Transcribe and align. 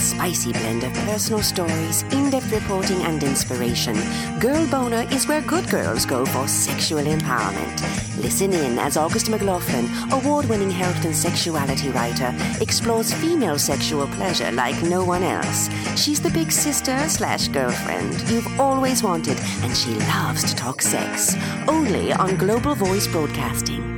spicy 0.00 0.52
blend 0.52 0.84
of 0.84 0.92
personal 1.04 1.42
stories, 1.42 2.02
in 2.12 2.30
depth 2.30 2.50
reporting, 2.52 3.02
and 3.02 3.22
inspiration. 3.22 3.96
Girl 4.40 4.66
Boner 4.66 5.06
is 5.12 5.26
where 5.28 5.42
good 5.42 5.68
girls 5.68 6.06
go 6.06 6.24
for 6.24 6.48
sexual 6.48 7.02
empowerment. 7.02 7.80
Listen 8.22 8.52
in 8.52 8.78
as 8.78 8.96
August 8.96 9.28
McLaughlin, 9.28 9.88
award 10.12 10.46
winning 10.46 10.70
health 10.70 11.04
and 11.04 11.14
sexuality 11.14 11.90
writer, 11.90 12.34
explores 12.60 13.12
female 13.14 13.58
sexual 13.58 14.06
pleasure 14.08 14.50
like 14.52 14.80
no 14.82 15.04
one 15.04 15.22
else. 15.22 15.68
She's 15.96 16.20
the 16.20 16.30
big 16.30 16.50
sister 16.50 16.98
slash 17.08 17.48
girlfriend 17.48 18.20
you've 18.30 18.60
always 18.60 19.02
wanted, 19.02 19.38
and 19.62 19.76
she 19.76 19.90
loves 20.14 20.44
to 20.44 20.56
talk 20.56 20.82
sex. 20.82 21.36
Only 21.68 22.12
on 22.12 22.36
Global 22.36 22.74
Voice 22.74 23.06
Broadcasting. 23.06 23.90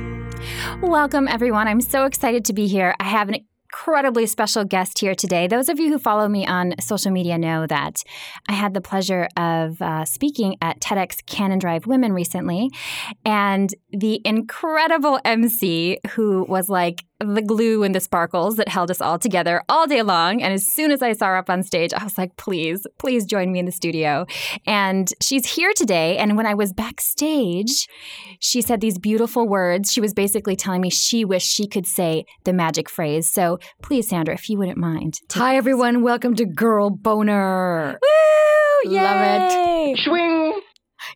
Welcome, 0.81 1.27
everyone. 1.27 1.67
I'm 1.67 1.81
so 1.81 2.05
excited 2.05 2.45
to 2.45 2.53
be 2.53 2.67
here. 2.67 2.93
I 2.99 3.05
have 3.05 3.29
an 3.29 3.45
incredibly 3.73 4.27
special 4.27 4.63
guest 4.63 4.99
here 4.99 5.15
today. 5.15 5.47
Those 5.47 5.67
of 5.67 5.79
you 5.79 5.89
who 5.89 5.97
follow 5.97 6.27
me 6.27 6.45
on 6.45 6.75
social 6.79 7.11
media 7.11 7.39
know 7.39 7.65
that 7.65 8.03
I 8.47 8.53
had 8.53 8.75
the 8.75 8.81
pleasure 8.81 9.27
of 9.35 9.81
uh, 9.81 10.05
speaking 10.05 10.57
at 10.61 10.79
TEDx 10.79 11.25
Cannon 11.25 11.57
Drive 11.57 11.87
Women 11.87 12.13
recently. 12.13 12.69
And 13.25 13.73
the 13.89 14.21
incredible 14.25 15.19
MC 15.25 15.97
who 16.11 16.45
was 16.47 16.69
like 16.69 17.03
the 17.23 17.41
glue 17.41 17.83
and 17.83 17.93
the 17.93 17.99
sparkles 17.99 18.55
that 18.57 18.69
held 18.69 18.91
us 18.91 19.01
all 19.01 19.19
together 19.19 19.63
all 19.69 19.87
day 19.87 20.01
long. 20.01 20.41
And 20.41 20.53
as 20.53 20.65
soon 20.65 20.91
as 20.91 21.01
I 21.01 21.13
saw 21.13 21.27
her 21.27 21.37
up 21.37 21.49
on 21.49 21.63
stage, 21.63 21.93
I 21.93 22.03
was 22.03 22.17
like, 22.17 22.35
please, 22.37 22.85
please 22.97 23.25
join 23.25 23.51
me 23.51 23.59
in 23.59 23.65
the 23.65 23.71
studio. 23.71 24.25
And 24.65 25.11
she's 25.21 25.45
here 25.45 25.73
today. 25.75 26.17
And 26.17 26.37
when 26.37 26.45
I 26.45 26.53
was 26.53 26.73
backstage, 26.73 27.87
she 28.39 28.61
said 28.61 28.81
these 28.81 28.97
beautiful 28.97 29.47
words. 29.47 29.91
She 29.91 30.01
was 30.01 30.13
basically 30.13 30.55
telling 30.55 30.81
me 30.81 30.89
she 30.89 31.25
wished 31.25 31.49
she 31.49 31.67
could 31.67 31.87
say 31.87 32.25
the 32.43 32.53
magic 32.53 32.89
phrase. 32.89 33.29
So 33.29 33.59
please, 33.81 34.07
Sandra, 34.07 34.33
if 34.33 34.49
you 34.49 34.57
wouldn't 34.57 34.77
mind. 34.77 35.19
Hi, 35.33 35.55
everyone. 35.55 36.03
Welcome 36.03 36.35
to 36.35 36.45
Girl 36.45 36.89
Boner. 36.89 37.99
Woo! 38.01 38.91
Yay! 38.91 39.01
Love 39.01 39.51
it. 39.51 39.99
Swing. 39.99 40.61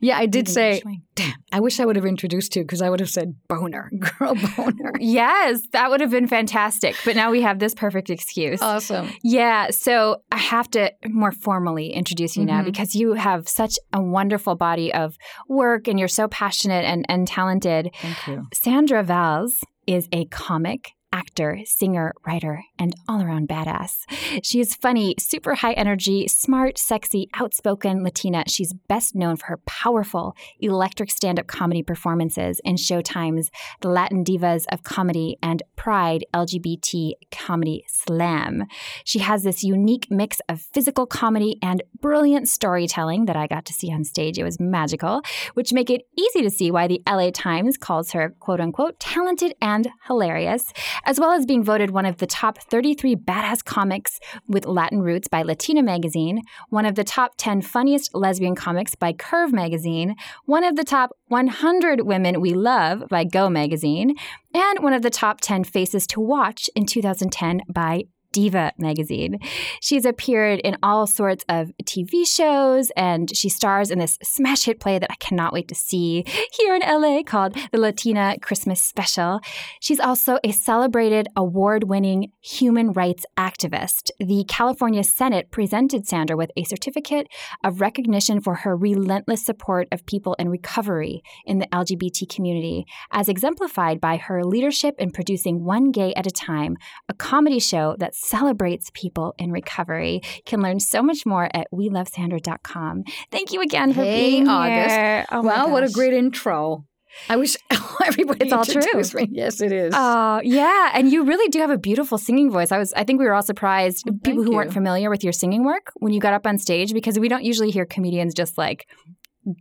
Yeah, 0.01 0.17
I 0.17 0.25
did 0.25 0.47
say, 0.47 0.81
damn, 1.15 1.33
I 1.51 1.59
wish 1.59 1.79
I 1.79 1.85
would 1.85 1.95
have 1.95 2.05
introduced 2.05 2.55
you 2.55 2.63
because 2.63 2.81
I 2.81 2.89
would 2.89 2.99
have 2.99 3.09
said 3.09 3.35
boner, 3.47 3.89
girl 4.19 4.35
boner. 4.55 4.91
Yes, 4.99 5.61
that 5.71 5.89
would 5.89 6.01
have 6.01 6.11
been 6.11 6.27
fantastic. 6.27 6.95
But 7.05 7.15
now 7.15 7.31
we 7.31 7.41
have 7.41 7.59
this 7.59 7.73
perfect 7.73 8.09
excuse. 8.09 8.61
Awesome. 8.61 9.09
Yeah, 9.23 9.67
so 9.71 10.17
I 10.31 10.37
have 10.37 10.69
to 10.71 10.91
more 11.07 11.31
formally 11.31 11.91
introduce 11.93 12.35
you 12.37 12.45
now 12.45 12.61
Mhm. 12.61 12.65
because 12.65 12.95
you 12.95 13.13
have 13.13 13.47
such 13.47 13.77
a 13.93 14.01
wonderful 14.01 14.55
body 14.55 14.93
of 14.93 15.17
work 15.47 15.87
and 15.87 15.97
you're 15.99 16.07
so 16.07 16.27
passionate 16.27 16.85
and, 16.85 17.05
and 17.09 17.27
talented. 17.27 17.89
Thank 18.01 18.27
you. 18.27 18.47
Sandra 18.53 19.03
Valls 19.03 19.53
is 19.85 20.07
a 20.11 20.25
comic, 20.25 20.91
actor, 21.17 21.59
singer, 21.65 22.13
writer, 22.27 22.63
and 22.77 22.93
all 23.09 23.23
around 23.23 23.49
badass. 23.49 24.05
She 24.43 24.59
is 24.59 24.75
funny, 24.75 25.15
super 25.17 25.55
high 25.55 25.73
energy, 25.73 26.27
smart, 26.27 26.77
sexy, 26.77 27.27
outspoken 27.33 28.03
Latina. 28.03 28.43
She's 28.47 28.73
best 28.87 29.15
known 29.15 29.35
for 29.35 29.47
her 29.47 29.57
powerful, 29.65 30.35
electric 30.59 31.09
stand 31.09 31.39
up 31.39 31.47
comedy 31.47 31.81
performances 31.81 32.61
in 32.63 32.75
Showtime's 32.75 33.49
The 33.81 33.89
Latin 33.89 34.23
Divas 34.23 34.65
of 34.71 34.83
Comedy 34.83 35.37
and 35.41 35.63
Pride 35.75 36.23
LGBT 36.35 37.13
Comedy 37.31 37.83
Slam. 37.87 38.65
She 39.03 39.17
has 39.19 39.41
this 39.41 39.63
unique 39.63 40.11
mix 40.11 40.39
of 40.47 40.61
physical 40.61 41.07
comedy 41.07 41.57
and 41.63 41.81
brilliant 41.99 42.47
storytelling 42.47 43.25
that 43.25 43.35
I 43.35 43.47
got 43.47 43.65
to 43.65 43.73
see 43.73 43.91
on 43.91 44.03
stage. 44.03 44.37
It 44.37 44.43
was 44.43 44.59
magical, 44.59 45.23
which 45.55 45.73
make 45.73 45.89
it 45.89 46.03
easy 46.15 46.43
to 46.43 46.51
see 46.51 46.69
why 46.69 46.87
the 46.87 47.01
LA 47.09 47.31
Times 47.33 47.75
calls 47.75 48.11
her 48.11 48.35
quote 48.39 48.61
unquote 48.61 48.99
talented 48.99 49.55
and 49.61 49.89
hilarious, 50.05 50.71
as 51.07 51.21
well 51.21 51.31
as 51.31 51.45
being 51.45 51.63
voted 51.63 51.89
one 51.89 52.05
of 52.05 52.17
the 52.17 52.27
top 52.27 52.59
33 52.59 53.15
badass 53.15 53.63
comics 53.63 54.19
with 54.47 54.65
Latin 54.65 55.01
roots 55.01 55.29
by 55.29 55.41
Latina 55.41 55.81
Magazine, 55.81 56.41
one 56.69 56.85
of 56.85 56.95
the 56.95 57.03
top 57.05 57.35
10 57.37 57.61
funniest 57.61 58.13
lesbian 58.13 58.55
comics 58.55 58.93
by 58.93 59.13
Curve 59.13 59.53
Magazine, 59.53 60.15
one 60.45 60.65
of 60.65 60.75
the 60.75 60.83
top 60.83 61.11
100 61.29 62.01
women 62.01 62.41
we 62.41 62.53
love 62.53 63.05
by 63.09 63.23
Go 63.23 63.49
Magazine, 63.49 64.15
and 64.53 64.83
one 64.83 64.93
of 64.93 65.01
the 65.01 65.09
top 65.09 65.39
10 65.39 65.63
faces 65.63 66.05
to 66.07 66.19
watch 66.19 66.69
in 66.75 66.85
2010 66.85 67.61
by 67.69 68.03
Diva 68.37 68.71
magazine. 68.77 69.39
She's 69.81 70.05
appeared 70.05 70.59
in 70.59 70.77
all 70.83 71.07
sorts 71.07 71.43
of 71.49 71.71
TV 71.83 72.23
shows 72.23 72.91
and 72.95 73.35
she 73.35 73.49
stars 73.49 73.89
in 73.89 73.97
this 73.97 74.19
smash 74.21 74.65
hit 74.65 74.79
play 74.79 74.99
that 74.99 75.11
I 75.11 75.15
cannot 75.15 75.53
wait 75.53 75.67
to 75.69 75.73
see 75.73 76.23
here 76.51 76.75
in 76.75 76.81
LA 76.81 77.23
called 77.23 77.55
the 77.71 77.79
Latina 77.79 78.35
Christmas 78.39 78.79
Special. 78.79 79.39
She's 79.79 79.99
also 79.99 80.37
a 80.43 80.51
celebrated 80.51 81.27
award 81.35 81.85
winning 81.85 82.31
human 82.39 82.91
rights 82.91 83.25
activist. 83.37 84.11
The 84.19 84.45
California 84.47 85.03
Senate 85.03 85.49
presented 85.49 86.07
Sandra 86.07 86.37
with 86.37 86.51
a 86.55 86.63
certificate 86.63 87.27
of 87.63 87.81
recognition 87.81 88.39
for 88.39 88.53
her 88.53 88.77
relentless 88.77 89.43
support 89.43 89.87
of 89.91 90.05
people 90.05 90.35
in 90.35 90.49
recovery 90.49 91.23
in 91.47 91.57
the 91.57 91.67
LGBT 91.73 92.29
community, 92.29 92.85
as 93.11 93.29
exemplified 93.29 93.99
by 93.99 94.17
her 94.17 94.45
leadership 94.45 94.93
in 94.99 95.09
producing 95.09 95.65
One 95.65 95.89
Gay 95.89 96.13
at 96.13 96.27
a 96.27 96.31
Time, 96.31 96.77
a 97.09 97.15
comedy 97.15 97.57
show 97.57 97.95
that 97.97 98.13
celebrates 98.27 98.91
people 98.93 99.33
in 99.37 99.51
recovery. 99.51 100.21
You 100.35 100.41
can 100.45 100.61
learn 100.61 100.79
so 100.79 101.01
much 101.01 101.25
more 101.25 101.49
at 101.53 101.67
welovesandra.com. 101.73 103.03
Thank 103.31 103.53
you 103.53 103.61
again 103.61 103.93
for 103.93 104.01
Hey, 104.03 104.29
being 104.29 104.47
August. 104.47 104.95
here. 104.95 105.25
Oh 105.31 105.41
wow, 105.41 105.69
what 105.69 105.83
a 105.83 105.89
great 105.89 106.13
intro. 106.13 106.85
I 107.29 107.35
wish 107.37 107.55
everybody 108.05 108.45
It's 108.45 108.53
all 108.53 108.63
true. 108.63 108.81
me. 109.21 109.27
Yes, 109.31 109.59
it 109.61 109.71
is. 109.71 109.91
Oh, 109.97 110.39
yeah. 110.43 110.91
And 110.93 111.11
you 111.11 111.23
really 111.23 111.49
do 111.49 111.59
have 111.59 111.71
a 111.71 111.77
beautiful 111.77 112.19
singing 112.19 112.51
voice. 112.51 112.71
I 112.71 112.77
was 112.77 112.93
I 112.93 113.03
think 113.05 113.19
we 113.19 113.25
were 113.25 113.33
all 113.33 113.41
surprised, 113.41 114.05
Oh, 114.07 114.13
people 114.23 114.43
who 114.43 114.51
weren't 114.53 114.71
familiar 114.73 115.09
with 115.09 115.23
your 115.23 115.33
singing 115.33 115.63
work 115.65 115.91
when 115.95 116.13
you 116.13 116.19
got 116.19 116.33
up 116.33 116.45
on 116.45 116.59
stage 116.59 116.93
because 116.93 117.17
we 117.17 117.27
don't 117.27 117.43
usually 117.43 117.71
hear 117.71 117.85
comedians 117.85 118.35
just 118.35 118.55
like 118.57 118.87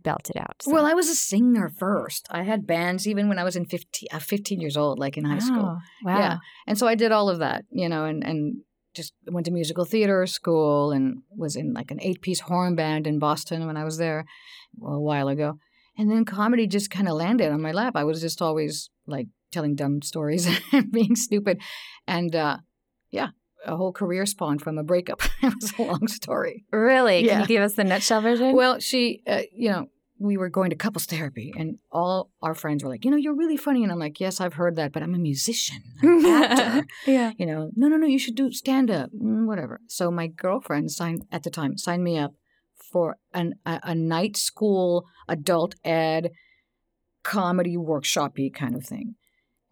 belt 0.03 0.29
it 0.29 0.37
out. 0.37 0.61
So- 0.61 0.71
well, 0.71 0.85
I 0.85 0.93
was 0.93 1.09
a 1.09 1.15
singer 1.15 1.69
first. 1.69 2.27
I 2.29 2.43
had 2.43 2.67
bands 2.67 3.07
even 3.07 3.27
when 3.29 3.39
I 3.39 3.43
was 3.43 3.55
in 3.55 3.65
15, 3.65 4.09
uh, 4.11 4.19
15 4.19 4.59
years 4.61 4.77
old, 4.77 4.99
like 4.99 5.17
in 5.17 5.25
high 5.25 5.39
school. 5.39 5.77
Oh, 5.77 5.79
Wow. 6.03 6.19
Yeah. 6.19 6.37
And 6.67 6.77
so 6.77 6.87
I 6.87 6.95
did 6.95 7.11
all 7.11 7.29
of 7.29 7.39
that, 7.39 7.65
you 7.71 7.87
know, 7.89 8.05
and, 8.05 8.23
and 8.23 8.61
just 8.93 9.13
went 9.27 9.45
to 9.45 9.51
musical 9.51 9.85
theater 9.85 10.25
school 10.25 10.91
and 10.91 11.21
was 11.35 11.55
in 11.55 11.73
like 11.73 11.91
an 11.91 11.99
eight 12.01 12.21
piece 12.21 12.39
horn 12.41 12.75
band 12.75 13.05
in 13.07 13.19
Boston 13.19 13.67
when 13.67 13.77
I 13.77 13.83
was 13.83 13.97
there 13.97 14.25
a 14.83 14.99
while 14.99 15.27
ago. 15.27 15.59
And 15.97 16.11
then 16.11 16.25
comedy 16.25 16.67
just 16.67 16.89
kind 16.91 17.07
of 17.07 17.15
landed 17.15 17.51
on 17.51 17.61
my 17.61 17.71
lap. 17.71 17.95
I 17.95 18.03
was 18.03 18.21
just 18.21 18.41
always 18.41 18.89
like 19.07 19.27
telling 19.51 19.75
dumb 19.75 20.01
stories 20.01 20.47
and 20.71 20.91
being 20.91 21.15
stupid. 21.15 21.61
And 22.07 22.35
uh, 22.35 22.57
yeah, 23.11 23.29
a 23.67 23.75
whole 23.75 23.91
career 23.91 24.25
spawned 24.25 24.61
from 24.61 24.77
a 24.77 24.83
breakup. 24.83 25.21
it 25.41 25.53
was 25.53 25.73
a 25.77 25.81
long 25.83 26.07
story. 26.07 26.65
Really? 26.71 27.27
Can 27.27 27.41
you 27.41 27.47
give 27.47 27.63
us 27.63 27.75
the 27.75 27.83
nutshell 27.83 28.21
version? 28.21 28.55
Well, 28.55 28.79
she, 28.79 29.21
uh, 29.27 29.41
you 29.53 29.69
know, 29.69 29.87
we 30.19 30.37
were 30.37 30.49
going 30.49 30.71
to 30.71 30.75
couples 30.75 31.05
therapy, 31.05 31.53
and 31.55 31.77
all 31.91 32.31
our 32.41 32.55
friends 32.55 32.83
were 32.83 32.89
like, 32.89 33.05
you 33.05 33.11
know, 33.11 33.17
you're 33.17 33.35
really 33.35 33.57
funny. 33.57 33.83
And 33.83 33.91
I'm 33.91 33.99
like, 33.99 34.19
yes, 34.19 34.41
I've 34.41 34.55
heard 34.55 34.75
that, 34.77 34.91
but 34.91 35.03
I'm 35.03 35.13
a 35.13 35.19
musician, 35.19 35.83
I'm 36.01 36.25
an 36.25 36.25
actor. 36.43 36.87
yeah. 37.05 37.33
you 37.37 37.45
know, 37.45 37.69
no, 37.75 37.87
no, 37.87 37.97
no, 37.97 38.07
you 38.07 38.17
should 38.17 38.35
do 38.35 38.51
stand 38.51 38.89
up, 38.89 39.11
mm, 39.11 39.45
whatever. 39.45 39.81
So 39.87 40.09
my 40.09 40.27
girlfriend 40.27 40.91
signed 40.91 41.25
at 41.31 41.43
the 41.43 41.51
time 41.51 41.77
signed 41.77 42.03
me 42.03 42.17
up 42.17 42.33
for 42.91 43.17
an 43.33 43.55
a, 43.65 43.79
a 43.83 43.95
night 43.95 44.37
school 44.37 45.05
adult 45.27 45.75
ed 45.83 46.31
comedy 47.23 47.77
workshopy 47.77 48.53
kind 48.53 48.75
of 48.75 48.83
thing. 48.85 49.15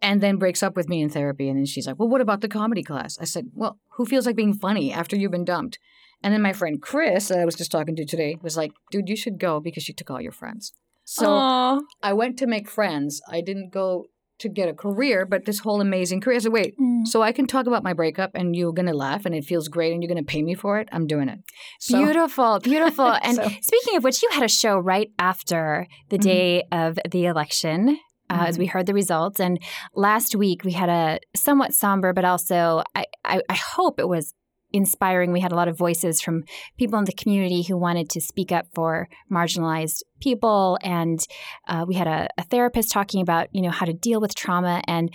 And 0.02 0.22
then 0.22 0.38
breaks 0.38 0.62
up 0.62 0.76
with 0.76 0.88
me 0.90 1.02
in 1.02 1.10
therapy. 1.10 1.50
And 1.50 1.58
then 1.58 1.66
she's 1.66 1.88
like, 1.88 1.98
Well, 1.98 2.10
what 2.10 2.22
about 2.22 2.42
the 2.42 2.48
comedy 2.48 2.84
class? 2.84 3.18
I 3.20 3.26
said, 3.26 3.50
Well, 3.54 3.80
who 3.92 4.06
feels 4.06 4.26
like 4.26 4.36
being 4.36 4.54
funny 4.54 4.92
after 4.94 5.16
you've 5.16 5.32
been 5.32 5.46
dumped? 5.46 5.80
And 6.24 6.34
then 6.34 6.42
my 6.42 6.54
friend 6.54 6.82
Chris, 6.82 7.28
that 7.30 7.40
I 7.40 7.46
was 7.46 7.56
just 7.56 7.72
talking 7.72 7.96
to 7.96 8.06
today, 8.06 8.38
was 8.42 8.58
like, 8.58 8.72
Dude, 8.92 9.10
you 9.10 9.16
should 9.16 9.40
go 9.40 9.60
because 9.60 9.84
she 9.84 9.94
took 9.94 10.12
all 10.12 10.22
your 10.22 10.32
friends. 10.32 10.74
So 11.06 11.28
Aw. 11.32 11.80
I 12.04 12.14
went 12.14 12.38
to 12.40 12.48
make 12.48 12.70
friends. 12.70 13.22
I 13.30 13.42
didn't 13.42 13.72
go 13.72 14.08
to 14.38 14.50
get 14.50 14.68
a 14.68 14.74
career, 14.74 15.26
but 15.26 15.46
this 15.46 15.60
whole 15.60 15.80
amazing 15.80 16.20
career. 16.20 16.36
I 16.36 16.40
said, 16.40 16.52
Wait, 16.52 16.78
Mm. 16.78 17.08
so 17.08 17.22
I 17.22 17.32
can 17.32 17.48
talk 17.48 17.68
about 17.68 17.84
my 17.84 17.94
breakup 17.94 18.32
and 18.36 18.54
you're 18.56 18.74
going 18.74 18.88
to 18.88 18.94
laugh 18.94 19.26
and 19.26 19.34
it 19.34 19.46
feels 19.46 19.70
great 19.70 19.94
and 19.94 20.04
you're 20.04 20.12
going 20.14 20.24
to 20.24 20.30
pay 20.30 20.44
me 20.44 20.56
for 20.56 20.78
it. 20.80 20.90
I'm 20.92 21.08
doing 21.08 21.30
it. 21.30 21.40
So, 21.80 22.04
beautiful, 22.04 22.60
beautiful. 22.64 23.06
And 23.24 23.38
So- 23.38 23.48
speaking 23.62 23.96
of 23.96 24.04
which, 24.04 24.22
you 24.22 24.30
had 24.34 24.44
a 24.44 24.50
show 24.50 24.78
right 24.78 25.10
after 25.20 25.88
the 26.10 26.18
Mhm. 26.18 26.22
day 26.24 26.64
of 26.72 27.00
the 27.10 27.26
election. 27.28 27.98
Uh, 28.30 28.46
As 28.48 28.56
Mhm. 28.56 28.60
we 28.60 28.66
heard 28.68 28.86
the 28.88 28.94
results, 28.94 29.40
and 29.40 29.60
last 29.94 30.36
week 30.36 30.64
we 30.64 30.72
had 30.72 30.90
a 30.90 31.20
somewhat 31.36 31.74
somber, 31.74 32.12
but 32.14 32.26
also 32.26 32.82
I, 32.96 33.06
I, 33.24 33.42
I 33.50 33.54
hope 33.54 34.00
it 34.00 34.08
was 34.08 34.34
inspiring. 34.74 35.32
We 35.32 35.40
had 35.40 35.52
a 35.52 35.56
lot 35.56 35.68
of 35.68 35.78
voices 35.78 36.20
from 36.22 36.44
people 36.78 36.98
in 37.00 37.06
the 37.06 37.14
community 37.14 37.62
who 37.62 37.78
wanted 37.78 38.10
to 38.10 38.20
speak 38.20 38.52
up 38.52 38.66
for 38.74 39.08
marginalized 39.32 40.02
people, 40.20 40.78
and 40.82 41.20
uh, 41.68 41.86
we 41.88 41.96
had 41.96 42.08
a, 42.08 42.28
a 42.38 42.44
therapist 42.44 42.92
talking 42.92 43.22
about 43.22 43.48
you 43.52 43.62
know 43.62 43.70
how 43.70 43.86
to 43.86 43.94
deal 43.94 44.20
with 44.20 44.34
trauma. 44.36 44.82
And 44.88 45.14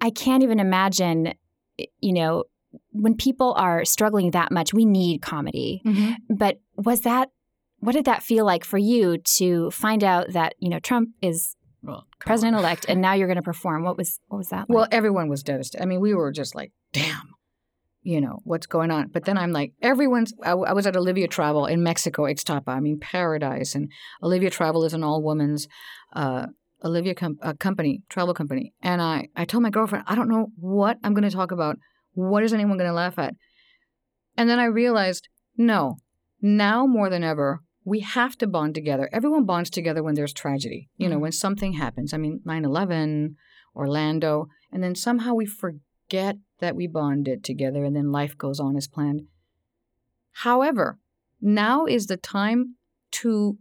I 0.00 0.10
can't 0.10 0.42
even 0.42 0.58
imagine, 0.58 1.34
you 2.00 2.12
know, 2.14 2.44
when 2.92 3.14
people 3.14 3.52
are 3.58 3.84
struggling 3.84 4.30
that 4.32 4.50
much, 4.50 4.72
we 4.74 4.84
need 4.84 5.20
comedy. 5.22 5.82
Mhm. 5.84 6.14
But 6.30 6.58
was 6.76 7.02
that 7.02 7.30
what 7.80 7.92
did 7.92 8.06
that 8.06 8.22
feel 8.22 8.44
like 8.46 8.64
for 8.64 8.78
you 8.78 9.18
to 9.36 9.70
find 9.70 10.02
out 10.02 10.32
that 10.32 10.54
you 10.58 10.70
know 10.70 10.78
Trump 10.80 11.10
is 11.20 11.54
Well, 11.86 12.06
president 12.18 12.56
elect, 12.56 12.86
and 12.88 13.00
now 13.00 13.14
you're 13.14 13.28
going 13.28 13.36
to 13.36 13.42
perform? 13.42 13.84
What 13.84 13.96
was 13.96 14.18
what 14.28 14.38
was 14.38 14.48
that? 14.48 14.66
Well, 14.68 14.88
everyone 14.90 15.28
was 15.28 15.42
devastated. 15.42 15.82
I 15.82 15.86
mean, 15.86 16.00
we 16.00 16.14
were 16.14 16.32
just 16.32 16.54
like, 16.54 16.72
damn, 16.92 17.34
you 18.06 18.20
know, 18.20 18.38
what's 18.44 18.68
going 18.68 18.92
on? 18.92 19.08
But 19.08 19.24
then 19.24 19.36
I'm 19.36 19.50
like, 19.50 19.72
everyone's, 19.82 20.32
I, 20.44 20.52
I 20.52 20.72
was 20.72 20.86
at 20.86 20.96
Olivia 20.96 21.26
Travel 21.26 21.66
in 21.66 21.82
Mexico, 21.82 22.22
Ixtapa, 22.22 22.68
I 22.68 22.78
mean, 22.78 23.00
paradise. 23.00 23.74
And 23.74 23.90
Olivia 24.22 24.48
Travel 24.48 24.84
is 24.84 24.94
an 24.94 25.02
all 25.02 25.24
women's, 25.24 25.66
uh, 26.12 26.46
Olivia 26.84 27.16
com- 27.16 27.38
uh, 27.42 27.54
company, 27.54 28.02
travel 28.08 28.32
company. 28.32 28.72
And 28.80 29.02
I, 29.02 29.28
I 29.34 29.44
told 29.44 29.64
my 29.64 29.70
girlfriend, 29.70 30.04
I 30.06 30.14
don't 30.14 30.28
know 30.28 30.52
what 30.54 30.98
I'm 31.02 31.14
going 31.14 31.28
to 31.28 31.34
talk 31.34 31.50
about. 31.50 31.78
What 32.12 32.44
is 32.44 32.52
anyone 32.52 32.78
going 32.78 32.88
to 32.88 32.94
laugh 32.94 33.18
at? 33.18 33.34
And 34.36 34.48
then 34.48 34.60
I 34.60 34.66
realized, 34.66 35.28
no, 35.56 35.96
now 36.40 36.86
more 36.86 37.10
than 37.10 37.24
ever, 37.24 37.60
we 37.92 38.00
have 38.00 38.36
to 38.38 38.46
bond 38.48 38.74
together. 38.74 39.08
Everyone 39.12 39.44
bonds 39.46 39.70
together 39.70 40.02
when 40.02 40.14
there's 40.16 40.32
tragedy, 40.32 40.88
you 40.98 41.08
know, 41.08 41.16
Mhm. 41.18 41.20
when 41.24 41.32
something 41.32 41.72
happens. 41.74 42.12
I 42.12 42.18
mean, 42.18 42.40
9 42.44 42.64
11, 42.64 43.36
Orlando, 43.74 44.48
and 44.72 44.82
then 44.82 44.94
somehow 44.96 45.32
we 45.34 45.46
forget 45.46 46.36
that 46.58 46.74
we 46.74 46.86
bonded 46.88 47.44
together 47.44 47.84
and 47.84 47.94
then 47.94 48.10
life 48.10 48.36
goes 48.36 48.58
on 48.58 48.76
as 48.76 48.88
planned. 48.88 49.20
However, 50.32 50.98
now 51.40 51.86
is 51.86 52.06
the 52.06 52.16
time 52.16 52.76
to 53.12 53.58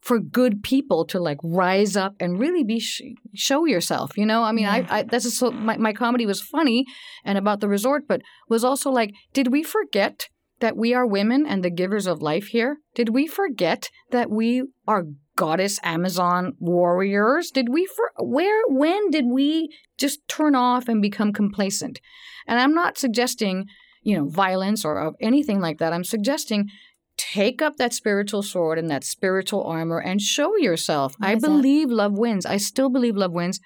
for 0.00 0.18
good 0.18 0.62
people 0.62 1.06
to 1.06 1.18
like 1.18 1.38
rise 1.42 1.96
up 1.96 2.14
and 2.20 2.38
really 2.38 2.62
be 2.62 2.78
sh- 2.78 3.00
show 3.32 3.64
yourself 3.64 4.18
you 4.18 4.26
know 4.26 4.42
i 4.42 4.52
mean 4.52 4.66
Yeah. 4.66 4.84
I, 4.90 4.98
I 4.98 5.02
that's 5.04 5.32
so 5.34 5.50
my, 5.50 5.78
my 5.78 5.94
comedy 5.94 6.26
was 6.26 6.42
funny 6.42 6.84
and 7.24 7.38
about 7.38 7.60
the 7.60 7.68
resort 7.68 8.02
but 8.06 8.20
was 8.46 8.64
also 8.64 8.90
like 8.90 9.14
did 9.32 9.50
we 9.50 9.62
forget 9.62 10.28
that 10.60 10.76
we 10.76 10.94
are 10.94 11.06
women 11.06 11.46
and 11.46 11.64
the 11.64 11.70
givers 11.70 12.06
of 12.06 12.22
life 12.22 12.48
here 12.48 12.78
did 12.94 13.10
we 13.10 13.26
forget 13.26 13.90
that 14.10 14.30
we 14.30 14.62
are 14.86 15.04
goddess 15.36 15.80
amazon 15.82 16.52
warriors? 16.58 17.50
Did 17.50 17.68
we 17.68 17.86
for 17.86 18.12
where 18.18 18.62
when 18.68 19.10
did 19.10 19.26
we 19.26 19.68
just 19.98 20.26
turn 20.28 20.54
off 20.54 20.88
and 20.88 21.02
become 21.02 21.32
complacent? 21.32 22.00
And 22.46 22.60
i'm 22.60 22.74
not 22.74 22.98
suggesting 22.98 23.66
you 24.02 24.16
know 24.16 24.28
violence 24.28 24.84
or 24.84 24.98
of 24.98 25.14
anything 25.20 25.60
like 25.60 25.78
that. 25.78 25.92
I'm 25.92 26.04
suggesting 26.04 26.68
take 27.16 27.62
up 27.62 27.76
that 27.76 27.92
spiritual 27.92 28.42
sword 28.42 28.78
and 28.78 28.90
that 28.90 29.04
spiritual 29.04 29.64
armor 29.64 29.98
and 29.98 30.20
show 30.20 30.56
yourself. 30.56 31.14
What 31.18 31.28
i 31.28 31.32
is 31.34 31.42
that? 31.42 31.48
believe 31.48 31.90
love 31.90 32.12
wins. 32.12 32.46
I 32.46 32.56
still 32.56 32.90
believe 32.90 33.16
love 33.16 33.32
wins. 33.32 33.60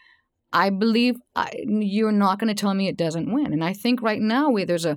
I 0.52 0.70
believe 0.70 1.16
I, 1.36 1.50
you're 1.66 2.12
not 2.12 2.38
going 2.38 2.48
to 2.48 2.58
tell 2.58 2.72
me 2.74 2.88
it 2.88 2.96
doesn't 2.96 3.32
win. 3.32 3.52
And 3.52 3.64
i 3.64 3.72
think 3.72 4.00
right 4.02 4.20
now 4.20 4.48
we, 4.50 4.64
there's 4.64 4.86
a, 4.86 4.96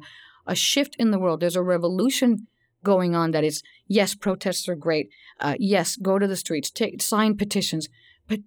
a 0.51 0.56
shift 0.56 0.98
in 1.00 1.12
the 1.12 1.19
world. 1.19 1.39
There's 1.39 1.56
a 1.56 1.63
revolution 1.63 2.48
going 2.83 3.15
on 3.15 3.31
that 3.31 3.45
is 3.45 3.63
yes 3.88 4.13
protests 4.15 4.68
are 4.68 4.75
great. 4.75 5.07
Uh, 5.39 5.56
yes 5.57 5.95
go 5.95 6.19
to 6.19 6.27
the 6.27 6.36
streets 6.36 6.69
take 6.69 7.01
sign 7.01 7.38
petitions. 7.38 7.88
But 8.27 8.39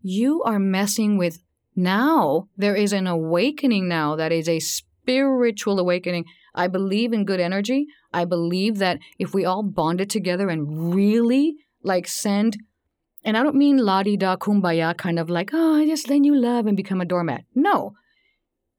you 0.00 0.42
are 0.44 0.58
messing 0.58 1.18
with 1.18 1.42
now. 1.76 2.48
There 2.56 2.74
is 2.74 2.92
an 2.94 3.06
awakening 3.06 3.88
now 3.88 4.16
that 4.16 4.32
is 4.32 4.48
a 4.48 4.58
spiritual 4.60 5.78
awakening. 5.78 6.24
I 6.54 6.66
believe 6.66 7.12
in 7.12 7.26
good 7.26 7.40
energy. 7.40 7.86
I 8.12 8.24
believe 8.24 8.78
that 8.78 8.98
if 9.18 9.34
we 9.34 9.44
all 9.44 9.62
bonded 9.62 10.08
together 10.08 10.48
and 10.48 10.94
really 10.94 11.56
like 11.82 12.06
send 12.08 12.58
and 13.24 13.36
i 13.36 13.42
don't 13.42 13.56
mean 13.56 13.78
la-di-da 13.78 14.36
kumbaya 14.36 14.94
kind 14.96 15.18
of 15.18 15.30
like 15.30 15.50
oh 15.52 15.74
i 15.80 15.86
just 15.86 16.08
lend 16.10 16.26
you 16.26 16.34
love 16.34 16.66
and 16.66 16.76
become 16.76 17.02
a 17.02 17.10
doormat. 17.12 17.44
No. 17.54 17.92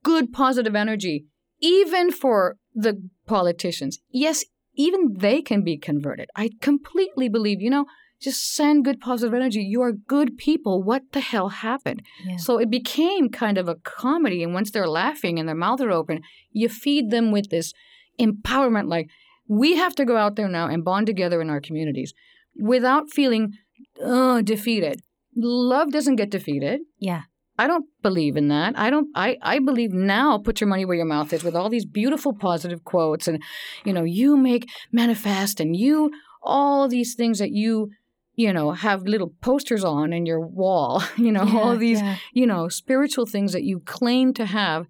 Good 0.02 0.32
positive 0.32 0.74
energy 0.74 1.26
even 1.62 2.10
for 2.10 2.56
the 2.74 3.00
politicians 3.26 3.98
yes 4.10 4.44
even 4.74 5.14
they 5.18 5.42
can 5.42 5.62
be 5.62 5.76
converted 5.76 6.28
i 6.36 6.50
completely 6.60 7.28
believe 7.28 7.60
you 7.60 7.70
know 7.70 7.84
just 8.20 8.54
send 8.54 8.84
good 8.84 9.00
positive 9.00 9.34
energy 9.34 9.60
you 9.62 9.82
are 9.82 9.92
good 9.92 10.38
people 10.38 10.82
what 10.82 11.02
the 11.12 11.20
hell 11.20 11.48
happened 11.48 12.02
Yeah. 12.24 12.36
so 12.36 12.58
it 12.58 12.70
became 12.70 13.28
kind 13.30 13.58
of 13.58 13.68
a 13.68 13.74
comedy. 13.74 14.42
And 14.44 14.54
once 14.54 14.70
they're 14.70 14.88
laughing 14.88 15.38
and 15.40 15.48
their 15.48 15.56
mouths 15.56 15.82
are 15.82 15.90
open, 15.90 16.20
you 16.52 16.68
feed 16.68 17.10
them 17.10 17.32
with 17.32 17.50
this 17.50 17.72
empowerment 18.20 18.88
like, 18.88 19.08
we 19.48 19.74
have 19.76 19.94
to 19.96 20.04
go 20.04 20.16
out 20.16 20.36
there 20.36 20.48
now 20.48 20.68
and 20.68 20.84
bond 20.84 21.06
together 21.08 21.40
in 21.42 21.50
our 21.50 21.60
communities 21.60 22.14
without 22.56 23.10
feeling 23.10 23.54
uh, 24.02 24.40
defeated. 24.42 25.00
Love 25.34 25.90
doesn't 25.90 26.16
get 26.16 26.30
defeated. 26.30 26.80
yeah. 27.00 27.22
I 27.58 27.66
don't 27.66 27.86
believe 28.02 28.36
in 28.36 28.48
that. 28.48 28.78
I 28.78 28.90
don't 28.90 29.08
I, 29.14 29.36
I 29.42 29.58
believe 29.58 29.92
now 29.92 30.38
put 30.38 30.60
your 30.60 30.68
money 30.68 30.84
where 30.84 30.96
your 30.96 31.06
mouth 31.06 31.32
is 31.32 31.44
with 31.44 31.54
all 31.54 31.68
these 31.68 31.84
beautiful 31.84 32.32
positive 32.32 32.84
quotes 32.84 33.28
and 33.28 33.42
you 33.84 33.92
know, 33.92 34.04
you 34.04 34.36
make 34.36 34.68
manifest 34.90 35.60
and 35.60 35.76
you 35.76 36.10
all 36.42 36.88
these 36.88 37.14
things 37.14 37.38
that 37.38 37.52
you 37.52 37.90
you 38.34 38.52
know 38.52 38.72
have 38.72 39.02
little 39.02 39.32
posters 39.40 39.84
on 39.84 40.12
in 40.12 40.24
your 40.24 40.40
wall, 40.40 41.02
you 41.16 41.30
know, 41.30 41.46
all 41.58 41.76
these 41.76 42.00
yeah. 42.00 42.16
you 42.32 42.46
know, 42.46 42.68
spiritual 42.68 43.26
things 43.26 43.52
that 43.52 43.64
you 43.64 43.80
claim 43.80 44.32
to 44.34 44.46
have. 44.46 44.86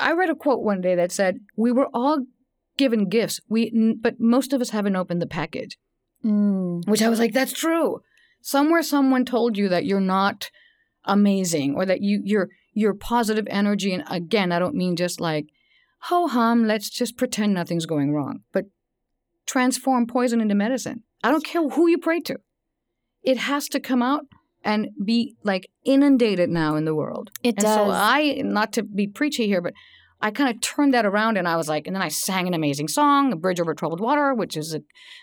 I 0.00 0.12
read 0.12 0.30
a 0.30 0.34
quote 0.34 0.62
one 0.62 0.80
day 0.80 0.94
that 0.94 1.12
said, 1.12 1.40
"We 1.56 1.72
were 1.72 1.88
all 1.92 2.24
given 2.76 3.08
gifts. 3.08 3.40
We 3.48 3.70
n- 3.74 3.98
but 4.00 4.18
most 4.18 4.52
of 4.52 4.60
us 4.60 4.70
haven't 4.70 4.96
opened 4.96 5.20
the 5.20 5.26
package." 5.26 5.78
Mm. 6.24 6.88
Which 6.88 7.02
I 7.02 7.08
was 7.08 7.18
like, 7.18 7.32
"That's 7.32 7.52
true." 7.52 8.00
Somewhere 8.40 8.82
someone 8.82 9.24
told 9.24 9.56
you 9.56 9.68
that 9.68 9.84
you're 9.84 10.00
not 10.00 10.50
amazing 11.04 11.74
or 11.74 11.86
that 11.86 12.00
you 12.00 12.20
you're 12.24 12.48
you're 12.72 12.94
positive 12.94 13.46
energy 13.50 13.92
and 13.92 14.04
again, 14.10 14.52
I 14.52 14.58
don't 14.58 14.74
mean 14.74 14.96
just 14.96 15.20
like 15.20 15.46
ho 16.06 16.26
hum, 16.26 16.66
let's 16.66 16.90
just 16.90 17.16
pretend 17.16 17.54
nothing's 17.54 17.86
going 17.86 18.12
wrong, 18.12 18.40
but 18.52 18.64
transform 19.46 20.06
poison 20.06 20.40
into 20.40 20.54
medicine. 20.54 21.02
I 21.22 21.30
don't 21.30 21.44
care 21.44 21.68
who 21.68 21.88
you 21.88 21.98
pray 21.98 22.20
to. 22.20 22.36
It 23.22 23.38
has 23.38 23.68
to 23.68 23.80
come 23.80 24.02
out 24.02 24.24
and 24.64 24.88
be 25.04 25.36
like 25.42 25.68
inundated 25.84 26.50
now 26.50 26.74
in 26.76 26.84
the 26.84 26.94
world. 26.94 27.30
It 27.42 27.56
and 27.56 27.62
so 27.62 27.86
does. 27.86 27.90
I, 27.90 28.42
not 28.44 28.72
to 28.74 28.82
be 28.82 29.06
preachy 29.06 29.46
here, 29.46 29.60
but 29.60 29.74
I 30.22 30.30
kind 30.30 30.48
of 30.54 30.60
turned 30.60 30.94
that 30.94 31.04
around 31.04 31.36
and 31.36 31.48
I 31.48 31.56
was 31.56 31.68
like, 31.68 31.86
and 31.86 31.94
then 31.96 32.02
I 32.02 32.08
sang 32.08 32.46
an 32.46 32.54
amazing 32.54 32.88
song, 32.88 33.32
A 33.32 33.36
Bridge 33.36 33.58
Over 33.60 33.74
Troubled 33.74 34.00
Water, 34.00 34.32
which 34.34 34.56
is 34.56 34.72
a, 34.74 34.80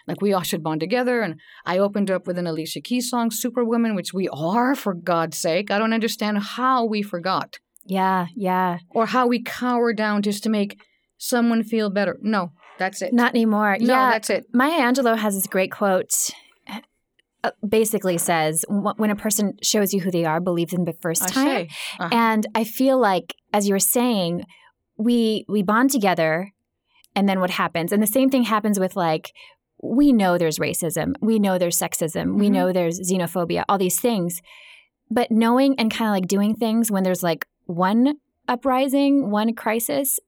like 0.08 0.22
we 0.22 0.34
all 0.34 0.42
should 0.42 0.62
bond 0.62 0.82
together. 0.82 1.22
And 1.22 1.40
I 1.66 1.78
opened 1.78 2.12
up 2.12 2.28
with 2.28 2.38
an 2.38 2.46
Alicia 2.46 2.82
Keys 2.82 3.10
song, 3.10 3.32
Superwoman, 3.32 3.96
which 3.96 4.14
we 4.14 4.28
are, 4.30 4.76
for 4.76 4.94
God's 4.94 5.38
sake. 5.38 5.72
I 5.72 5.80
don't 5.80 5.94
understand 5.94 6.38
how 6.40 6.84
we 6.86 7.02
forgot 7.02 7.58
Yeah, 7.86 8.28
yeah. 8.36 8.80
or 8.90 9.06
how 9.06 9.26
we 9.26 9.42
cower 9.42 9.94
down 9.94 10.22
just 10.22 10.44
to 10.44 10.50
make 10.50 10.80
someone 11.18 11.64
feel 11.64 11.90
better. 11.90 12.18
No, 12.22 12.52
that's 12.78 13.02
it. 13.02 13.14
Not 13.14 13.32
anymore. 13.32 13.78
no, 13.80 13.94
yeah. 13.94 14.12
that's 14.12 14.30
it. 14.30 14.46
Maya 14.54 14.80
Angelou 14.82 15.18
has 15.18 15.34
this 15.36 15.48
great 15.48 15.72
quote. 15.72 16.12
uh, 17.44 17.52
Basically 17.68 18.18
says 18.18 18.66
when 18.68 19.10
a 19.12 19.16
person 19.16 19.54
shows 19.64 19.94
you 19.94 20.02
who 20.02 20.12
they 20.12 20.26
are, 20.26 20.40
believe 20.42 20.72
them 20.72 20.86
the 20.86 20.94
first 20.94 21.24
I 21.24 21.28
time. 21.28 21.46
say. 21.48 21.70
Uh-huh. 22.00 22.10
And 22.12 22.48
I 22.54 22.64
feel 22.66 23.00
like, 23.00 23.34
as 23.54 23.68
you 23.68 23.74
were 23.74 23.80
saying, 23.80 24.44
we 25.00 25.46
we 25.48 25.64
bond 25.64 25.90
together, 25.90 26.52
and 27.16 27.28
then 27.28 27.40
what 27.40 27.50
happens? 27.50 27.92
And 27.92 28.04
the 28.04 28.08
same 28.08 28.30
thing 28.30 28.44
happens 28.44 28.80
with 28.80 28.96
like 28.96 29.34
we 29.82 30.12
know 30.12 30.38
there's 30.38 30.60
racism, 30.60 31.14
we 31.22 31.40
know 31.40 31.58
there's 31.58 31.80
sexism, 31.80 32.38
we 32.38 32.50
Mhm. 32.50 32.52
know 32.52 32.72
there's 32.74 33.00
xenophobia, 33.00 33.64
all 33.70 33.78
these 33.78 34.00
things, 34.00 34.42
but 35.10 35.32
knowing 35.32 35.74
and 35.80 35.90
kind 35.90 36.10
of 36.10 36.14
like 36.14 36.28
doing 36.28 36.54
things 36.54 36.92
when 36.92 37.04
there's 37.04 37.24
like 37.24 37.48
one 37.66 38.16
uprising, 38.48 39.32
one 39.32 39.54
crisis. 39.54 40.20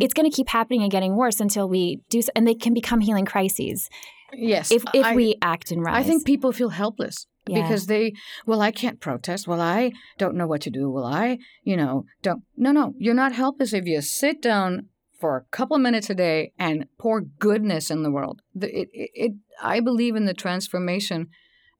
It's 0.00 0.14
going 0.14 0.30
to 0.30 0.34
keep 0.34 0.48
happening 0.48 0.82
and 0.82 0.90
getting 0.90 1.16
worse 1.16 1.40
until 1.40 1.68
we 1.68 2.00
do, 2.08 2.20
so, 2.22 2.30
and 2.36 2.46
they 2.46 2.54
can 2.54 2.72
become 2.74 3.00
healing 3.00 3.24
crises 3.26 3.88
yes. 4.32 4.70
if 4.70 4.82
if 4.94 5.04
I- 5.06 5.14
we 5.14 5.36
act 5.42 5.70
and 5.72 5.82
rise. 5.82 5.96
I 5.96 6.02
think 6.08 6.24
people 6.26 6.52
feel 6.52 6.70
helpless 6.70 7.26
Yeah. 7.50 7.62
because 7.62 7.86
they, 7.86 8.12
well, 8.46 8.60
I 8.60 8.70
can't 8.70 9.00
protest. 9.00 9.46
Well, 9.48 9.60
I 9.60 9.92
don't 10.18 10.34
know 10.36 10.46
what 10.46 10.60
to 10.62 10.70
do. 10.70 10.90
Well, 10.90 11.06
I, 11.06 11.38
you 11.62 11.76
know, 11.76 12.04
don't. 12.22 12.42
No, 12.56 12.72
no, 12.72 12.94
you're 12.98 13.14
not 13.14 13.32
helpless 13.32 13.72
if 13.72 13.86
you 13.86 14.00
sit 14.02 14.40
down 14.42 14.86
for 15.20 15.36
a 15.36 15.44
couple 15.56 15.74
of 15.76 15.82
minutes 15.82 16.08
a 16.10 16.14
day 16.14 16.52
and 16.58 16.86
pour 16.98 17.20
goodness 17.20 17.90
in 17.90 18.02
the 18.04 18.10
world. 18.10 18.40
It, 18.54 18.88
it, 18.92 19.10
it, 19.14 19.32
I 19.60 19.80
believe 19.80 20.14
in 20.14 20.26
the 20.26 20.34
transformation, 20.34 21.26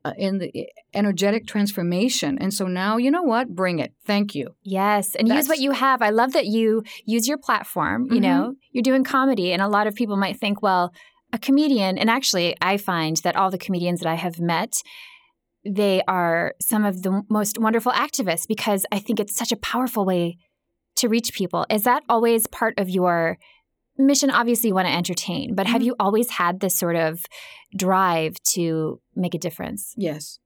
uh, 0.04 0.12
in 0.18 0.38
the 0.38 0.66
energetic 0.92 1.46
transformation. 1.46 2.37
And 2.40 2.52
so 2.52 2.66
now, 2.66 2.96
you 2.96 3.10
know 3.10 3.22
what? 3.22 3.54
Bring 3.54 3.78
it. 3.78 3.92
Thank 4.04 4.34
you. 4.34 4.54
Yes, 4.62 5.14
and 5.14 5.28
use 5.28 5.48
what 5.48 5.60
you 5.60 5.70
have. 5.70 6.02
I 6.02 6.10
love 6.10 6.32
that 6.32 6.46
you 6.46 6.82
use 7.04 7.28
your 7.28 7.38
platform. 7.38 8.06
You 8.10 8.18
Mhm. 8.18 8.22
know, 8.22 8.54
you're 8.72 8.82
doing 8.82 9.04
comedy, 9.04 9.52
and 9.52 9.62
a 9.62 9.68
lot 9.68 9.87
of 9.87 9.94
people 9.94 10.16
might 10.16 10.38
think, 10.40 10.60
well, 10.62 10.92
a 11.32 11.38
comedian, 11.38 11.98
and 11.98 12.08
actually, 12.08 12.56
I 12.62 12.76
find 12.78 13.18
that 13.18 13.37
all 13.37 13.50
the 13.50 13.58
comedians 13.58 14.00
that 14.00 14.08
I 14.08 14.14
have 14.14 14.40
met, 14.40 14.72
they 15.64 16.02
are 16.08 16.54
some 16.60 16.84
of 16.84 17.02
the 17.02 17.22
most 17.28 17.58
wonderful 17.58 17.92
activists 17.92 18.46
because 18.46 18.86
I 18.92 18.98
think 18.98 19.20
it's 19.20 19.34
such 19.36 19.52
a 19.52 19.56
powerful 19.56 20.04
way 20.04 20.38
to 20.96 21.08
reach 21.08 21.32
people. 21.32 21.66
Is 21.70 21.82
that 21.84 22.02
always 22.08 22.46
part 22.46 22.78
of 22.78 22.88
your 22.88 23.38
mission? 23.96 24.30
Obviously, 24.30 24.68
you 24.68 24.74
want 24.74 24.86
to 24.88 24.94
entertain, 24.94 25.54
but 25.54 25.66
have 25.66 25.82
Mhm. 25.82 25.86
you 25.86 25.96
always 26.00 26.30
had 26.30 26.60
this 26.60 26.76
sort 26.76 26.96
of 26.96 27.24
drive 27.76 28.36
to 28.54 29.00
make 29.14 29.34
a 29.34 29.38
difference? 29.38 29.94
Yes. 29.96 30.38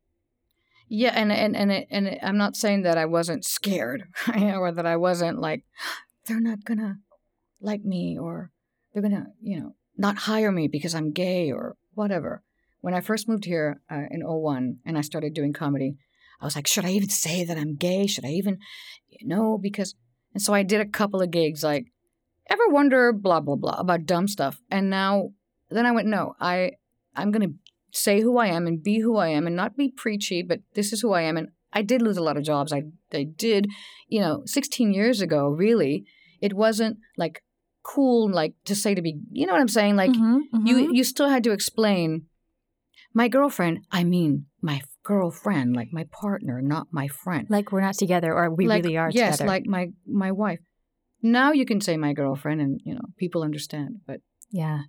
Yeah, 0.89 1.13
and 1.15 1.33
and 1.33 1.57
and 1.57 1.73
it, 1.73 1.87
and 1.91 2.07
it, 2.07 2.19
I'm 2.23 2.37
not 2.37 2.55
saying 2.57 2.83
that 2.83 2.99
I 2.99 3.07
wasn't 3.07 3.45
scared 3.45 4.05
or 4.37 4.73
that 4.73 4.85
I 4.87 4.97
wasn't 4.97 5.39
like 5.41 5.65
they're 6.27 6.41
not 6.41 6.65
gonna 6.65 6.99
like 7.61 7.85
me 7.85 8.19
or 8.19 8.51
they're 8.93 9.03
gonna 9.03 9.29
you 9.41 9.59
know 9.61 9.75
not 9.97 10.17
hire 10.19 10.53
me 10.53 10.69
because 10.69 10.95
I'm 10.95 11.13
gay 11.13 11.51
or 11.51 11.77
whatever. 11.95 12.43
When 12.83 12.95
I 12.95 13.01
first 13.01 13.29
moved 13.29 13.47
here 13.47 13.81
uh, 13.91 14.03
in 14.11 14.21
01 14.23 14.79
and 14.85 14.99
I 14.99 15.01
started 15.01 15.33
doing 15.33 15.53
comedy, 15.53 15.97
I 16.41 16.45
was 16.45 16.57
like, 16.57 16.67
should 16.67 16.85
I 16.85 16.91
even 16.91 17.09
say 17.09 17.45
that 17.45 17.57
I'm 17.57 17.77
gay? 17.77 18.07
Should 18.07 18.25
I 18.25 18.31
even, 18.31 18.59
you 19.09 19.27
know, 19.27 19.57
because, 19.57 19.95
and 20.35 20.43
so 20.43 20.53
I 20.53 20.65
did 20.65 20.81
a 20.81 20.87
couple 20.87 21.23
of 21.23 21.31
gigs 21.31 21.63
like, 21.63 21.87
ever 22.51 22.69
wonder 22.69 23.13
blah, 23.13 23.41
blah, 23.41 23.55
blah 23.55 23.79
about 23.79 24.05
dumb 24.05 24.27
stuff. 24.27 24.61
And 24.71 24.91
now, 24.91 25.31
then 25.71 25.87
I 25.87 25.93
went, 25.93 26.09
no, 26.09 26.35
I, 26.41 26.73
I'm 27.15 27.31
going 27.31 27.49
to 27.49 27.55
say 27.93 28.21
who 28.21 28.37
I 28.39 28.49
am 28.49 28.67
and 28.67 28.83
be 28.83 28.99
who 29.01 29.17
I 29.17 29.29
am 29.29 29.47
and 29.47 29.55
not 29.55 29.77
be 29.77 29.89
preachy, 29.89 30.43
but 30.43 30.61
this 30.75 30.93
is 30.93 31.01
who 31.03 31.13
I 31.13 31.23
am. 31.23 31.37
And 31.37 31.49
I 31.73 31.83
did 31.83 32.03
lose 32.03 32.17
a 32.17 32.23
lot 32.23 32.37
of 32.37 32.43
jobs. 32.43 32.73
I, 32.73 32.83
I 33.13 33.23
did, 33.25 33.69
you 34.09 34.21
know, 34.21 34.43
16 34.45 34.93
years 34.93 35.21
ago, 35.21 35.47
really, 35.49 36.05
it 36.41 36.53
wasn't 36.55 36.99
like 37.17 37.43
cool, 37.85 38.29
like 38.31 38.55
to 38.65 38.75
say 38.75 38.95
to 38.95 39.03
be, 39.03 39.21
you 39.31 39.47
know 39.47 39.53
what 39.53 39.63
I'm 39.63 39.69
saying? 39.69 39.97
Like 39.97 40.11
Mhm, 40.11 40.41
you, 40.65 40.77
mhm. 40.77 40.95
you 40.95 41.05
still 41.05 41.29
had 41.29 41.45
to 41.45 41.53
explain 41.53 42.27
my 43.15 43.29
girlfriend. 43.29 43.81
I 43.91 44.05
mean, 44.05 44.47
my 44.61 44.81
girlfriend, 45.03 45.75
like 45.75 45.89
my 45.93 46.05
partner, 46.11 46.61
not 46.63 46.89
my 46.91 47.09
friend. 47.09 47.47
like 47.51 47.73
we're 47.73 47.81
not 47.81 47.95
together 47.95 48.33
or 48.35 48.51
we 48.51 48.67
like, 48.67 48.85
really 48.85 48.97
are 48.97 49.11
yes, 49.11 49.37
together. 49.39 49.49
like 49.49 49.67
my, 49.67 49.89
my 50.07 50.33
wife. 50.33 50.61
Now 51.23 51.53
you 51.53 51.65
can 51.65 51.81
say 51.81 51.97
my 51.97 52.13
girlfriend 52.13 52.61
and, 52.61 52.81
you 52.85 52.95
know, 52.95 53.07
people 53.17 53.43
understand, 53.43 54.01
but 54.07 54.21
yeah. 54.51 54.81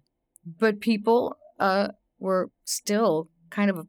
but 0.60 0.80
people 0.80 1.38
uh, 1.60 1.90
were 2.20 2.50
still 2.66 3.30
kind 3.50 3.70
of 3.70 3.88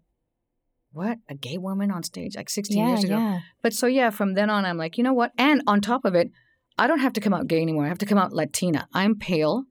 what 0.92 1.18
a 1.28 1.34
gay 1.34 1.58
woman 1.58 1.90
on 1.90 2.02
stage 2.02 2.36
like 2.36 2.48
16 2.48 2.76
Yeah, 2.78 2.88
years 2.88 3.02
ago 3.04 3.18
yeah. 3.18 3.40
but 3.62 3.72
so 3.72 3.86
yeah 3.88 4.10
from 4.10 4.34
then 4.34 4.48
on 4.48 4.64
i'm 4.64 4.76
like 4.76 4.96
you 4.96 5.02
know 5.02 5.12
what 5.12 5.32
and 5.36 5.60
on 5.66 5.80
top 5.80 6.04
of 6.04 6.14
it 6.14 6.30
i 6.78 6.86
don't 6.86 7.00
have 7.00 7.12
to 7.14 7.20
come 7.20 7.34
out 7.34 7.48
gay 7.48 7.60
anymore 7.60 7.84
i 7.86 7.88
have 7.88 7.98
to 7.98 8.06
come 8.06 8.18
out 8.18 8.32
latina 8.32 8.86
i'm 8.92 9.16
pale 9.16 9.64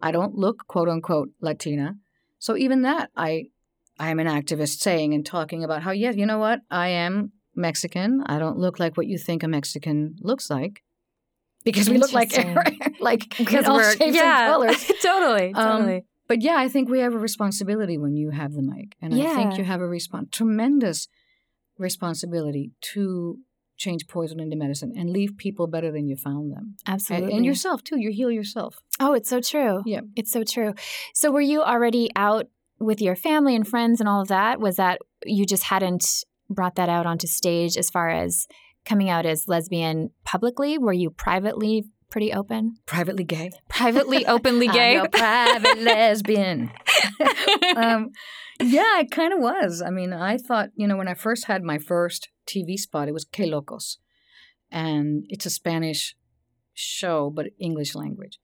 i 0.00 0.10
don't 0.10 0.34
look 0.34 0.66
quote 0.66 0.88
unquote 0.88 1.28
latina 1.40 1.94
so 2.40 2.56
even 2.56 2.82
that 2.82 3.10
i 3.16 3.44
i 3.98 4.10
am 4.10 4.18
an 4.18 4.26
activist 4.26 4.78
saying 4.80 5.14
and 5.14 5.24
talking 5.26 5.64
about 5.64 5.82
how 5.82 5.90
yeah 5.90 6.10
you 6.10 6.26
know 6.26 6.38
what 6.38 6.60
i 6.70 6.88
am 6.88 7.32
mexican 7.54 8.22
i 8.26 8.38
don't 8.38 8.58
look 8.58 8.78
like 8.78 8.96
what 8.96 9.06
you 9.06 9.18
think 9.18 9.42
a 9.42 9.48
mexican 9.48 10.16
looks 10.20 10.50
like 10.50 10.82
because 11.64 11.88
we 11.88 11.98
look 11.98 12.12
like 12.12 12.32
like 13.00 13.40
in 13.52 13.64
all 13.64 13.82
shapes 13.82 14.02
and 14.02 14.16
colors 14.16 14.90
totally, 15.02 15.52
Um, 15.54 15.78
totally. 15.78 16.04
but 16.28 16.42
yeah, 16.42 16.56
I 16.58 16.68
think 16.68 16.88
we 16.90 17.00
have 17.00 17.14
a 17.14 17.18
responsibility 17.18 17.96
when 17.96 18.14
you 18.14 18.30
have 18.30 18.52
the 18.52 18.62
mic, 18.62 18.94
and 19.00 19.14
I 19.14 19.34
think 19.34 19.56
you 19.58 19.64
have 19.64 19.80
a 19.80 19.84
respon 19.84 20.30
tremendous 20.30 21.08
responsibility 21.78 22.72
to 22.92 23.38
change 23.76 24.06
poison 24.06 24.38
into 24.40 24.56
medicine 24.56 24.92
and 24.96 25.10
leave 25.10 25.36
people 25.36 25.66
better 25.66 25.90
than 25.90 26.06
you 26.06 26.16
found 26.16 26.52
them, 26.52 26.76
and, 26.86 26.94
Absolutely. 26.94 27.34
and 27.36 27.44
yourself 27.44 27.82
too. 27.82 27.98
You 27.98 28.10
heal 28.12 28.30
yourself. 28.30 28.76
Oh, 29.00 29.14
it's 29.14 29.28
so 29.28 29.40
true. 29.40 29.82
Yeah. 29.84 30.00
It's 30.16 30.30
so 30.30 30.44
true. 30.44 30.74
So 31.14 31.30
were 31.32 31.40
you 31.40 31.62
already 31.62 32.10
out 32.14 32.46
with 32.84 33.00
your 33.00 33.16
family 33.16 33.54
and 33.54 33.66
friends 33.66 34.00
and 34.00 34.08
all 34.08 34.20
of 34.20 34.28
that? 34.28 34.60
Was 34.60 34.76
that 34.76 34.98
you 35.24 35.46
just 35.46 35.64
hadn't 35.64 36.04
brought 36.50 36.76
that 36.76 36.88
out 36.88 37.06
onto 37.06 37.26
stage 37.26 37.76
as 37.76 37.90
far 37.90 38.10
as 38.10 38.46
coming 38.84 39.08
out 39.08 39.26
as 39.26 39.48
lesbian 39.48 40.10
publicly? 40.24 40.78
Were 40.78 40.92
you 40.92 41.10
privately 41.10 41.84
pretty 42.10 42.32
open? 42.32 42.76
Privately 42.86 43.24
gay, 43.24 43.50
Privately, 43.68 44.26
openly 44.26 44.68
gay? 44.72 44.98
I'm 44.98 45.06
a 45.06 45.08
private 45.08 45.78
lesbian. 45.78 46.70
um, 47.76 48.10
yeah, 48.60 49.00
it 49.00 49.10
kind 49.10 49.32
of 49.32 49.40
was. 49.40 49.82
I 49.84 49.90
mean, 49.90 50.12
I 50.12 50.38
thought 50.38 50.70
you 50.76 50.86
know 50.86 50.96
when 50.96 51.08
I 51.08 51.14
first 51.14 51.46
had 51.46 51.62
my 51.62 51.78
first 51.78 52.28
TV 52.46 52.76
spot, 52.76 53.08
it 53.08 53.12
was 53.12 53.24
Que 53.24 53.46
Locos, 53.46 53.98
and 54.70 55.24
it's 55.28 55.46
a 55.46 55.50
Spanish 55.50 56.14
show 56.72 57.30
but 57.34 57.46
English 57.58 57.94
language. 57.94 58.38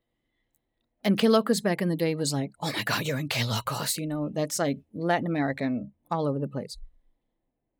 And 1.03 1.17
Que 1.19 1.31
Locos 1.31 1.61
back 1.63 1.81
in 1.81 1.89
the 1.89 1.97
day 1.97 2.15
was 2.15 2.33
like, 2.33 2.51
oh 2.61 2.73
my 2.73 2.83
God, 2.83 3.07
you're 3.07 3.19
in 3.19 3.29
Que 3.29 3.45
Locos. 3.45 3.97
You 3.97 4.07
know, 4.07 4.29
that's 4.33 4.59
like 4.59 4.79
Latin 4.93 5.27
American 5.27 5.93
all 6.11 6.29
over 6.29 6.39
the 6.39 6.49
place. 6.49 6.77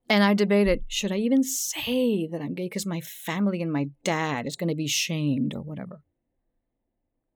And 0.09 0.25
I 0.25 0.35
debated, 0.35 0.81
should 0.89 1.13
I 1.13 1.17
even 1.19 1.45
say 1.45 2.27
that 2.27 2.41
I'm 2.41 2.55
gay 2.55 2.65
because 2.65 2.87
my 2.87 3.01
family 3.01 3.63
and 3.63 3.71
my 3.71 3.87
dad 4.03 4.47
is 4.47 4.57
going 4.57 4.69
to 4.69 4.75
be 4.75 4.89
shamed 4.89 5.55
or 5.55 5.61
whatever. 5.61 6.01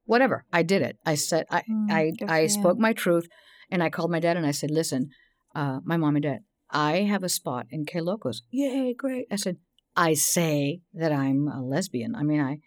Whatever. 0.07 0.45
I 0.53 0.63
did 0.63 0.83
it. 0.83 0.99
I 1.07 1.15
said, 1.15 1.47
I, 1.51 1.63
Mm, 1.71 1.91
I, 1.91 2.13
I 2.27 2.47
spoke 2.47 2.79
my 2.79 2.93
truth 2.93 3.29
and 3.71 3.83
I 3.83 3.91
called 3.91 4.11
my 4.11 4.21
dad 4.21 4.37
and 4.37 4.47
I 4.47 4.51
said, 4.51 4.71
listen, 4.71 5.11
uh, 5.55 5.81
my 5.85 5.97
mom 5.97 6.17
and 6.17 6.23
dad, 6.23 6.39
I 6.71 7.03
have 7.03 7.23
a 7.23 7.29
spot 7.29 7.67
in 7.71 7.85
Que 7.85 8.01
Locos. 8.01 8.43
Yay, 8.51 8.95
great. 8.95 9.27
I 9.31 9.37
said, 9.37 9.59
I 9.95 10.15
say 10.15 10.81
that 10.95 11.13
I'm 11.13 11.47
a 11.47 11.63
lesbian. 11.63 12.17
I 12.17 12.23
mean, 12.23 12.41
I, 12.41 12.59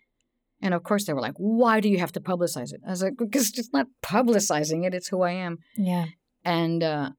and 0.61 0.73
of 0.73 0.83
course 0.83 1.05
they 1.05 1.13
were 1.13 1.21
like, 1.21 1.35
why 1.37 1.79
do 1.79 1.89
you 1.89 1.99
have 1.99 2.11
to 2.13 2.19
publicize 2.19 2.73
it? 2.73 2.81
I 2.85 2.91
was 2.91 3.03
like, 3.03 3.17
because 3.17 3.57
it's 3.57 3.73
not 3.73 3.87
publicizing 4.03 4.85
it, 4.85 4.93
it's 4.93 5.07
who 5.09 5.21
I 5.21 5.31
am. 5.31 5.59
yeah. 5.75 6.05
And 6.45 6.81
uh, 6.81 7.09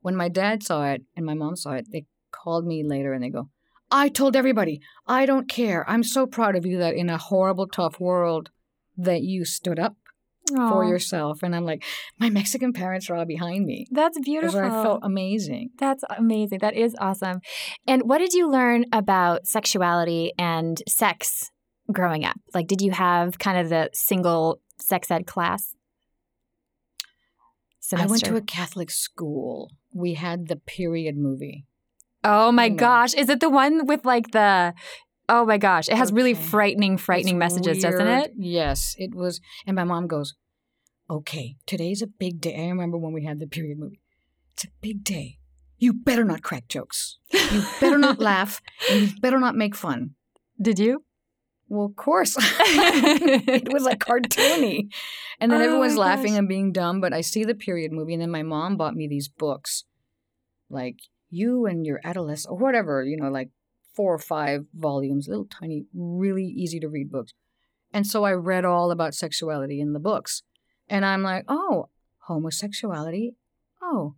when 0.00 0.16
my 0.16 0.28
dad 0.28 0.62
saw 0.64 0.84
it 0.86 1.02
and 1.16 1.24
my 1.24 1.34
mom 1.34 1.54
saw 1.54 1.72
it, 1.72 1.86
they 1.92 2.06
called 2.32 2.66
me 2.66 2.82
later 2.82 3.12
and 3.12 3.22
they 3.22 3.30
go, 3.30 3.48
I 3.90 4.08
told 4.08 4.34
everybody, 4.34 4.80
I 5.06 5.26
don't 5.26 5.48
care. 5.48 5.88
I'm 5.88 6.02
so 6.02 6.26
proud 6.26 6.56
of 6.56 6.66
you 6.66 6.78
that 6.78 6.94
in 6.94 7.08
a 7.08 7.16
horrible, 7.18 7.68
tough 7.68 8.00
world 8.00 8.50
that 8.96 9.22
you 9.22 9.44
stood 9.44 9.78
up 9.78 9.94
for 10.48 10.84
yourself. 10.84 11.42
And 11.42 11.54
I'm 11.54 11.64
like, 11.64 11.84
my 12.18 12.28
Mexican 12.30 12.72
parents 12.72 13.08
are 13.08 13.14
all 13.14 13.24
behind 13.24 13.64
me. 13.64 13.86
That's 13.90 14.18
beautiful. 14.18 14.60
I 14.60 14.82
felt 14.82 15.00
amazing. 15.02 15.70
That's 15.78 16.04
amazing. 16.18 16.58
That 16.60 16.74
is 16.74 16.94
awesome. 17.00 17.40
And 17.86 18.02
what 18.04 18.18
did 18.18 18.34
you 18.34 18.50
learn 18.50 18.86
about 18.92 19.46
sexuality 19.46 20.32
and 20.38 20.82
sex 20.88 21.50
growing 21.92 22.24
up? 22.24 22.36
Like, 22.52 22.66
did 22.66 22.80
you 22.80 22.92
have 22.92 23.38
kind 23.38 23.58
of 23.58 23.68
the 23.68 23.90
single 23.92 24.60
sex 24.78 25.10
ed 25.10 25.26
class? 25.26 25.74
I 27.94 28.06
went 28.06 28.24
to 28.24 28.36
a 28.36 28.40
Catholic 28.40 28.90
school. 28.90 29.70
We 29.92 30.14
had 30.14 30.48
the 30.48 30.56
period 30.56 31.16
movie. 31.16 31.66
Oh 32.22 32.50
my 32.50 32.70
gosh. 32.70 33.12
Is 33.14 33.28
it 33.28 33.40
the 33.40 33.50
one 33.50 33.86
with 33.86 34.04
like 34.04 34.30
the. 34.30 34.72
Oh 35.28 35.44
my 35.44 35.58
gosh. 35.58 35.88
It 35.88 35.96
has 35.96 36.12
really 36.12 36.34
frightening, 36.34 36.96
frightening 36.96 37.36
It's 37.36 37.38
messages, 37.38 37.82
doesn't 37.82 38.06
it? 38.06 38.32
Yes, 38.36 38.94
it 38.98 39.14
was. 39.14 39.40
And 39.66 39.76
my 39.76 39.84
mom 39.84 40.06
goes, 40.06 40.34
Okay, 41.10 41.56
today's 41.66 42.00
a 42.00 42.06
big 42.06 42.40
day. 42.40 42.54
I 42.56 42.68
remember 42.68 42.96
when 42.96 43.12
we 43.12 43.24
had 43.24 43.38
the 43.38 43.46
period 43.46 43.78
movie. 43.78 44.00
It's 44.54 44.64
a 44.64 44.68
big 44.80 45.04
day. 45.04 45.38
You 45.78 45.92
better 45.92 46.24
not 46.24 46.42
crack 46.42 46.68
jokes. 46.68 47.18
You 47.30 47.62
better 47.80 47.98
not 47.98 48.18
laugh. 48.30 48.62
And 48.90 49.00
you 49.02 49.20
better 49.20 49.38
not 49.38 49.54
make 49.54 49.74
fun. 49.74 50.10
Did 50.60 50.78
you? 50.78 51.04
Well, 51.74 51.86
of 51.86 51.96
course. 51.96 52.36
it 52.38 53.72
was 53.72 53.82
like 53.82 53.98
cartoony. 53.98 54.92
And 55.40 55.50
then 55.50 55.60
Oh 55.60 55.64
everyone's 55.64 55.96
laughing 55.96 56.32
gosh. 56.32 56.38
and 56.38 56.48
being 56.48 56.70
dumb. 56.70 57.00
But 57.00 57.12
I 57.12 57.20
see 57.20 57.42
the 57.44 57.54
period 57.54 57.90
movie, 57.90 58.12
and 58.14 58.22
then 58.22 58.30
my 58.30 58.44
mom 58.44 58.76
bought 58.76 58.94
me 58.94 59.08
these 59.08 59.28
books, 59.28 59.82
like 60.70 60.98
You 61.30 61.66
and 61.66 61.84
Your 61.84 62.00
Adolescent, 62.04 62.52
or 62.52 62.58
whatever, 62.58 63.02
you 63.02 63.16
know, 63.16 63.28
like 63.28 63.50
four 63.92 64.14
or 64.14 64.20
five 64.20 64.66
volumes, 64.72 65.26
little 65.26 65.46
tiny, 65.46 65.86
really 65.92 66.44
easy 66.44 66.78
to 66.78 66.88
read 66.88 67.10
books. 67.10 67.32
And 67.92 68.06
so 68.06 68.22
I 68.22 68.32
read 68.32 68.64
all 68.64 68.92
about 68.92 69.14
sexuality 69.14 69.80
in 69.80 69.94
the 69.94 69.98
books. 70.00 70.42
And 70.88 71.04
I'm 71.04 71.24
like, 71.24 71.44
oh, 71.48 71.88
homosexuality? 72.28 73.34
Oh, 73.82 74.14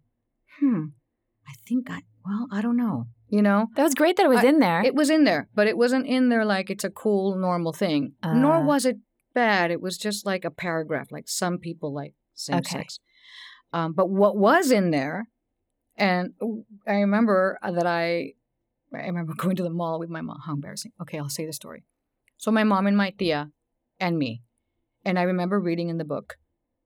hmm. 0.61 0.89
I 1.49 1.55
think 1.67 1.91
I, 1.91 2.03
well, 2.23 2.49
I 2.53 2.61
don't 2.61 2.77
know. 2.77 3.07
You 3.29 3.43
know? 3.43 3.67
That 3.75 3.83
was 3.83 3.95
great 3.95 4.17
that 4.17 4.27
it 4.27 4.29
was 4.29 4.45
I- 4.45 4.49
in 4.49 4.59
there. 4.61 4.83
It 4.85 4.95
was 4.95 5.11
in 5.11 5.25
there, 5.25 5.49
but 5.55 5.67
it 5.67 5.77
wasn't 5.77 6.07
in 6.07 6.29
there 6.29 6.45
like 6.45 6.71
it's 6.71 6.85
a 6.85 6.91
cool, 6.91 7.37
normal 7.37 7.73
thing. 7.73 8.13
Nor 8.25 8.57
Uh. 8.57 8.65
was 8.65 8.87
it 8.87 8.99
bad. 9.35 9.71
It 9.71 9.81
was 9.81 9.99
just 9.99 10.25
like 10.25 10.45
a 10.45 10.51
paragraph, 10.51 11.09
like 11.11 11.29
some 11.29 11.59
people 11.59 11.93
like 11.93 12.15
same 12.35 12.59
Okay. 12.59 12.79
sex. 12.79 12.99
Um, 13.73 13.93
but 13.93 14.09
what 14.11 14.37
was 14.37 14.71
in 14.71 14.91
there, 14.91 15.29
and 15.97 16.35
I 16.87 16.95
remember 17.01 17.59
that 17.63 17.87
I, 17.87 18.35
I 18.95 19.07
remember 19.07 19.35
going 19.37 19.57
to 19.57 19.63
the 19.63 19.71
mall 19.71 19.99
with 19.99 20.09
my 20.11 20.21
mom. 20.21 20.39
How 20.47 20.55
embarrassing. 20.55 20.93
Okay, 21.01 21.19
I'll 21.19 21.29
say 21.29 21.45
the 21.47 21.53
story. 21.53 21.85
So 22.37 22.51
my 22.51 22.65
mom 22.65 22.87
and 22.87 22.97
my 22.97 23.11
tia, 23.11 23.51
and 23.99 24.19
me, 24.19 24.43
and 25.05 25.19
I 25.19 25.23
remember 25.23 25.59
reading 25.59 25.89
in 25.89 25.99
the 25.99 26.05
book, 26.05 26.37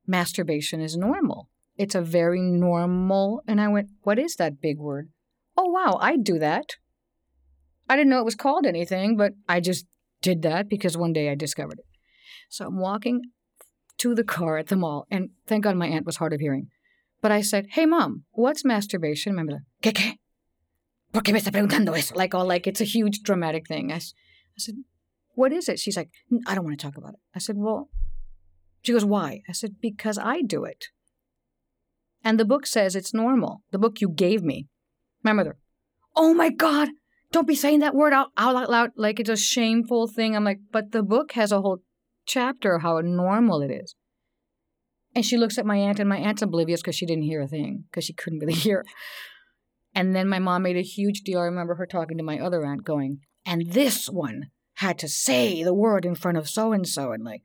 masturbation 0.06 0.80
is 0.80 0.96
normal. 0.96 1.48
It's 1.76 1.94
a 1.94 2.00
very 2.02 2.40
normal. 2.40 3.42
And 3.46 3.60
I 3.60 3.68
went, 3.68 3.90
what 4.02 4.18
is 4.18 4.36
that 4.36 4.60
big 4.60 4.78
word? 4.78 5.10
Oh 5.62 5.68
wow, 5.68 5.98
I'd 6.00 6.24
do 6.24 6.38
that. 6.38 6.76
I 7.86 7.94
didn't 7.94 8.08
know 8.08 8.20
it 8.20 8.24
was 8.24 8.34
called 8.34 8.64
anything, 8.64 9.14
but 9.14 9.32
I 9.46 9.60
just 9.60 9.84
did 10.22 10.40
that 10.40 10.70
because 10.70 10.96
one 10.96 11.12
day 11.12 11.28
I 11.28 11.34
discovered 11.34 11.80
it. 11.80 11.84
So 12.48 12.66
I'm 12.66 12.78
walking 12.78 13.20
to 13.98 14.14
the 14.14 14.24
car 14.24 14.56
at 14.56 14.68
the 14.68 14.76
mall, 14.76 15.06
and 15.10 15.30
thank 15.46 15.64
God 15.64 15.76
my 15.76 15.86
aunt 15.86 16.06
was 16.06 16.16
hard 16.16 16.32
of 16.32 16.40
hearing. 16.40 16.68
But 17.20 17.30
I 17.30 17.42
said, 17.42 17.66
"Hey, 17.72 17.84
mom, 17.84 18.24
what's 18.30 18.64
masturbation?" 18.64 19.32
Remember 19.32 19.52
that? 19.52 19.66
¿Qué 19.82 19.92
qué? 19.92 20.14
¿Por 21.12 21.22
qué 21.22 21.34
me 21.34 21.40
está 21.40 21.52
preguntando 21.52 21.94
eso? 21.94 22.14
Like 22.14 22.34
all 22.34 22.46
like 22.46 22.66
it's 22.66 22.80
a 22.80 22.84
huge 22.96 23.20
dramatic 23.22 23.68
thing. 23.68 23.92
I 23.92 24.00
said, 24.56 24.76
"What 25.34 25.52
is 25.52 25.68
it?" 25.68 25.78
She's 25.78 25.98
like, 25.98 26.08
"I 26.46 26.54
don't 26.54 26.64
want 26.64 26.80
to 26.80 26.86
talk 26.86 26.96
about 26.96 27.12
it." 27.12 27.20
I 27.34 27.38
said, 27.38 27.58
"Well," 27.58 27.90
she 28.80 28.94
goes, 28.94 29.04
"Why?" 29.04 29.42
I 29.46 29.52
said, 29.52 29.72
"Because 29.82 30.16
I 30.16 30.40
do 30.40 30.64
it." 30.64 30.86
And 32.24 32.40
the 32.40 32.46
book 32.46 32.64
says 32.66 32.96
it's 32.96 33.12
normal. 33.12 33.60
The 33.72 33.78
book 33.78 34.00
you 34.00 34.08
gave 34.08 34.42
me. 34.42 34.69
My 35.22 35.32
mother, 35.32 35.56
oh 36.16 36.34
my 36.34 36.50
God, 36.50 36.88
don't 37.32 37.46
be 37.46 37.54
saying 37.54 37.80
that 37.80 37.94
word 37.94 38.12
out, 38.12 38.28
out 38.36 38.70
loud 38.70 38.90
like 38.96 39.20
it's 39.20 39.30
a 39.30 39.36
shameful 39.36 40.08
thing. 40.08 40.34
I'm 40.34 40.44
like, 40.44 40.60
but 40.72 40.92
the 40.92 41.02
book 41.02 41.32
has 41.32 41.52
a 41.52 41.60
whole 41.60 41.78
chapter 42.26 42.74
of 42.74 42.82
how 42.82 43.00
normal 43.00 43.62
it 43.62 43.70
is. 43.70 43.94
And 45.14 45.24
she 45.24 45.36
looks 45.36 45.58
at 45.58 45.66
my 45.66 45.76
aunt, 45.76 45.98
and 45.98 46.08
my 46.08 46.18
aunt's 46.18 46.42
oblivious 46.42 46.80
because 46.80 46.94
she 46.94 47.06
didn't 47.06 47.24
hear 47.24 47.42
a 47.42 47.48
thing 47.48 47.84
because 47.90 48.04
she 48.04 48.12
couldn't 48.12 48.38
really 48.38 48.52
hear. 48.68 48.84
And 49.94 50.14
then 50.14 50.28
my 50.28 50.38
mom 50.38 50.62
made 50.62 50.76
a 50.76 50.82
huge 50.82 51.22
deal. 51.22 51.40
I 51.40 51.44
remember 51.44 51.74
her 51.74 51.86
talking 51.86 52.16
to 52.18 52.24
my 52.24 52.38
other 52.38 52.64
aunt, 52.64 52.84
going, 52.84 53.18
"And 53.44 53.72
this 53.72 54.08
one 54.08 54.50
had 54.74 54.98
to 55.00 55.08
say 55.08 55.62
the 55.64 55.74
word 55.74 56.04
in 56.04 56.14
front 56.14 56.38
of 56.38 56.48
so 56.48 56.72
and 56.72 56.86
so," 56.86 57.10
and 57.10 57.24
like, 57.24 57.42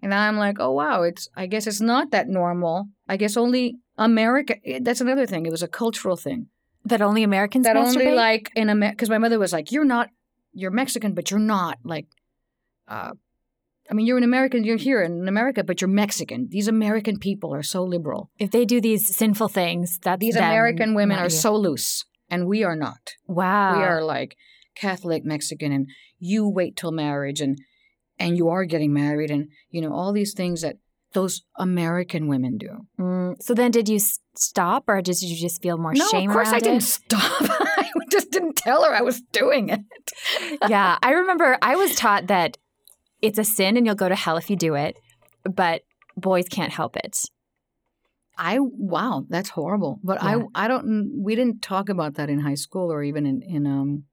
and 0.00 0.14
I'm 0.14 0.36
like, 0.36 0.58
"Oh 0.60 0.70
wow, 0.70 1.02
it's. 1.02 1.28
I 1.36 1.46
guess 1.46 1.66
it's 1.66 1.80
not 1.80 2.12
that 2.12 2.28
normal. 2.28 2.86
I 3.08 3.16
guess 3.16 3.36
only 3.36 3.76
America. 3.98 4.54
eh, 4.64 4.78
That's 4.80 5.00
another 5.00 5.26
thing. 5.26 5.46
It 5.46 5.50
was 5.50 5.64
a 5.64 5.68
cultural 5.68 6.16
thing 6.16 6.46
That 6.84 7.02
only 7.02 7.22
Americans 7.22 7.64
that 7.66 7.76
only 7.76 8.10
like 8.12 8.50
in 8.56 8.68
America. 8.68 8.96
Because 8.96 9.10
my 9.10 9.18
mother 9.18 9.38
was 9.38 9.52
like, 9.52 9.70
"You're 9.72 9.84
not. 9.84 10.08
You're 10.52 10.70
Mexican, 10.70 11.14
but 11.14 11.30
you're 11.30 11.40
not 11.40 11.78
like." 11.84 12.06
uh 12.88 13.12
I 13.90 13.94
mean, 13.94 14.06
you're 14.06 14.18
an 14.18 14.24
American. 14.24 14.62
You're 14.62 14.76
here 14.76 15.02
in 15.02 15.26
America, 15.26 15.64
but 15.64 15.80
you're 15.80 15.88
Mexican. 15.90 16.46
These 16.48 16.68
American 16.68 17.18
people 17.18 17.52
are 17.52 17.62
so 17.64 17.82
liberal. 17.82 18.30
if 18.38 18.52
they 18.52 18.64
do 18.64 18.80
these 18.80 19.14
sinful 19.16 19.48
things, 19.48 19.98
that 20.04 20.20
These 20.20 20.36
American 20.36 20.94
women 20.94 21.18
are 21.18 21.24
you. 21.24 21.30
so 21.30 21.56
loose, 21.56 22.04
and 22.30 22.46
we 22.46 22.62
are 22.62 22.76
not. 22.76 23.14
wow. 23.26 23.76
We 23.76 23.82
are 23.82 24.02
like 24.02 24.36
Catholic 24.76 25.24
Mexican, 25.24 25.72
and 25.72 25.88
you 26.20 26.48
wait 26.48 26.76
till 26.76 26.92
marriage, 26.92 27.40
and 27.40 27.58
and 28.18 28.36
you 28.36 28.48
are 28.48 28.64
getting 28.64 28.92
married, 28.92 29.30
and 29.30 29.48
you 29.70 29.80
know 29.82 29.92
all 29.92 30.12
these 30.12 30.34
things 30.34 30.62
that 30.62 30.76
those 31.12 31.42
American 31.58 32.28
women 32.28 32.58
do. 32.58 32.86
Mm, 32.98 33.42
so 33.42 33.54
then, 33.54 33.70
did 33.70 33.88
you 33.88 33.98
stop, 34.34 34.84
or 34.88 35.02
did 35.02 35.20
you 35.20 35.36
just 35.36 35.62
feel 35.62 35.76
more 35.76 35.92
no, 35.94 36.06
shame 36.08 36.30
of 36.30 36.34
course 36.34 36.48
I 36.48 36.60
didn't 36.60 36.82
stop. 36.82 37.20
I 37.42 37.90
just 38.10 38.30
didn't 38.30 38.56
tell 38.56 38.84
her 38.84 38.94
I 38.94 39.02
was 39.02 39.20
doing 39.32 39.68
it. 39.68 39.80
yeah, 40.68 40.98
I 41.02 41.12
remember 41.12 41.58
I 41.62 41.76
was 41.76 41.94
taught 41.96 42.28
that 42.28 42.58
it's 43.22 43.38
a 43.38 43.44
sin 43.44 43.76
and 43.76 43.86
you'll 43.86 43.94
go 43.94 44.08
to 44.08 44.14
hell 44.14 44.36
if 44.36 44.50
you 44.50 44.56
do 44.56 44.74
it, 44.74 44.96
but 45.44 45.82
boys 46.16 46.48
can't 46.48 46.72
help 46.72 46.96
it. 46.96 47.18
I 48.38 48.58
wow, 48.58 49.26
that's 49.28 49.50
horrible. 49.50 50.00
But 50.02 50.22
Yeah. 50.22 50.44
I 50.54 50.64
I 50.64 50.68
don't. 50.68 51.22
We 51.22 51.34
didn't 51.34 51.60
talk 51.60 51.88
about 51.88 52.14
that 52.14 52.30
in 52.30 52.40
high 52.40 52.54
school 52.54 52.90
or 52.90 53.02
even 53.02 53.26
in 53.26 53.42
in 53.42 53.66
um 53.66 54.04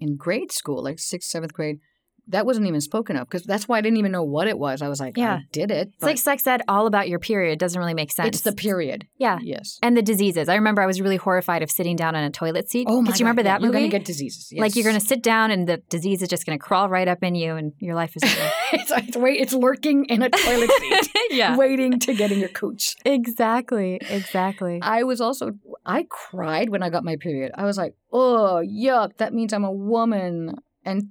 in 0.00 0.16
grade 0.16 0.52
school, 0.52 0.82
like 0.82 0.98
sixth 0.98 1.28
seventh 1.28 1.52
grade. 1.52 1.80
That 2.28 2.46
wasn't 2.46 2.66
even 2.66 2.80
spoken 2.80 3.16
of 3.16 3.28
because 3.28 3.44
that's 3.44 3.68
why 3.68 3.78
I 3.78 3.80
didn't 3.80 3.98
even 3.98 4.12
know 4.12 4.22
what 4.22 4.48
it 4.48 4.58
was. 4.58 4.82
I 4.82 4.88
was 4.88 5.00
like, 5.00 5.16
Yeah. 5.16 5.34
I 5.34 5.42
did 5.52 5.70
it. 5.70 5.90
It's 5.94 6.02
like 6.02 6.18
sex 6.18 6.46
ed 6.46 6.62
all 6.68 6.86
about 6.86 7.08
your 7.08 7.18
period. 7.18 7.58
Doesn't 7.58 7.78
really 7.78 7.94
make 7.94 8.12
sense. 8.12 8.28
it's 8.28 8.40
the 8.42 8.52
period. 8.52 9.06
yeah. 9.18 9.38
Yes. 9.42 9.78
And 9.82 9.96
the 9.96 10.02
diseases. 10.02 10.48
I 10.48 10.54
remember 10.54 10.82
I 10.82 10.86
was 10.86 11.00
really 11.00 11.16
horrified 11.16 11.62
of 11.62 11.70
sitting 11.70 11.96
down 11.96 12.14
on 12.16 12.24
a 12.24 12.30
toilet 12.30 12.70
seat. 12.70 12.86
Oh 12.88 13.00
my 13.00 13.06
Because 13.06 13.20
you 13.20 13.24
remember 13.24 13.42
God, 13.42 13.48
yeah, 13.48 13.58
that 13.58 13.62
You're 13.62 13.72
gonna 13.72 13.88
get 13.88 14.04
diseases. 14.04 14.52
Like 14.56 14.74
you're 14.74 14.84
going 14.84 14.98
to 14.98 15.06
sit 15.06 15.22
down 15.22 15.50
and 15.50 15.68
the 15.68 15.78
disease 15.88 16.22
is 16.22 16.28
just 16.28 16.46
going 16.46 16.58
to 16.58 16.62
crawl 16.62 16.88
right 16.88 17.08
up 17.08 17.22
in 17.22 17.34
you 17.34 17.56
and 17.56 17.72
your 17.78 17.94
life 17.94 18.16
is 18.16 18.22
it's, 18.72 18.90
it's 18.90 19.16
wait. 19.16 19.40
It's 19.40 19.52
lurking 19.52 20.06
in 20.06 20.22
a 20.22 20.30
toilet 20.30 20.70
seat, 20.70 21.10
yeah. 21.30 21.56
waiting 21.56 21.98
to 22.00 22.14
get 22.14 22.32
in 22.32 22.38
your 22.38 22.48
cooch. 22.48 22.96
Exactly. 23.04 24.00
Exactly. 24.08 24.80
I 24.82 25.02
was 25.02 25.20
also. 25.20 25.52
I 25.84 26.06
cried 26.08 26.70
when 26.70 26.82
I 26.82 26.90
got 26.90 27.04
my 27.04 27.16
period. 27.16 27.52
I 27.54 27.64
was 27.64 27.76
like, 27.76 27.94
oh 28.12 28.62
yuck. 28.64 29.16
That 29.18 29.34
means 29.34 29.52
I'm 29.52 29.64
a 29.64 29.72
woman, 29.72 30.54
and 30.84 31.08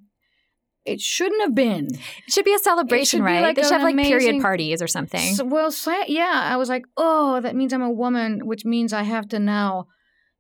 it 0.86 1.02
shouldn't 1.02 1.42
have 1.42 1.56
been. 1.56 1.88
It 1.88 2.34
should 2.34 2.46
be 2.46 2.54
a 2.54 2.60
celebration, 2.60 3.24
right? 3.24 3.42
like 3.42 3.56
they 3.56 3.64
should 3.64 3.72
have 3.72 3.84
like 3.84 3.98
period 3.98 4.42
parties 4.42 4.82
or 4.82 4.88
something. 4.88 5.36
So, 5.36 5.46
well, 5.46 5.74
yeah, 6.08 6.42
I 6.44 6.58
was 6.58 6.70
like, 6.70 6.86
oh, 6.98 7.40
that 7.42 7.56
means 7.56 7.74
I'm 7.74 7.82
a 7.82 7.92
woman, 7.92 8.46
which 8.46 8.66
means 8.66 8.94
I 8.94 9.04
have 9.04 9.28
to 9.30 9.40
now, 9.40 9.88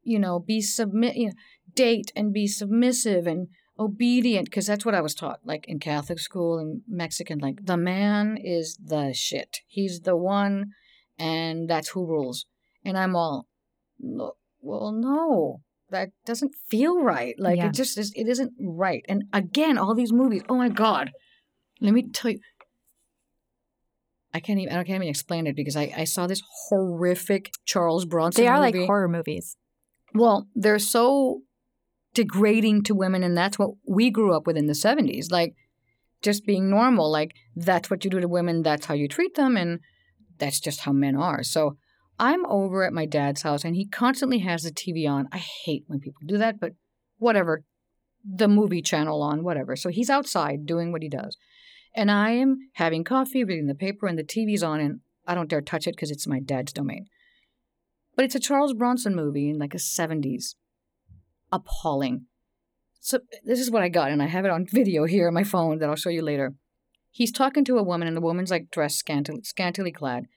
you 0.03 0.19
know, 0.19 0.39
be 0.39 0.61
submit, 0.61 1.15
you 1.15 1.27
know, 1.27 1.33
date 1.75 2.11
and 2.15 2.33
be 2.33 2.47
submissive 2.47 3.25
and 3.25 3.47
obedient, 3.79 4.45
because 4.45 4.67
that's 4.67 4.85
what 4.85 4.95
I 4.95 5.01
was 5.01 5.15
taught, 5.15 5.39
like 5.43 5.65
in 5.67 5.79
Catholic 5.79 6.19
school 6.19 6.59
and 6.59 6.81
Mexican. 6.87 7.39
Like 7.39 7.65
the 7.65 7.77
man 7.77 8.37
is 8.37 8.77
the 8.83 9.13
shit. 9.13 9.59
He's 9.67 10.01
the 10.01 10.15
one, 10.15 10.71
and 11.17 11.69
that's 11.69 11.89
who 11.89 12.05
rules. 12.05 12.45
And 12.85 12.97
I'm 12.97 13.15
all, 13.15 13.47
well, 13.99 14.91
no. 14.91 15.61
That 15.93 16.09
doesn't 16.25 16.53
feel 16.67 17.01
right. 17.01 17.35
Like 17.39 17.57
Yeah. 17.57 17.67
it 17.67 17.73
just 17.73 17.97
is. 17.97 18.11
It 18.15 18.27
isn't 18.27 18.51
right. 18.59 19.05
And 19.07 19.23
again, 19.31 19.77
all 19.77 19.95
these 19.95 20.11
movies. 20.11 20.41
Oh 20.49 20.55
my 20.55 20.67
god! 20.69 21.11
Let 21.79 21.93
me 21.93 22.09
tell 22.09 22.31
you. 22.31 22.39
I 24.33 24.39
can't 24.39 24.59
even. 24.59 24.73
I 24.73 24.83
can't 24.83 24.97
even 25.03 25.07
explain 25.07 25.45
it 25.47 25.55
because 25.55 25.75
I, 25.77 25.93
I 25.95 26.03
saw 26.05 26.25
this 26.27 26.41
horrific 26.67 27.51
Charles 27.65 28.05
Bronson. 28.05 28.43
they 28.43 28.47
are 28.47 28.59
like 28.59 28.75
horror 28.75 29.07
movies. 29.07 29.55
Well, 30.15 30.47
they're 30.55 30.79
so 30.79 31.41
degrading 32.15 32.83
to 32.83 32.95
women, 32.95 33.21
and 33.23 33.37
that's 33.37 33.59
what 33.59 33.71
we 33.87 34.09
grew 34.09 34.35
up 34.35 34.47
with 34.47 34.57
in 34.57 34.65
the 34.67 34.75
seventies. 34.75 35.29
Like 35.29 35.53
just 36.23 36.45
being 36.45 36.69
normal. 36.69 37.11
Like 37.11 37.35
that's 37.55 37.89
what 37.91 38.03
you 38.03 38.09
do 38.09 38.19
to 38.19 38.27
women. 38.27 38.63
That's 38.63 38.87
how 38.87 38.95
you 38.95 39.07
treat 39.07 39.35
them, 39.35 39.55
and 39.55 39.79
that's 40.39 40.59
just 40.59 40.81
how 40.81 40.91
men 40.91 41.15
are. 41.15 41.43
So 41.43 41.77
I'm 42.19 42.45
over 42.45 42.83
at 42.83 42.93
my 42.93 43.05
dad's 43.05 43.41
house, 43.41 43.63
and 43.63 43.75
he 43.75 43.85
constantly 43.85 44.39
has 44.39 44.63
the 44.63 44.71
TV 44.71 45.09
on. 45.09 45.27
I 45.31 45.37
hate 45.37 45.83
when 45.87 45.99
people 45.99 46.21
do 46.25 46.37
that, 46.37 46.59
but 46.59 46.73
whatever. 47.17 47.63
The 48.23 48.47
movie 48.47 48.81
channel 48.81 49.21
on, 49.21 49.43
whatever. 49.43 49.75
So 49.75 49.89
he's 49.89 50.09
outside 50.09 50.65
doing 50.65 50.91
what 50.91 51.01
he 51.01 51.09
does. 51.09 51.37
And 51.95 52.09
I 52.09 52.31
am 52.31 52.69
having 52.73 53.03
coffee, 53.03 53.43
reading 53.43 53.67
the 53.67 53.75
paper, 53.75 54.07
and 54.07 54.17
the 54.17 54.23
TV's 54.23 54.63
on, 54.63 54.79
and 54.79 54.99
I 55.27 55.35
don't 55.35 55.49
dare 55.49 55.61
touch 55.61 55.87
it 55.87 55.95
because 55.95 56.11
it's 56.11 56.27
my 56.27 56.39
dad's 56.39 56.71
domain. 56.71 57.07
But 58.15 58.25
it's 58.25 58.35
a 58.35 58.39
Charles 58.39 58.73
Bronson 58.73 59.15
movie 59.15 59.49
in 59.49 59.59
like 59.59 59.73
a 59.73 59.77
70s. 59.77 60.55
Appalling. 61.51 62.27
So 62.99 63.19
this 63.43 63.59
is 63.59 63.69
what 63.69 63.83
I 63.83 63.89
got, 63.89 64.11
and 64.11 64.23
I 64.23 64.27
have 64.27 64.45
it 64.45 64.51
on 64.51 64.65
video 64.65 65.05
here 65.05 65.27
on 65.27 65.33
my 65.33 65.43
phone 65.43 65.79
that 65.79 65.89
I'll 65.89 65.95
show 65.95 66.09
you 66.09 66.21
later. 66.21 66.53
He's 67.11 67.31
talking 67.31 67.65
to 67.65 67.77
a 67.77 67.83
woman, 67.83 68.07
and 68.07 68.15
the 68.15 68.21
woman's 68.21 68.49
like 68.49 68.71
dressed 68.71 68.97
scantily, 68.97 69.41
scantily 69.43 69.91
clad. 69.91 70.27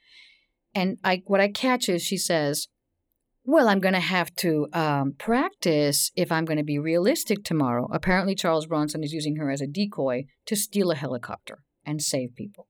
And 0.77 0.99
I, 1.03 1.23
what 1.25 1.41
I 1.41 1.49
catch 1.49 1.89
is 1.89 2.03
she 2.03 2.19
says, 2.19 2.69
"Well, 3.45 3.67
I'm 3.67 3.81
going 3.81 3.95
to 3.95 4.01
have 4.17 4.37
to 4.37 4.69
um, 4.75 5.15
practice 5.19 6.13
if 6.15 6.31
I'm 6.31 6.45
going 6.45 6.59
to 6.59 6.73
be 6.75 6.79
realistic 6.79 7.45
tomorrow." 7.45 7.89
Apparently, 7.91 8.35
Charles 8.35 8.67
Bronson 8.67 9.03
is 9.03 9.15
using 9.15 9.37
her 9.37 9.51
as 9.51 9.63
a 9.63 9.67
decoy 9.67 10.27
to 10.45 10.55
steal 10.55 10.91
a 10.91 10.95
helicopter 10.95 11.63
and 11.87 12.03
save 12.03 12.35
people. 12.35 12.69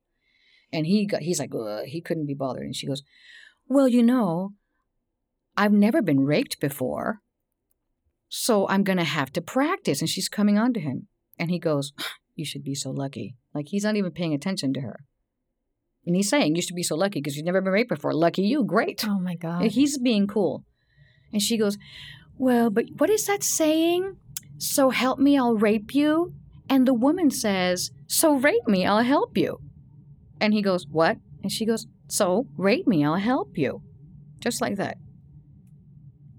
And 0.72 0.86
he 0.86 1.04
got, 1.04 1.22
he's 1.22 1.40
like, 1.40 1.50
he 1.86 2.00
couldn't 2.00 2.26
be 2.26 2.34
bothered. 2.34 2.62
And 2.62 2.76
she 2.76 2.86
goes, 2.86 3.02
"Well, 3.66 3.88
you 3.88 4.04
know, 4.04 4.52
I've 5.56 5.72
never 5.72 6.00
been 6.00 6.20
raped 6.20 6.60
before, 6.60 7.22
so 8.28 8.68
I'm 8.68 8.84
going 8.84 8.98
to 8.98 9.04
have 9.18 9.32
to 9.32 9.42
practice." 9.42 10.00
And 10.00 10.08
she's 10.08 10.28
coming 10.28 10.58
on 10.58 10.72
to 10.74 10.80
him, 10.80 11.08
and 11.40 11.50
he 11.50 11.58
goes, 11.58 11.92
"You 12.36 12.44
should 12.44 12.62
be 12.62 12.76
so 12.76 12.92
lucky." 12.92 13.34
Like 13.52 13.66
he's 13.70 13.82
not 13.82 13.96
even 13.96 14.12
paying 14.12 14.32
attention 14.32 14.72
to 14.74 14.82
her. 14.82 15.00
And 16.06 16.14
he's 16.14 16.28
saying, 16.28 16.54
You 16.54 16.62
should 16.62 16.76
be 16.76 16.82
so 16.82 16.96
lucky 16.96 17.20
because 17.20 17.36
you've 17.36 17.46
never 17.46 17.60
been 17.60 17.72
raped 17.72 17.88
before. 17.88 18.12
Lucky 18.12 18.42
you, 18.42 18.64
great. 18.64 19.04
Oh 19.06 19.18
my 19.18 19.34
god. 19.34 19.62
And 19.62 19.70
He's 19.72 19.98
being 19.98 20.26
cool. 20.26 20.64
And 21.32 21.42
she 21.42 21.56
goes, 21.56 21.76
Well, 22.38 22.70
but 22.70 22.86
what 22.98 23.10
is 23.10 23.26
that 23.26 23.42
saying? 23.42 24.16
So 24.58 24.90
help 24.90 25.18
me, 25.18 25.36
I'll 25.36 25.56
rape 25.56 25.94
you. 25.94 26.32
And 26.68 26.86
the 26.86 26.94
woman 26.94 27.30
says, 27.30 27.90
So 28.06 28.34
rape 28.34 28.66
me, 28.66 28.86
I'll 28.86 29.02
help 29.02 29.36
you. 29.36 29.60
And 30.40 30.54
he 30.54 30.62
goes, 30.62 30.86
What? 30.86 31.18
And 31.42 31.50
she 31.50 31.66
goes, 31.66 31.86
So 32.08 32.46
rape 32.56 32.86
me, 32.86 33.04
I'll 33.04 33.16
help 33.16 33.58
you. 33.58 33.82
Just 34.38 34.60
like 34.60 34.76
that. 34.76 34.98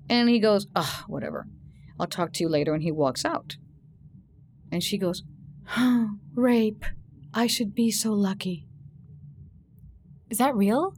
And 0.10 0.30
he 0.30 0.40
goes, 0.40 0.68
Ugh, 0.76 1.04
whatever. 1.08 1.48
I'll 2.00 2.08
talk 2.08 2.32
to 2.34 2.44
you 2.44 2.50
later. 2.50 2.74
And 2.74 2.84
he 2.84 2.92
walks 2.92 3.26
out. 3.26 3.58
And 4.72 4.84
she 4.84 4.98
goes, 4.98 5.24
oh, 5.76 6.18
Rape. 6.36 6.86
I 7.34 7.48
should 7.48 7.76
be 7.76 7.92
so 7.92 8.14
lucky. 8.14 8.67
Is 10.30 10.38
that 10.40 10.56
real? 10.56 10.94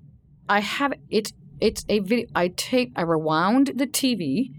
I 0.47 0.59
have 0.61 0.93
it's 1.09 1.33
it's 1.59 1.85
a 1.89 1.99
video. 1.99 2.27
I 2.35 2.49
tape. 2.49 2.93
I 2.95 3.01
rewound 3.01 3.71
the 3.75 3.85
TV 3.87 4.51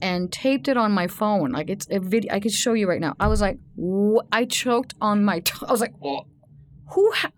and 0.00 0.32
taped 0.32 0.68
it 0.68 0.76
on 0.76 0.92
my 0.92 1.06
phone. 1.06 1.52
Like 1.52 1.70
it's 1.70 1.86
a 1.90 2.00
video. 2.00 2.32
I 2.34 2.40
could 2.40 2.52
show 2.52 2.72
you 2.72 2.88
right 2.88 3.00
now. 3.00 3.14
I 3.20 3.28
was 3.28 3.40
like, 3.40 3.58
wh- 3.80 4.24
I 4.32 4.44
choked 4.44 4.94
on 5.00 5.24
my. 5.24 5.40
T- 5.40 5.52
I 5.66 5.70
was 5.70 5.80
like, 5.80 5.94
oh, 6.02 6.26
who? 6.90 7.10
Ha- 7.12 7.30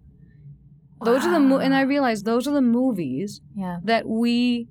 those 1.04 1.24
are 1.24 1.30
the 1.32 1.40
mo- 1.40 1.58
and 1.58 1.74
I 1.74 1.82
realized 1.82 2.24
those 2.24 2.48
are 2.48 2.52
the 2.52 2.60
movies 2.62 3.40
Yeah. 3.54 3.78
that 3.84 4.08
we 4.08 4.68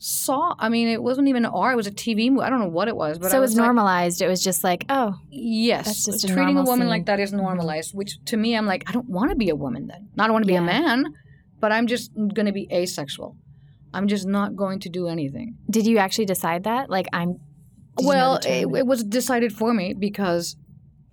saw. 0.00 0.54
I 0.58 0.70
mean, 0.70 0.88
it 0.88 1.02
wasn't 1.02 1.28
even 1.28 1.44
R. 1.44 1.72
It 1.72 1.76
was 1.76 1.86
a 1.86 1.92
TV 1.92 2.30
movie. 2.30 2.42
I 2.42 2.50
don't 2.50 2.58
know 2.58 2.68
what 2.68 2.88
it 2.88 2.96
was, 2.96 3.18
but 3.18 3.30
so 3.30 3.36
it 3.36 3.40
was 3.40 3.50
was 3.50 3.58
like, 3.58 3.64
normalized. 3.66 4.22
It 4.22 4.28
was 4.28 4.42
just 4.42 4.64
like, 4.64 4.86
oh, 4.88 5.14
Yes, 5.30 6.06
just 6.06 6.24
a 6.24 6.26
treating 6.26 6.56
a 6.56 6.62
woman 6.62 6.86
scene. 6.86 6.88
like 6.88 7.06
that 7.06 7.20
is 7.20 7.30
mm-hmm. 7.30 7.42
normalized. 7.42 7.94
Which 7.94 8.18
to 8.24 8.36
me, 8.36 8.56
I'm 8.56 8.66
like, 8.66 8.82
I 8.88 8.92
don't 8.92 9.08
want 9.08 9.30
to 9.30 9.36
be 9.36 9.50
a 9.50 9.54
woman 9.54 9.86
then. 9.86 10.08
I 10.18 10.24
don't 10.24 10.32
want 10.32 10.44
to 10.44 10.48
be 10.48 10.54
Yeah. 10.54 10.62
a 10.62 10.64
man, 10.64 11.04
but 11.60 11.70
I'm 11.70 11.86
just 11.86 12.12
going 12.14 12.46
to 12.46 12.52
be 12.52 12.66
asexual. 12.72 13.36
I'm 13.92 14.08
just 14.08 14.26
not 14.26 14.56
going 14.56 14.80
to 14.80 14.88
do 14.88 15.06
anything. 15.06 15.56
did 15.68 15.86
you 15.86 15.98
actually 15.98 16.26
decide 16.26 16.64
that? 16.64 16.88
Like, 16.88 17.06
I'm. 17.12 17.32
did 17.32 17.40
you 17.98 18.02
know 18.04 18.08
well, 18.08 18.36
it, 18.36 18.66
it 18.78 18.86
was 18.86 19.04
decided 19.04 19.52
for 19.52 19.74
me 19.74 19.92
because 19.92 20.56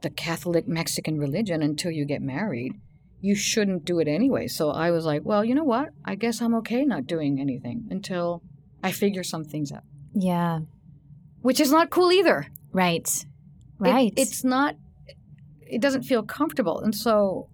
the 0.01 0.09
Catholic 0.09 0.67
Mexican 0.67 1.19
religion, 1.19 1.61
until 1.61 1.91
you 1.91 2.05
get 2.05 2.21
married, 2.21 2.73
you 3.19 3.35
shouldn't 3.35 3.83
do 3.83 3.99
it 3.99 4.07
anyway. 4.07 4.47
So 4.47 4.69
I 4.69 4.91
was 4.91 5.05
like, 5.05 5.23
well, 5.25 5.43
you 5.43 5.55
know 5.55 5.63
what? 5.63 5.89
I 6.05 6.15
guess 6.15 6.41
I'm 6.41 6.55
okay 6.55 6.85
not 6.85 7.05
doing 7.05 7.41
anything 7.41 7.87
until 7.89 8.43
I 8.87 8.91
figure 8.91 9.23
some 9.23 9.43
things 9.43 9.71
out, 9.71 9.83
yeah. 10.13 10.59
which 11.41 11.59
is 11.59 11.71
not 11.71 11.89
cool 11.89 12.11
either. 12.11 12.47
Right. 12.71 13.07
It- 13.07 13.25
Right. 13.79 14.13
it's 14.17 14.43
not. 14.43 14.75
It 15.75 15.81
doesn't 15.81 16.03
feel 16.03 16.23
comfortable, 16.23 16.79
and 16.79 16.93
so 16.95 17.49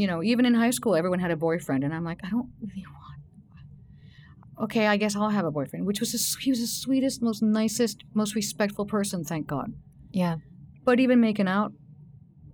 you 0.00 0.06
know, 0.06 0.22
even 0.22 0.44
in 0.44 0.54
high 0.54 0.70
school, 0.78 0.94
everyone 0.94 1.20
had 1.20 1.30
a 1.30 1.36
boyfriend, 1.36 1.82
and 1.84 1.92
I'm 1.94 2.04
like, 2.04 2.20
I 2.22 2.28
don't 2.28 2.50
really 2.60 2.84
want. 2.86 4.64
Okay, 4.64 4.86
I 4.86 4.96
guess 4.96 5.16
I'll 5.16 5.30
have 5.30 5.44
a 5.44 5.50
boyfriend, 5.50 5.86
which 5.86 6.00
was 6.00 6.14
a, 6.14 6.40
he 6.42 6.50
was 6.50 6.60
the 6.60 6.66
sweetest, 6.66 7.20
most 7.22 7.42
nicest, 7.42 8.04
most 8.14 8.34
respectful 8.34 8.86
person, 8.86 9.24
thank 9.24 9.46
God. 9.46 9.72
Yeah. 10.12 10.36
But 10.84 11.00
even 11.00 11.20
making 11.20 11.48
out, 11.48 11.72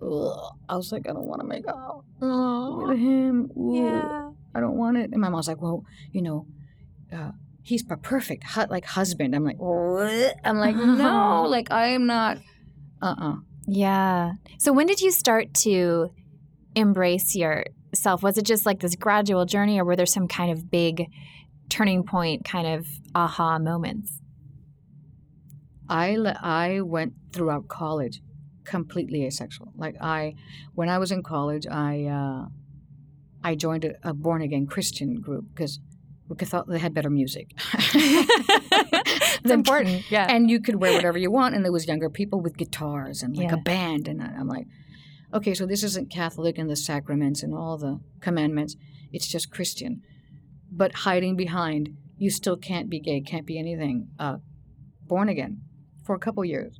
ugh, 0.01 0.53
I 0.67 0.75
was 0.75 0.91
like, 0.91 1.07
I 1.09 1.13
don't 1.13 1.27
want 1.27 1.41
to 1.41 1.47
make 1.47 1.65
out 1.67 2.03
with 2.19 2.97
him. 2.97 3.51
Ooh, 3.57 4.35
I 4.55 4.59
don't 4.59 4.75
want 4.77 4.97
it. 4.97 5.11
And 5.11 5.21
my 5.21 5.29
mom's 5.29 5.47
like, 5.47 5.61
well, 5.61 5.83
you 6.11 6.21
know, 6.21 6.47
uh, 7.11 7.31
he's 7.63 7.83
a 7.89 7.97
perfect 7.97 8.43
hu- 8.43 8.67
like 8.69 8.85
husband. 8.85 9.35
I'm 9.35 9.43
like, 9.43 9.57
what? 9.57 10.35
I'm 10.43 10.57
like, 10.57 10.75
no, 10.75 11.43
like 11.43 11.71
I 11.71 11.87
am 11.87 12.05
not. 12.05 12.37
Uh 13.01 13.15
uh 13.17 13.35
Yeah. 13.65 14.33
So 14.59 14.71
when 14.73 14.87
did 14.87 15.01
you 15.01 15.11
start 15.11 15.53
to 15.65 16.11
embrace 16.75 17.35
yourself? 17.35 18.21
Was 18.21 18.37
it 18.37 18.45
just 18.45 18.65
like 18.65 18.79
this 18.81 18.95
gradual 18.95 19.45
journey 19.45 19.79
or 19.79 19.85
were 19.85 19.95
there 19.95 20.05
some 20.05 20.27
kind 20.27 20.51
of 20.51 20.69
big 20.69 21.07
turning 21.69 22.03
point 22.03 22.45
kind 22.45 22.67
of 22.67 22.87
aha 23.15 23.57
moments? 23.59 24.19
I 25.89 26.15
le- 26.15 26.39
I 26.41 26.81
went 26.81 27.13
throughout 27.31 27.67
college 27.67 28.21
completely 28.63 29.25
asexual. 29.25 29.73
Like 29.75 29.95
I, 30.01 30.35
when 30.73 30.89
I 30.89 30.97
was 30.97 31.11
in 31.11 31.23
college, 31.23 31.67
I 31.67 32.05
uh, 32.05 32.47
I 33.43 33.55
joined 33.55 33.85
a, 33.85 33.95
a 34.09 34.13
born 34.13 34.41
again 34.41 34.65
Christian 34.67 35.19
group 35.19 35.45
because 35.53 35.79
we 36.29 36.35
thought 36.45 36.67
they 36.67 36.79
had 36.79 36.93
better 36.93 37.09
music. 37.09 37.51
It's 39.43 39.51
important. 39.51 40.09
Yeah. 40.09 40.25
and 40.29 40.49
you 40.49 40.61
could 40.61 40.75
wear 40.75 40.93
whatever 40.93 41.17
you 41.17 41.29
want, 41.29 41.53
and 41.53 41.65
there 41.65 41.71
was 41.71 41.85
younger 41.85 42.09
people 42.09 42.39
with 42.39 42.55
guitars 42.55 43.21
and 43.21 43.35
like 43.35 43.49
Yeah. 43.49 43.55
a 43.55 43.61
band, 43.61 44.07
and 44.07 44.21
I'm 44.21 44.47
like, 44.47 44.67
okay, 45.33 45.53
so 45.53 45.65
this 45.65 45.83
isn't 45.83 46.09
Catholic 46.09 46.57
and 46.57 46.69
the 46.69 46.77
sacraments 46.77 47.43
and 47.43 47.53
all 47.53 47.77
the 47.77 47.99
commandments. 48.21 48.75
It's 49.11 49.27
just 49.27 49.51
Christian, 49.51 50.01
but 50.71 50.93
hiding 50.99 51.35
behind 51.35 51.89
you 52.17 52.29
still 52.29 52.55
can't 52.55 52.89
be 52.89 52.99
gay, 53.01 53.19
can't 53.19 53.45
be 53.45 53.59
anything. 53.59 54.07
Uh, 54.17 54.37
born 55.07 55.27
again 55.27 55.61
for 56.05 56.15
a 56.15 56.19
couple 56.19 56.45
years. 56.45 56.79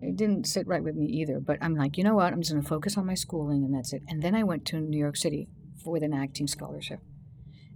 It 0.00 0.16
didn't 0.16 0.46
sit 0.46 0.66
right 0.66 0.82
with 0.82 0.94
me 0.94 1.06
either, 1.06 1.40
but 1.40 1.58
I'm 1.60 1.74
like, 1.74 1.98
you 1.98 2.04
know 2.04 2.14
what? 2.14 2.32
I'm 2.32 2.40
just 2.40 2.52
going 2.52 2.62
to 2.62 2.68
focus 2.68 2.96
on 2.96 3.04
my 3.06 3.14
schooling 3.14 3.64
and 3.64 3.74
that's 3.74 3.92
it. 3.92 4.02
And 4.08 4.22
then 4.22 4.34
I 4.34 4.44
went 4.44 4.64
to 4.66 4.80
New 4.80 4.98
York 4.98 5.16
City 5.16 5.48
for, 5.82 5.90
with 5.92 6.02
an 6.02 6.14
acting 6.14 6.46
scholarship. 6.46 7.00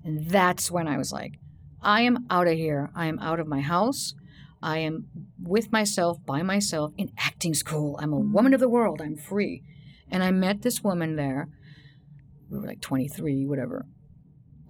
And 0.04 0.28
that's 0.28 0.70
when 0.70 0.88
I 0.88 0.96
was 0.96 1.12
like, 1.12 1.38
I 1.82 2.02
am 2.02 2.26
out 2.30 2.46
of 2.46 2.54
here. 2.54 2.90
I 2.94 3.06
am 3.06 3.18
out 3.18 3.40
of 3.40 3.46
my 3.46 3.60
house. 3.60 4.14
I 4.62 4.78
am 4.78 5.06
with 5.42 5.72
myself, 5.72 6.18
by 6.26 6.42
myself, 6.42 6.92
in 6.98 7.12
acting 7.18 7.54
school. 7.54 7.98
I'm 8.00 8.12
a 8.12 8.18
woman 8.18 8.52
of 8.52 8.60
the 8.60 8.68
world. 8.68 9.00
I'm 9.00 9.16
free. 9.16 9.62
And 10.10 10.22
I 10.22 10.30
met 10.30 10.62
this 10.62 10.82
woman 10.82 11.16
there. 11.16 11.48
We 12.50 12.58
were 12.58 12.66
like 12.66 12.80
23, 12.80 13.46
whatever. 13.46 13.86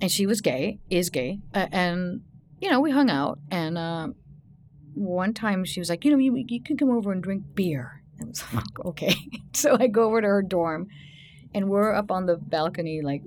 And 0.01 0.11
she 0.11 0.27
was 0.27 0.41
gay, 0.41 0.79
is 0.89 1.11
gay. 1.11 1.41
Uh, 1.55 1.67
and, 1.73 2.23
you 2.61 2.71
know, 2.71 2.81
we 2.81 2.91
hung 2.91 3.11
out. 3.11 3.39
And 3.51 3.77
uh, 3.77 4.09
one 4.95 5.35
time 5.35 5.65
she 5.65 5.81
was 5.81 5.91
like, 5.91 6.05
you 6.05 6.13
know, 6.13 6.19
you, 6.19 6.37
you 6.47 6.63
can 6.63 6.77
come 6.77 6.91
over 6.91 7.11
and 7.11 7.23
drink 7.23 7.43
beer. 7.55 8.03
I 8.21 8.27
was 8.27 8.45
like, 8.53 8.65
okay. 8.85 9.15
so 9.53 9.77
I 9.79 9.89
go 9.89 10.05
over 10.05 10.21
to 10.21 10.27
her 10.27 10.43
dorm. 10.43 10.87
And 11.53 11.69
we're 11.69 11.93
up 11.93 12.13
on 12.13 12.27
the 12.27 12.37
balcony, 12.37 13.01
like 13.03 13.23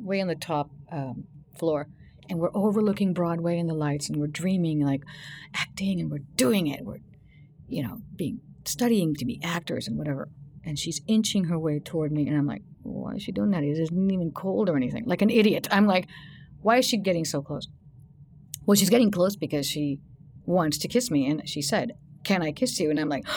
way 0.00 0.20
on 0.20 0.26
the 0.26 0.34
top 0.34 0.70
um, 0.90 1.28
floor 1.58 1.88
and 2.28 2.38
we're 2.38 2.54
overlooking 2.54 3.12
Broadway 3.12 3.58
and 3.58 3.68
the 3.68 3.74
lights, 3.74 4.08
and 4.08 4.18
we're 4.18 4.26
dreaming 4.26 4.80
like 4.80 5.02
acting, 5.54 6.00
and 6.00 6.10
we're 6.10 6.24
doing 6.36 6.66
it. 6.66 6.84
We're, 6.84 6.98
you 7.66 7.82
know, 7.82 8.00
being 8.14 8.40
studying 8.64 9.14
to 9.16 9.24
be 9.24 9.40
actors 9.42 9.88
and 9.88 9.96
whatever. 9.96 10.28
And 10.64 10.78
she's 10.78 11.00
inching 11.06 11.44
her 11.44 11.58
way 11.58 11.78
toward 11.78 12.12
me, 12.12 12.28
and 12.28 12.36
I'm 12.36 12.46
like, 12.46 12.62
why 12.82 13.14
is 13.14 13.22
she 13.22 13.32
doing 13.32 13.50
that? 13.50 13.62
It 13.62 13.78
isn't 13.78 14.10
even 14.10 14.32
cold 14.32 14.68
or 14.68 14.76
anything. 14.76 15.04
Like 15.06 15.22
an 15.22 15.30
idiot. 15.30 15.68
I'm 15.70 15.86
like, 15.86 16.06
why 16.60 16.78
is 16.78 16.86
she 16.86 16.98
getting 16.98 17.24
so 17.24 17.40
close? 17.40 17.68
Well, 18.66 18.74
she's 18.74 18.90
getting 18.90 19.10
close 19.10 19.36
because 19.36 19.66
she 19.66 20.00
wants 20.44 20.76
to 20.78 20.88
kiss 20.88 21.10
me, 21.10 21.26
and 21.30 21.48
she 21.48 21.62
said, 21.62 21.92
"Can 22.24 22.42
I 22.42 22.52
kiss 22.52 22.78
you?" 22.78 22.90
And 22.90 23.00
I'm 23.00 23.08
like. 23.08 23.26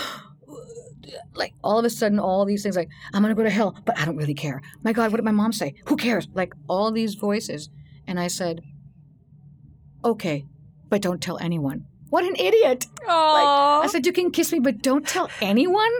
Like 1.33 1.53
all 1.63 1.79
of 1.79 1.83
a 1.83 1.89
sudden, 1.89 2.19
all 2.19 2.45
these 2.45 2.63
things 2.63 2.75
like 2.75 2.87
I'm 3.13 3.21
gonna 3.21 3.35
go 3.35 3.43
to 3.43 3.49
hell, 3.49 3.75
but 3.85 3.97
I 3.97 4.05
don't 4.05 4.15
really 4.15 4.35
care. 4.35 4.61
My 4.83 4.93
God, 4.93 5.11
what 5.11 5.17
did 5.17 5.25
my 5.25 5.31
mom 5.31 5.51
say? 5.51 5.73
Who 5.87 5.97
cares? 5.97 6.27
Like 6.33 6.53
all 6.69 6.91
these 6.91 7.15
voices, 7.15 7.69
and 8.11 8.19
I 8.19 8.27
said, 8.27 8.61
okay, 10.03 10.45
but 10.89 11.01
don't 11.01 11.21
tell 11.21 11.37
anyone. 11.39 11.85
What 12.09 12.23
an 12.25 12.35
idiot. 12.37 12.87
I 13.07 13.87
said, 13.89 14.05
you 14.05 14.11
can 14.13 14.31
kiss 14.31 14.51
me, 14.51 14.59
but 14.59 14.81
don't 14.81 15.07
tell 15.07 15.29
anyone? 15.41 15.91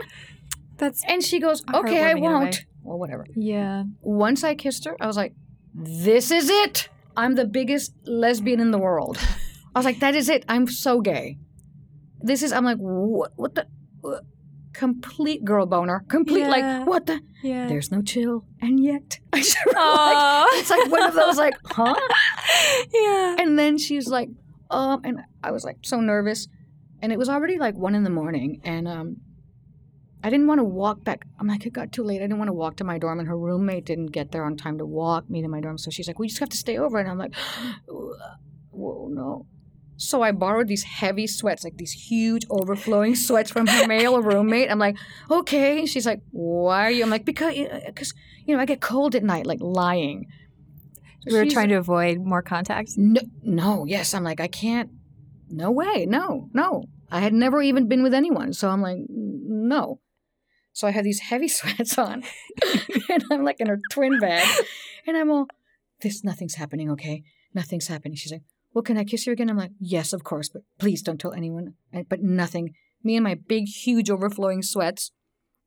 That's 0.76 1.02
And 1.06 1.22
she 1.22 1.40
goes, 1.40 1.62
okay, 1.74 2.04
I 2.04 2.12
Heartwarming 2.12 2.18
in 2.18 2.24
a 2.24 2.26
way. 2.26 2.32
won't. 2.44 2.64
Well, 2.84 2.98
whatever. 2.98 3.26
yeah. 3.34 3.84
Once 4.02 4.42
I 4.44 4.54
kissed 4.54 4.84
her, 4.84 4.96
I 5.00 5.06
was 5.06 5.16
like, 5.16 5.34
this 5.74 6.30
is 6.30 6.50
it. 6.50 6.88
I'm 7.16 7.34
the 7.34 7.46
biggest 7.46 7.94
lesbian 8.06 8.60
in 8.60 8.70
the 8.72 8.78
world. 8.78 9.18
I 9.74 9.78
was 9.78 9.84
like, 9.86 10.00
that 10.00 10.14
is 10.14 10.28
it. 10.28 10.44
I'm 10.48 10.66
so 10.66 11.00
gay. 11.00 11.38
This 12.20 12.42
is, 12.42 12.52
I'm 12.52 12.64
like, 12.64 12.78
what, 12.78 13.32
what 13.36 13.54
the, 13.54 13.66
what? 14.00 14.24
Complete 14.72 15.44
girl 15.44 15.66
boner. 15.66 16.04
Complete, 16.08 16.40
Yeah. 16.40 16.48
like, 16.48 16.86
what 16.86 17.06
the? 17.06 17.20
Yeah. 17.42 17.66
There's 17.68 17.90
no 17.90 18.02
chill. 18.02 18.44
And 18.60 18.78
yet, 18.82 19.18
I 19.32 19.38
just, 19.40 19.56
like, 19.74 20.46
it's 20.60 20.70
like 20.70 20.90
one 20.90 21.02
of 21.02 21.14
those, 21.14 21.36
like, 21.36 21.54
huh? 21.66 21.94
yeah. 22.92 23.36
And 23.38 23.58
then 23.58 23.78
she's 23.78 24.08
like, 24.08 24.28
um, 24.70 25.00
and 25.04 25.20
I 25.42 25.50
was 25.50 25.64
like 25.64 25.78
so 25.82 26.00
nervous. 26.00 26.48
And 27.00 27.12
it 27.12 27.18
was 27.18 27.28
already 27.28 27.58
like 27.58 27.74
one 27.74 27.94
in 27.94 28.04
the 28.04 28.10
morning. 28.10 28.60
And 28.64 28.86
um, 28.86 29.16
I 30.22 30.30
didn't 30.30 30.46
want 30.46 30.60
to 30.60 30.64
walk 30.64 31.02
back. 31.04 31.26
I'm 31.40 31.48
like, 31.48 31.66
it 31.66 31.72
got 31.72 31.90
too 31.92 32.04
late. 32.04 32.18
I 32.18 32.24
didn't 32.24 32.38
want 32.38 32.48
to 32.48 32.52
walk 32.54 32.76
to 32.76 32.84
my 32.84 32.96
dorm. 32.98 33.18
And 33.18 33.28
her 33.28 33.36
roommate 33.36 33.84
didn't 33.84 34.12
get 34.12 34.30
there 34.30 34.44
on 34.44 34.56
time 34.56 34.78
to 34.78 34.86
walk 34.86 35.28
me 35.28 35.42
to 35.42 35.48
my 35.48 35.60
dorm. 35.60 35.78
So 35.78 35.90
she's 35.90 36.06
like, 36.06 36.18
we 36.20 36.28
just 36.28 36.38
have 36.40 36.48
to 36.50 36.56
stay 36.56 36.78
over. 36.78 36.98
And 36.98 37.08
I'm 37.10 37.18
like, 37.18 37.34
whoa, 38.70 39.08
no. 39.10 39.46
So 40.02 40.20
I 40.22 40.32
borrowed 40.32 40.66
these 40.66 40.82
heavy 40.82 41.28
sweats, 41.28 41.62
like 41.62 41.76
these 41.76 41.92
huge 41.92 42.44
overflowing 42.50 43.14
sweats 43.14 43.52
from 43.52 43.68
her 43.68 43.86
male 43.86 44.20
roommate. 44.20 44.68
I'm 44.68 44.80
like, 44.80 44.96
okay. 45.30 45.78
And 45.78 45.88
she's 45.88 46.06
like, 46.06 46.20
why 46.32 46.86
are 46.86 46.90
you? 46.90 47.04
I'm 47.04 47.10
like, 47.10 47.24
because, 47.24 47.54
because 47.86 48.12
you 48.44 48.56
know, 48.56 48.60
I 48.60 48.66
get 48.66 48.80
cold 48.80 49.14
at 49.14 49.22
night, 49.22 49.46
like 49.46 49.60
lying. 49.60 50.26
We 51.24 51.34
were 51.34 51.44
She's- 51.44 51.52
trying 51.52 51.68
to 51.68 51.76
avoid 51.76 52.18
more 52.18 52.42
contacts. 52.42 52.96
no, 52.98 53.20
no, 53.44 53.84
yes. 53.86 54.12
I'm 54.12 54.24
like, 54.24 54.40
I 54.40 54.48
can't. 54.48 54.90
No 55.48 55.70
way. 55.70 56.04
No, 56.04 56.48
no. 56.52 56.82
I 57.08 57.20
had 57.20 57.32
never 57.32 57.62
even 57.62 57.86
been 57.86 58.02
with 58.02 58.12
anyone. 58.14 58.52
So 58.54 58.70
I'm 58.70 58.82
like, 58.82 58.98
no. 59.08 60.00
So 60.72 60.88
I 60.88 60.90
had 60.90 61.04
these 61.04 61.20
heavy 61.20 61.46
sweats 61.58 61.96
on. 61.96 62.24
and 63.08 63.24
I'm 63.30 63.44
like 63.44 63.60
in 63.60 63.68
her 63.68 63.78
twin 63.92 64.18
bed, 64.18 64.44
And 65.06 65.16
I'm 65.16 65.30
all, 65.30 65.46
this, 66.00 66.24
nothing's 66.24 66.56
happening, 66.56 66.90
okay? 66.90 67.22
Nothing's 67.54 67.86
happening. 67.86 68.16
She's 68.16 68.32
like, 68.32 68.42
well, 68.74 68.82
can 68.82 68.96
I 68.96 69.04
kiss 69.04 69.26
you 69.26 69.32
again? 69.32 69.50
I'm 69.50 69.56
like, 69.56 69.72
yes, 69.78 70.12
of 70.12 70.24
course, 70.24 70.48
but 70.48 70.62
please 70.78 71.02
don't 71.02 71.20
tell 71.20 71.32
anyone. 71.32 71.74
But 72.08 72.22
nothing. 72.22 72.74
Me 73.04 73.16
and 73.16 73.24
my 73.24 73.34
big, 73.34 73.66
huge, 73.66 74.10
overflowing 74.10 74.62
sweats 74.62 75.10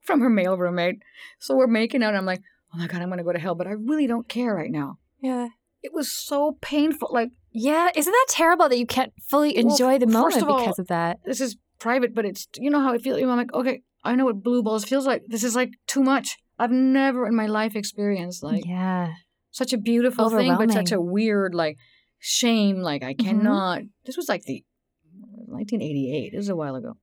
from 0.02 0.22
her 0.22 0.30
male 0.30 0.58
roommate. 0.58 1.02
So 1.40 1.56
we're 1.56 1.68
making 1.68 2.04
out. 2.04 2.10
And 2.10 2.18
I'm 2.18 2.26
like, 2.26 2.42
oh 2.74 2.78
my 2.78 2.88
God, 2.88 3.02
I'm 3.02 3.10
going 3.10 3.18
to 3.18 3.24
go 3.24 3.34
to 3.34 3.40
hell, 3.40 3.56
but 3.56 3.68
I 3.68 3.72
really 3.72 4.08
don't 4.08 4.28
care 4.28 4.56
right 4.56 4.72
now. 4.72 5.00
Yeah. 5.22 5.50
It 5.84 5.94
was 5.94 6.12
so 6.12 6.58
painful. 6.62 7.10
Like, 7.12 7.30
Yeah. 7.52 7.90
Isn't 7.96 8.12
that 8.12 8.28
terrible 8.30 8.70
that 8.70 8.80
you 8.80 8.88
can't 8.88 9.14
fully 9.30 9.54
Well, 9.56 9.72
enjoy 9.72 10.00
the 10.00 10.08
first 10.08 10.14
moment 10.14 10.42
of 10.42 10.50
all- 10.50 10.60
because 10.60 10.80
of 10.80 10.88
that? 10.88 11.20
this 11.26 11.42
is 11.42 11.58
private, 11.80 12.16
but 12.16 12.26
it's 12.26 12.48
you 12.58 12.70
know 12.70 12.80
how 12.82 12.94
I 12.94 12.98
feel. 12.98 13.18
I'm 13.18 13.38
like, 13.38 13.54
okay, 13.54 13.82
I 14.04 14.16
know 14.16 14.26
what 14.26 14.42
blue 14.42 14.64
balls 14.64 14.86
feels 14.86 15.06
like. 15.06 15.24
This 15.28 15.44
is 15.44 15.56
like 15.56 15.72
too 15.88 16.02
much. 16.02 16.38
I've 16.58 16.72
never 16.72 17.28
in 17.28 17.36
my 17.36 17.48
life 17.48 17.76
experienced 17.76 18.42
like 18.42 18.66
yeah. 18.66 19.14
such 19.52 19.74
a 19.74 19.78
beautiful 19.78 20.30
thing, 20.30 20.56
but 20.58 20.72
such 20.72 20.92
a 20.92 21.02
weird 21.02 21.54
like 21.54 21.78
shame. 22.28 22.78
Like 22.82 23.04
I 23.04 23.14
Mhm. 23.14 23.20
cannot. 23.26 23.82
This 24.06 24.18
was 24.18 24.28
like 24.28 24.44
the 24.44 24.64
1988. 25.48 26.32
This 26.32 26.42
is 26.42 26.50
a 26.50 26.56
while 26.56 26.76
ago. 26.76 26.98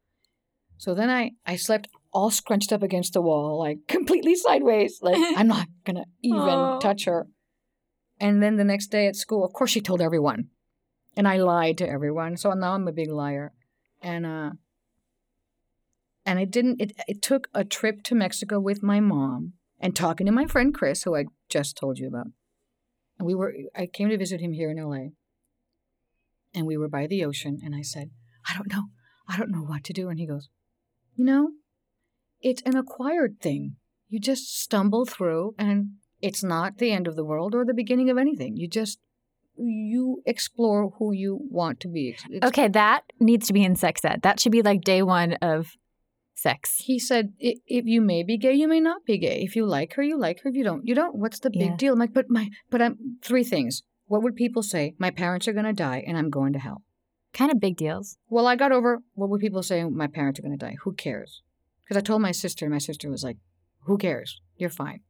So 0.78 0.94
then 0.94 1.10
I 1.10 1.32
I 1.46 1.56
slept 1.56 1.88
all 2.12 2.30
scrunched 2.30 2.72
up 2.72 2.82
against 2.82 3.12
the 3.12 3.22
wall, 3.22 3.58
like 3.58 3.78
completely 3.88 4.34
sideways. 4.34 4.98
Like 5.00 5.16
I'm 5.38 5.46
not 5.48 5.68
gonna 5.84 6.04
even 6.22 6.40
Oh. 6.40 6.78
touch 6.80 7.04
her. 7.04 7.26
And 8.20 8.42
then 8.42 8.56
the 8.56 8.64
next 8.64 8.88
day 8.88 9.06
at 9.06 9.16
school, 9.16 9.44
of 9.44 9.52
course, 9.52 9.70
she 9.70 9.80
told 9.80 10.00
everyone, 10.00 10.50
and 11.16 11.26
I 11.26 11.36
lied 11.38 11.78
to 11.78 11.88
everyone. 11.88 12.36
So 12.36 12.52
now 12.52 12.74
I'm 12.74 12.86
a 12.88 12.92
big 12.92 13.10
liar, 13.10 13.52
and 14.00 14.24
uh, 14.26 14.50
and 16.26 16.38
it 16.40 16.50
didn't. 16.50 16.80
It 16.80 16.92
it 17.08 17.22
took 17.22 17.48
a 17.54 17.64
trip 17.64 18.02
to 18.04 18.14
Mexico 18.14 18.60
with 18.60 18.82
my 18.82 19.00
mom 19.00 19.54
and 19.80 19.94
talking 19.96 20.26
to 20.26 20.32
my 20.32 20.46
friend 20.46 20.72
Chris, 20.74 21.02
who 21.04 21.16
I 21.16 21.24
just 21.48 21.76
told 21.76 21.98
you 21.98 22.08
about. 22.08 22.28
We 23.24 23.34
were. 23.34 23.52
I 23.74 23.86
came 23.86 24.08
to 24.08 24.18
visit 24.18 24.40
him 24.40 24.52
here 24.52 24.70
in 24.70 24.78
L.A. 24.78 25.12
And 26.54 26.66
we 26.66 26.76
were 26.76 26.88
by 26.88 27.06
the 27.06 27.24
ocean, 27.24 27.60
and 27.64 27.74
I 27.74 27.82
said, 27.82 28.10
I 28.48 28.54
don't 28.54 28.70
know. 28.70 28.84
I 29.26 29.38
don't 29.38 29.50
know 29.50 29.62
what 29.62 29.84
to 29.84 29.92
do. 29.92 30.08
And 30.08 30.18
he 30.18 30.26
goes, 30.26 30.48
You 31.14 31.24
know, 31.24 31.50
it's 32.40 32.62
an 32.66 32.76
acquired 32.76 33.40
thing. 33.40 33.76
You 34.08 34.20
just 34.20 34.60
stumble 34.60 35.06
through, 35.06 35.54
and 35.58 35.92
it's 36.20 36.42
not 36.44 36.78
the 36.78 36.92
end 36.92 37.06
of 37.06 37.16
the 37.16 37.24
world 37.24 37.54
or 37.54 37.64
the 37.64 37.72
beginning 37.74 38.10
of 38.10 38.18
anything. 38.18 38.56
You 38.56 38.68
just 38.68 38.98
you 39.56 40.22
explore 40.26 40.90
who 40.98 41.12
you 41.12 41.38
want 41.50 41.78
to 41.80 41.88
be. 41.88 42.16
It's- 42.30 42.48
Okay, 42.48 42.68
that 42.68 43.04
needs 43.20 43.46
to 43.46 43.52
be 43.52 43.62
in 43.62 43.76
sex 43.76 44.04
ed. 44.04 44.20
That 44.22 44.40
should 44.40 44.52
be 44.52 44.62
like 44.62 44.80
day 44.82 45.02
one 45.02 45.34
of 45.34 45.76
sex. 46.34 46.76
He 46.78 46.98
said, 46.98 47.32
"I- 47.42 47.56
"If 47.66 47.84
you 47.86 48.00
may 48.00 48.22
be 48.22 48.36
gay, 48.38 48.54
you 48.54 48.68
may 48.68 48.80
not 48.80 49.04
be 49.04 49.18
gay. 49.18 49.42
If 49.42 49.54
you 49.56 49.66
like 49.66 49.94
her, 49.94 50.02
you 50.02 50.18
like 50.18 50.40
her. 50.40 50.48
If 50.50 50.56
you 50.56 50.64
don't, 50.64 50.86
you 50.86 50.94
don't. 50.94 51.14
What's 51.16 51.38
the 51.40 51.50
big 51.50 51.60
Yeah. 51.62 51.76
deal?" 51.76 51.92
I'm 51.94 51.98
like, 51.98 52.12
"But 52.14 52.30
my, 52.30 52.50
but 52.70 52.82
I'm 52.82 53.18
three 53.22 53.44
things. 53.44 53.82
What 54.06 54.22
would 54.22 54.34
people 54.36 54.62
say? 54.62 54.94
My 54.98 55.10
parents 55.10 55.46
are 55.48 55.52
gonna 55.52 55.72
die, 55.72 56.02
and 56.06 56.16
I'm 56.18 56.30
going 56.30 56.52
to 56.54 56.58
hell. 56.58 56.82
Kind 57.32 57.50
of 57.50 57.60
big 57.60 57.76
deals. 57.76 58.18
Well, 58.28 58.46
I 58.46 58.56
got 58.56 58.72
over. 58.72 58.98
What 59.14 59.30
would 59.30 59.40
people 59.40 59.62
say? 59.62 59.84
My 59.84 60.06
parents 60.06 60.38
are 60.38 60.42
gonna 60.42 60.56
die. 60.56 60.76
Who 60.82 60.92
cares? 60.92 61.42
Because 61.82 61.96
I 61.96 62.00
told 62.00 62.20
my 62.22 62.32
sister, 62.32 62.64
and 62.66 62.72
my 62.72 62.78
sister 62.78 63.08
was 63.10 63.24
like, 63.24 63.38
"Who 63.86 63.96
cares? 63.96 64.40
You're 64.56 64.70
fine." 64.70 65.00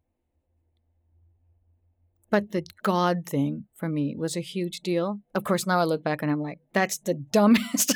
But 2.32 2.50
the 2.52 2.64
God 2.82 3.26
thing 3.26 3.66
for 3.76 3.88
me 3.90 4.16
was 4.16 4.36
a 4.38 4.40
huge 4.40 4.80
deal. 4.80 5.20
Of 5.34 5.44
course, 5.44 5.66
now 5.66 5.78
I 5.78 5.84
look 5.84 6.02
back 6.02 6.22
and 6.22 6.30
I'm 6.32 6.40
like, 6.40 6.60
"That's 6.72 6.96
the 6.98 7.12
dumbest." 7.36 7.94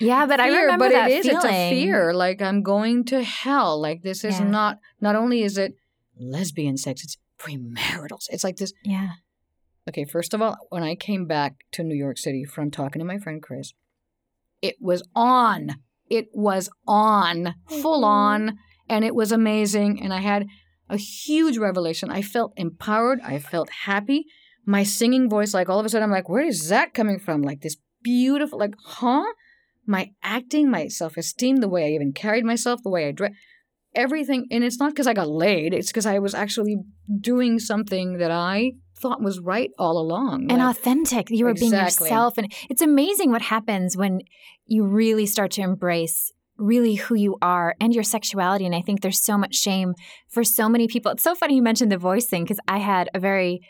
Yeah, 0.00 0.24
but 0.26 0.40
I 0.40 0.48
remember 0.48 0.86
but 0.86 0.92
that 0.92 1.10
it 1.10 1.18
is. 1.18 1.26
feeling. 1.26 1.36
It's 1.44 1.54
a 1.54 1.70
fear. 1.70 2.14
Like 2.14 2.40
I'm 2.40 2.62
going 2.62 3.04
to 3.12 3.22
hell. 3.22 3.78
Like 3.80 4.02
this 4.02 4.24
is 4.24 4.40
Yeah. 4.40 4.48
not. 4.48 4.78
Not 5.00 5.14
only 5.14 5.42
is 5.42 5.58
it 5.58 5.74
lesbian 6.18 6.76
sex, 6.78 7.04
it's 7.04 7.18
premarital. 7.38 8.18
It's 8.30 8.42
like 8.44 8.56
this. 8.56 8.72
Yeah. 8.82 9.10
Okay, 9.88 10.04
first 10.06 10.32
of 10.34 10.40
all, 10.42 10.56
when 10.70 10.82
I 10.82 10.94
came 10.94 11.26
back 11.26 11.52
to 11.72 11.82
New 11.84 11.94
York 11.94 12.18
City 12.18 12.44
from 12.44 12.70
talking 12.70 12.98
to 13.00 13.04
my 13.06 13.18
friend 13.18 13.42
Chris, 13.42 13.74
it 14.62 14.76
was 14.80 15.02
on. 15.14 15.76
It 16.08 16.28
was 16.32 16.70
on, 16.88 17.54
full 17.68 18.02
Mhm. 18.02 18.06
on, 18.06 18.58
and 18.88 19.04
it 19.04 19.14
was 19.14 19.32
amazing. 19.32 20.00
And 20.02 20.12
I 20.14 20.20
had 20.20 20.46
a 20.88 20.96
huge 20.96 21.58
revelation. 21.58 22.10
I 22.10 22.22
felt 22.22 22.52
empowered. 22.56 23.20
I 23.20 23.38
felt 23.38 23.70
happy. 23.84 24.26
My 24.64 24.82
singing 24.82 25.28
voice, 25.28 25.54
like 25.54 25.68
all 25.68 25.78
of 25.78 25.86
a 25.86 25.88
sudden, 25.88 26.04
I'm 26.04 26.10
like, 26.10 26.28
where 26.28 26.44
is 26.44 26.68
that 26.68 26.94
coming 26.94 27.18
from? 27.18 27.42
Like 27.42 27.60
this 27.60 27.76
beautiful, 28.02 28.58
like, 28.58 28.74
huh? 28.84 29.24
My 29.86 30.10
acting, 30.22 30.70
my 30.70 30.88
self 30.88 31.16
esteem, 31.16 31.56
the 31.56 31.68
way 31.68 31.86
I 31.86 31.90
even 31.90 32.12
carried 32.12 32.44
myself, 32.44 32.82
the 32.82 32.90
way 32.90 33.06
I 33.06 33.12
dressed, 33.12 33.34
everything. 33.94 34.46
And 34.50 34.64
it's 34.64 34.78
not 34.78 34.90
because 34.90 35.06
I 35.06 35.14
got 35.14 35.28
laid, 35.28 35.72
it's 35.72 35.88
because 35.88 36.06
I 36.06 36.18
was 36.18 36.34
actually 36.34 36.76
doing 37.20 37.58
something 37.58 38.18
that 38.18 38.32
I 38.32 38.72
thought 38.98 39.22
was 39.22 39.38
right 39.40 39.70
all 39.78 39.98
along. 39.98 40.50
and 40.50 40.58
Like, 40.58 40.76
authentic. 40.76 41.30
You 41.30 41.44
were 41.44 41.54
being 41.54 41.72
yourself. 41.72 42.38
And 42.38 42.52
it's 42.68 42.82
amazing 42.82 43.30
what 43.30 43.42
happens 43.42 43.96
when 43.96 44.20
you 44.66 44.84
really 44.84 45.26
start 45.26 45.52
to 45.52 45.62
embrace 45.62 46.32
really 46.58 46.94
who 46.94 47.14
you 47.14 47.36
are 47.42 47.74
and 47.80 47.94
your 47.94 48.04
sexuality. 48.04 48.66
And 48.66 48.74
I 48.74 48.82
think 48.82 49.00
there's 49.00 49.22
so 49.22 49.36
much 49.36 49.54
shame 49.54 49.94
for 50.28 50.44
so 50.44 50.68
many 50.68 50.88
people. 50.88 51.12
It's 51.12 51.22
so 51.22 51.34
funny 51.34 51.56
you 51.56 51.62
mentioned 51.62 51.92
the 51.92 51.98
voice 51.98 52.26
thing 52.26 52.44
because 52.44 52.60
I 52.68 52.78
had 52.78 53.08
a 53.14 53.20
very 53.20 53.60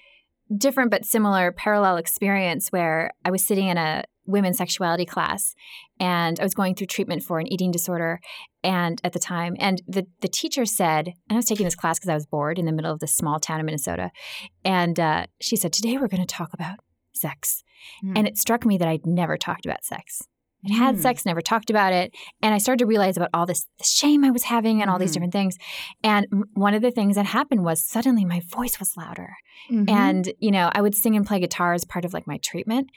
different 0.57 0.91
but 0.91 1.05
similar 1.05 1.53
parallel 1.53 1.97
experience 1.97 2.69
where 2.69 3.11
I 3.25 3.31
was 3.31 3.45
sitting 3.45 3.69
in 3.69 3.79
a 3.79 4.05
women's 4.27 4.59
sexuality 4.59 5.05
class 5.05 5.55
and 6.01 6.39
I 6.39 6.43
was 6.43 6.55
going 6.55 6.75
through 6.75 6.89
treatment 6.89 7.23
for 7.23 7.39
an 7.39 7.53
eating 7.53 7.71
disorder 7.71 8.21
and 8.63 9.01
at 9.05 9.13
the 9.13 9.21
time 9.21 9.55
and 9.61 9.81
the 9.87 10.07
the 10.21 10.29
teacher 10.29 10.65
said 10.65 11.07
and 11.07 11.15
I 11.31 11.35
was 11.37 11.45
taking 11.45 11.65
this 11.65 11.77
class 11.77 11.97
because 11.99 12.09
I 12.09 12.15
was 12.15 12.27
bored 12.27 12.59
in 12.59 12.67
the 12.67 12.73
middle 12.73 12.93
of 12.93 12.99
this 12.99 13.15
small 13.15 13.39
town 13.39 13.61
in 13.61 13.67
Minnesota 13.67 14.11
and 14.65 14.99
uh, 14.99 15.27
she 15.41 15.55
said 15.55 15.73
today 15.73 15.97
we're 15.97 16.09
going 16.09 16.27
to 16.27 16.27
talk 16.27 16.53
about 16.53 16.81
sex 17.13 17.63
Hmm. 18.01 18.17
and 18.17 18.27
it 18.27 18.39
struck 18.39 18.67
me 18.67 18.79
that 18.79 18.89
I'd 18.89 19.07
never 19.07 19.37
talked 19.37 19.65
about 19.65 19.85
sex 19.85 20.23
I'd 20.67 20.75
had 20.77 20.95
Hmm. 20.97 21.01
sex 21.01 21.25
never 21.27 21.41
talked 21.41 21.71
about 21.71 21.93
it 21.93 22.13
and 22.43 22.55
I 22.55 22.59
started 22.59 22.81
to 22.81 22.87
realize 22.87 23.17
about 23.17 23.31
all 23.35 23.47
this 23.47 23.67
shame 23.83 24.25
I 24.25 24.31
was 24.31 24.45
having 24.45 24.81
and 24.83 24.91
all 24.91 24.99
these 24.99 25.11
Mhm. 25.11 25.15
different 25.15 25.33
things 25.33 25.57
and 26.03 26.27
one 26.55 26.75
of 26.75 26.83
the 26.83 26.91
things 26.91 27.17
that 27.17 27.27
happened 27.27 27.65
was 27.65 27.87
suddenly 27.87 28.25
my 28.25 28.41
voice 28.51 28.79
was 28.79 28.97
louder 28.97 29.31
Mhm. 29.71 29.89
and 29.91 30.33
you 30.39 30.51
know 30.51 30.71
i 30.75 30.81
would 30.83 30.95
sing 30.95 31.17
and 31.17 31.27
play 31.27 31.41
guitar 31.41 31.73
as 31.73 31.85
part 31.85 32.05
of 32.05 32.13
like 32.13 32.27
my 32.27 32.39
treatment 32.43 32.89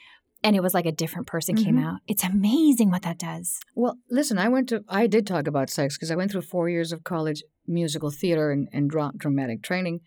and 0.42 0.56
it 0.56 0.62
was 0.62 0.72
like 0.74 0.86
a 0.86 0.92
different 0.92 1.26
person 1.26 1.54
came 1.56 1.76
Mhm. 1.76 1.84
out 1.84 2.00
it's 2.06 2.24
amazing 2.24 2.90
what 2.90 3.02
that 3.02 3.18
does 3.18 3.60
Well, 3.74 3.96
listen, 4.10 4.38
I 4.38 4.48
went 4.48 4.68
to, 4.70 4.82
I 4.88 5.06
did 5.06 5.26
talk 5.26 5.46
about 5.46 5.70
sex 5.70 5.96
because 5.96 6.10
I 6.10 6.16
went 6.16 6.30
through 6.30 6.42
four 6.42 6.68
years 6.68 6.92
of 6.92 7.04
college 7.04 7.42
musical 7.66 8.10
theater 8.10 8.50
and, 8.50 8.68
and 8.72 8.90
dra- 8.90 9.12
dramatic 9.16 9.62
training. 9.62 10.00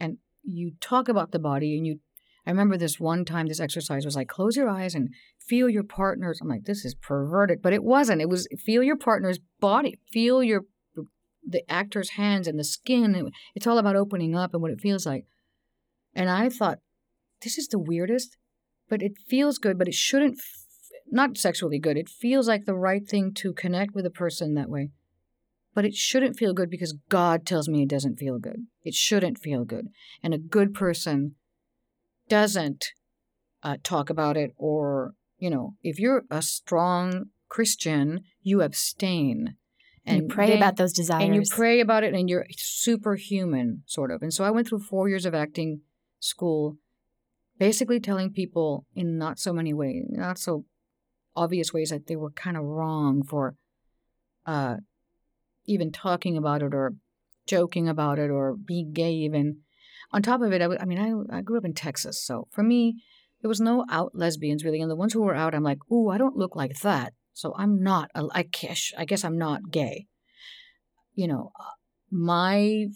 And 0.00 0.18
you 0.42 0.72
talk 0.80 1.08
about 1.08 1.30
the 1.32 1.38
body 1.38 1.76
and 1.76 1.86
you, 1.86 2.00
I 2.46 2.50
remember 2.50 2.76
this 2.76 2.98
one 2.98 3.24
time, 3.24 3.46
this 3.46 3.60
exercise 3.60 4.04
was 4.04 4.16
like, 4.16 4.28
close 4.28 4.56
your 4.56 4.68
eyes 4.68 4.94
and 4.94 5.10
feel 5.38 5.68
your 5.68 5.84
partner's. 5.84 6.40
I'm 6.40 6.48
like, 6.48 6.64
this 6.64 6.84
is 6.84 6.94
perverted, 6.94 7.62
but 7.62 7.72
it 7.72 7.84
wasn't. 7.84 8.20
It 8.20 8.28
was 8.28 8.48
feel 8.64 8.82
your 8.82 8.96
partner's 8.96 9.38
body, 9.60 10.00
feel 10.10 10.42
your, 10.42 10.62
the 11.46 11.62
actor's 11.70 12.10
hands 12.10 12.48
and 12.48 12.58
the 12.58 12.64
skin. 12.64 13.30
It's 13.54 13.66
all 13.66 13.78
about 13.78 13.96
opening 13.96 14.34
up 14.34 14.54
and 14.54 14.62
what 14.62 14.72
it 14.72 14.80
feels 14.80 15.06
like. 15.06 15.26
And 16.14 16.28
I 16.28 16.48
thought, 16.48 16.78
this 17.42 17.58
is 17.58 17.68
the 17.68 17.78
weirdest, 17.78 18.36
but 18.88 19.02
it 19.02 19.12
feels 19.28 19.58
good, 19.58 19.78
but 19.78 19.88
it 19.88 19.94
shouldn't, 19.94 20.40
not 21.10 21.38
sexually 21.38 21.78
good. 21.78 21.96
It 21.96 22.08
feels 22.08 22.48
like 22.48 22.64
the 22.64 22.74
right 22.74 23.08
thing 23.08 23.32
to 23.34 23.52
connect 23.52 23.94
with 23.94 24.04
a 24.04 24.10
person 24.10 24.54
that 24.54 24.68
way. 24.68 24.90
But 25.74 25.84
it 25.84 25.94
shouldn't 25.94 26.36
feel 26.36 26.52
good 26.52 26.68
because 26.68 26.98
God 27.08 27.46
tells 27.46 27.68
me 27.68 27.82
it 27.82 27.88
doesn't 27.88 28.18
feel 28.18 28.38
good. 28.38 28.66
It 28.82 28.94
shouldn't 28.94 29.38
feel 29.38 29.64
good. 29.64 29.86
And 30.22 30.34
a 30.34 30.38
good 30.38 30.74
person 30.74 31.36
doesn't 32.32 32.86
uh, 33.62 33.76
talk 33.82 34.08
about 34.08 34.36
it 34.38 34.52
or, 34.56 35.12
you 35.38 35.50
know, 35.50 35.74
if 35.82 36.00
you're 36.00 36.22
a 36.30 36.40
strong 36.40 37.26
Christian, 37.50 38.22
you 38.42 38.62
abstain. 38.62 39.56
and 40.06 40.22
you 40.22 40.28
pray 40.28 40.48
then- 40.48 40.56
about 40.56 40.76
those 40.76 40.94
desires 40.94 41.22
and 41.22 41.34
you 41.34 41.42
pray 41.48 41.78
about 41.80 42.02
it 42.04 42.14
and 42.14 42.28
you're 42.30 42.46
superhuman 42.56 43.82
sort 43.86 44.10
of 44.10 44.20
and 44.22 44.34
so 44.34 44.42
i 44.42 44.50
went 44.50 44.66
through 44.66 44.80
four 44.80 45.08
years 45.08 45.24
of 45.26 45.32
acting 45.32 45.80
school 46.18 46.76
basically 47.58 48.00
telling 48.00 48.28
people 48.32 48.84
in 48.96 49.16
not 49.16 49.38
so 49.38 49.52
many 49.52 49.72
ways 49.72 50.02
not 50.08 50.38
so 50.38 50.64
obvious 51.36 51.72
ways 51.72 51.90
that 51.90 52.06
they 52.08 52.16
were 52.16 52.32
kind 52.32 52.56
of 52.56 52.64
wrong 52.64 53.22
for 53.22 53.54
uh 54.44 54.76
even 55.66 55.92
talking 55.92 56.36
about 56.36 56.62
it 56.66 56.74
or 56.74 56.94
joking 57.46 57.86
about 57.88 58.18
it 58.18 58.30
or 58.38 58.56
being 58.56 58.92
gay 58.92 59.12
even 59.12 59.58
on 60.12 60.22
top 60.22 60.40
of 60.42 60.52
it 60.52 60.56
I, 60.60 60.64
w- 60.70 60.78
I 60.80 60.84
mean 60.84 61.26
I, 61.30 61.38
I 61.38 61.40
grew 61.42 61.58
up 61.58 61.64
in 61.64 61.74
texas 61.74 62.22
so 62.24 62.46
for 62.50 62.62
me 62.62 63.02
there 63.40 63.48
was 63.48 63.60
no 63.60 63.84
out 63.90 64.12
lesbians 64.14 64.64
really 64.64 64.80
and 64.80 64.90
the 64.90 64.96
ones 64.96 65.12
who 65.12 65.22
were 65.22 65.34
out 65.34 65.54
i'm 65.54 65.62
like 65.64 65.78
ooh 65.90 66.08
i 66.10 66.18
don't 66.18 66.36
look 66.36 66.54
like 66.56 66.80
that. 66.80 67.12
So 67.32 67.54
i'm 67.56 67.82
not 67.82 68.10
a- 68.14 68.28
i 68.32 68.42
guess 68.42 68.92
i 68.98 69.04
guess 69.04 69.24
i'm 69.24 69.38
not 69.38 69.70
gay. 69.70 70.06
You 71.14 71.28
know 71.28 71.52
uh, 71.58 71.74
my 72.10 72.86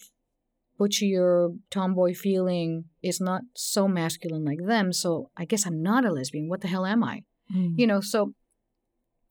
butchier 0.78 1.48
tomboy 1.70 2.14
feeling 2.14 2.84
is 3.02 3.20
not 3.20 3.42
so 3.54 3.88
masculine 3.88 4.44
like 4.44 4.58
them 4.66 4.92
so 4.92 5.30
i 5.36 5.44
guess 5.46 5.66
i'm 5.66 5.82
not 5.82 6.04
a 6.04 6.12
lesbian. 6.12 6.48
What 6.48 6.60
the 6.60 6.68
hell 6.68 6.84
am 6.86 7.02
i? 7.02 7.22
Mm. 7.54 7.74
you 7.78 7.86
know 7.86 8.00
so 8.00 8.34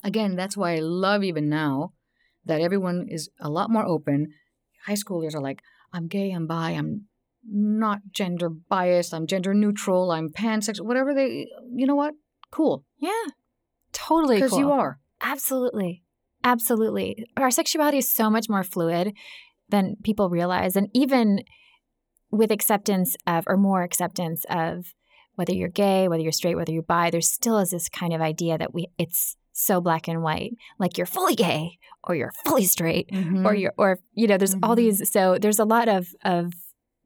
again 0.03 0.35
that's 0.35 0.55
why 0.57 0.75
i 0.75 0.79
love 0.79 1.23
even 1.23 1.49
now 1.49 1.93
that 2.45 2.61
everyone 2.61 3.07
is 3.09 3.29
a 3.39 3.49
lot 3.49 3.69
more 3.71 3.85
open. 3.85 4.27
High 4.85 4.93
schoolers 4.93 5.33
are 5.35 5.41
like 5.41 5.61
i'm 5.93 6.07
gay 6.07 6.31
i'm 6.31 6.47
bi 6.47 6.71
i'm 6.71 7.07
not 7.49 7.99
gender 8.11 8.49
biased 8.49 9.13
i'm 9.13 9.27
gender 9.27 9.53
neutral 9.53 10.11
i'm 10.11 10.29
pansexual 10.29 10.85
whatever 10.85 11.13
they 11.13 11.47
you 11.73 11.85
know 11.85 11.95
what? 11.95 12.13
Cool. 12.51 12.83
Yeah. 12.99 13.11
Totally 13.91 14.35
because 14.37 14.51
cool. 14.51 14.59
you 14.59 14.71
are. 14.71 14.99
Absolutely. 15.21 16.03
Absolutely. 16.43 17.25
Our 17.37 17.51
sexuality 17.51 17.97
is 17.97 18.09
so 18.09 18.29
much 18.29 18.47
more 18.49 18.63
fluid 18.63 19.13
than 19.69 19.95
people 20.03 20.29
realize 20.29 20.75
and 20.75 20.89
even 20.93 21.43
with 22.31 22.51
acceptance 22.51 23.15
of 23.25 23.43
or 23.47 23.57
more 23.57 23.83
acceptance 23.83 24.45
of 24.49 24.93
whether 25.35 25.53
you're 25.53 25.69
gay 25.69 26.07
whether 26.07 26.21
you're 26.23 26.31
straight 26.31 26.55
whether 26.55 26.71
you're 26.71 26.83
bi 26.83 27.09
there 27.09 27.19
still 27.21 27.57
is 27.57 27.71
this 27.71 27.89
kind 27.89 28.13
of 28.13 28.21
idea 28.21 28.57
that 28.57 28.73
we 28.73 28.87
it's 28.97 29.35
so 29.53 29.79
black 29.81 30.07
and 30.07 30.21
white. 30.21 30.51
Like 30.79 30.97
you're 30.97 31.07
fully 31.07 31.35
gay 31.35 31.77
or 32.03 32.13
you're 32.15 32.33
fully 32.45 32.65
straight 32.65 33.09
or 33.45 33.55
you're 33.55 33.73
or 33.77 33.99
you 34.13 34.27
know 34.27 34.37
there's 34.37 34.53
all 34.61 34.73
Mhm. 34.75 34.77
these 34.77 35.11
so 35.11 35.37
there's 35.39 35.59
a 35.59 35.65
lot 35.65 35.87
of 35.89 36.07
of 36.23 36.53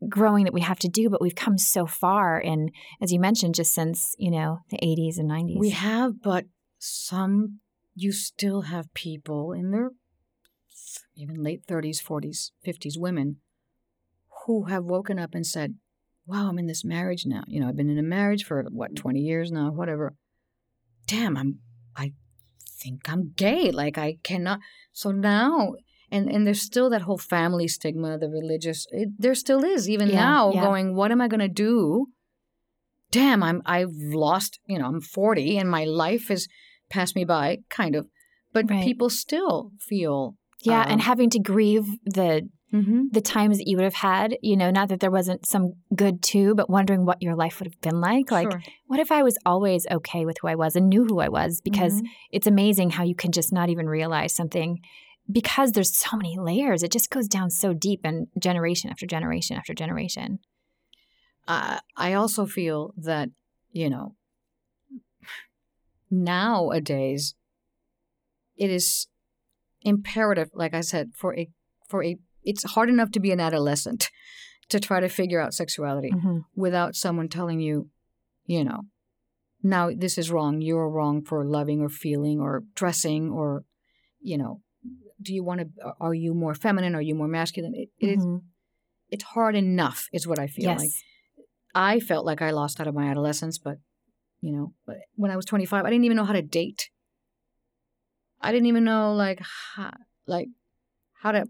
growing 0.07 0.45
that 0.45 0.53
we 0.53 0.61
have 0.61 0.79
to 0.79 0.87
do 0.87 1.09
but 1.09 1.21
we've 1.21 1.35
come 1.35 1.57
so 1.57 1.85
far 1.85 2.39
in 2.39 2.69
as 3.01 3.11
you 3.11 3.19
mentioned 3.19 3.53
just 3.53 3.73
since 3.73 4.15
you 4.17 4.31
know 4.31 4.59
the 4.69 4.77
80s 4.77 5.17
and 5.17 5.29
90s 5.29 5.59
We 5.59 5.71
have, 5.71 6.21
but 6.21 6.45
some 6.77 7.59
you 7.95 8.11
still 8.11 8.61
have 8.61 8.93
people 8.93 9.51
in 9.51 9.71
their 9.71 9.89
even 11.15 11.43
late 11.43 11.65
30s, 11.67 12.01
40s, 12.01 12.51
50s 12.65 12.97
women 12.97 13.37
who 14.45 14.65
have 14.65 14.85
woken 14.85 15.19
up 15.19 15.35
and 15.35 15.45
said, 15.45 15.75
Wow, 16.25 16.47
I'm 16.47 16.59
in 16.59 16.67
this 16.67 16.85
marriage 16.85 17.25
now. 17.25 17.43
You 17.47 17.59
know, 17.59 17.67
I've 17.67 17.75
been 17.75 17.89
in 17.89 17.97
a 17.97 18.03
marriage 18.03 18.45
for 18.45 18.63
what, 18.69 18.95
20 18.95 19.19
years 19.19 19.51
now, 19.51 19.71
whatever. 19.71 20.13
Damn, 21.07 21.35
I'm 21.35 21.59
I 21.95 22.13
think 22.79 23.09
I'm 23.09 23.33
gay. 23.35 23.71
Like 23.71 23.97
I 23.97 24.17
cannot 24.23 24.59
so 24.93 25.11
now 25.11 25.73
and 26.11 26.29
and 26.29 26.45
there's 26.45 26.61
still 26.61 26.89
that 26.89 27.03
whole 27.03 27.17
family 27.17 27.67
stigma, 27.67 28.17
the 28.17 28.29
religious 28.29 28.85
it, 28.91 29.09
there 29.17 29.35
still 29.35 29.63
is 29.63 29.89
even 29.89 30.09
Yeah, 30.09 30.15
now 30.15 30.53
yeah. 30.53 30.61
going, 30.61 30.95
What 30.95 31.11
am 31.11 31.21
I 31.21 31.27
gonna 31.27 31.47
do? 31.49 32.07
damn, 33.11 33.41
I'm 33.41 33.61
I've 33.65 33.93
lost, 33.95 34.59
you 34.67 34.77
know, 34.77 34.85
I'm 34.85 35.01
40 35.01 35.57
and 35.57 35.69
my 35.69 35.83
life 35.83 36.27
has 36.27 36.47
passed 36.89 37.15
me 37.15 37.25
by, 37.25 37.57
kind 37.69 37.95
of. 37.95 38.07
But 38.53 38.69
Right. 38.69 38.83
people 38.83 39.09
still 39.09 39.71
feel 39.79 40.35
yeah 40.61 40.81
um, 40.81 40.91
and 40.91 41.01
having 41.01 41.29
to 41.29 41.39
grieve 41.39 41.85
the 42.05 42.49
mm-hmm. 42.73 43.03
the 43.11 43.21
times 43.21 43.57
that 43.57 43.67
you 43.67 43.77
would 43.77 43.83
have 43.85 43.93
had 43.93 44.35
you 44.41 44.57
know 44.57 44.69
not 44.71 44.89
that 44.89 44.99
there 44.99 45.11
wasn't 45.11 45.45
some 45.45 45.73
good 45.95 46.21
too 46.21 46.53
but 46.53 46.69
wondering 46.69 47.05
what 47.05 47.21
your 47.21 47.35
life 47.35 47.59
would 47.59 47.67
have 47.67 47.79
been 47.81 48.01
like 48.01 48.29
like 48.29 48.51
sure. 48.51 48.61
what 48.87 48.99
if 48.99 49.09
i 49.11 49.23
was 49.23 49.37
always 49.45 49.87
okay 49.89 50.25
with 50.25 50.35
who 50.41 50.49
i 50.49 50.55
was 50.55 50.75
and 50.75 50.89
knew 50.89 51.05
who 51.05 51.19
i 51.19 51.29
was 51.29 51.61
because 51.61 52.01
Mhm. 52.01 52.07
it's 52.31 52.47
amazing 52.47 52.89
how 52.89 53.03
you 53.03 53.15
can 53.15 53.31
just 53.31 53.53
not 53.53 53.69
even 53.69 53.87
realize 53.87 54.35
something 54.35 54.79
because 55.31 55.71
there's 55.73 55.95
so 55.95 56.17
many 56.17 56.37
layers, 56.37 56.83
it 56.83 56.91
just 56.91 57.09
goes 57.09 57.27
down 57.27 57.49
so 57.49 57.73
deep 57.73 58.01
and 58.03 58.27
generation 58.39 58.89
after 58.89 59.05
generation 59.05 59.55
after 59.57 59.73
generation. 59.73 60.39
Uh, 61.47 61.79
I 61.95 62.13
also 62.13 62.45
feel 62.45 62.93
that, 62.97 63.29
you 63.71 63.89
know, 63.89 64.15
nowadays 66.09 67.35
it 68.57 68.69
is 68.69 69.07
imperative, 69.81 70.49
like 70.53 70.73
I 70.73 70.81
said, 70.81 71.11
for 71.15 71.35
a 71.37 71.49
for 71.87 72.03
a 72.03 72.17
it's 72.43 72.63
hard 72.71 72.89
enough 72.89 73.11
to 73.11 73.19
be 73.19 73.31
an 73.31 73.39
adolescent 73.39 74.09
to 74.69 74.79
try 74.79 74.99
to 74.99 75.09
figure 75.09 75.41
out 75.41 75.53
sexuality 75.53 76.11
Mm-hmm. 76.11 76.39
without 76.55 76.95
someone 76.95 77.27
telling 77.27 77.59
you, 77.59 77.89
you 78.45 78.63
know, 78.63 78.81
now 79.63 79.89
this 79.95 80.17
is 80.17 80.31
wrong. 80.31 80.61
You're 80.61 80.89
wrong 80.89 81.21
for 81.23 81.43
loving 81.45 81.81
or 81.81 81.89
feeling 81.89 82.39
or 82.39 82.63
dressing 82.75 83.29
or, 83.31 83.63
you 84.21 84.37
know, 84.37 84.61
do 85.21 85.33
you 85.33 85.43
want 85.43 85.61
to? 85.61 85.93
Are 85.99 86.13
you 86.13 86.33
more 86.33 86.53
feminine? 86.55 86.95
Are 86.95 87.01
you 87.01 87.15
more 87.15 87.27
masculine? 87.27 87.73
It, 87.75 87.89
it 87.99 88.07
is. 88.17 88.25
Mhm. 88.25 88.41
It's 89.09 89.23
hard 89.23 89.55
enough, 89.55 90.07
is 90.13 90.27
what 90.27 90.39
I 90.39 90.47
feel 90.47 90.65
Yes. 90.65 90.77
like. 90.79 90.91
I 91.73 91.99
felt 91.99 92.25
like 92.25 92.41
I 92.41 92.51
lost 92.51 92.79
out 92.79 92.87
of 92.87 92.93
my 92.95 93.09
adolescence, 93.09 93.57
but 93.57 93.77
you 94.41 94.51
know, 94.51 94.73
but 94.85 94.97
when 95.15 95.31
I 95.31 95.35
was 95.35 95.45
25, 95.45 95.85
I 95.85 95.89
didn't 95.89 96.05
even 96.05 96.17
know 96.17 96.25
how 96.25 96.33
to 96.33 96.41
date. 96.41 96.89
I 98.41 98.51
didn't 98.51 98.67
even 98.67 98.83
know 98.83 99.13
like 99.13 99.41
how, 99.75 99.91
like 100.27 100.47
how 101.13 101.31
to 101.31 101.45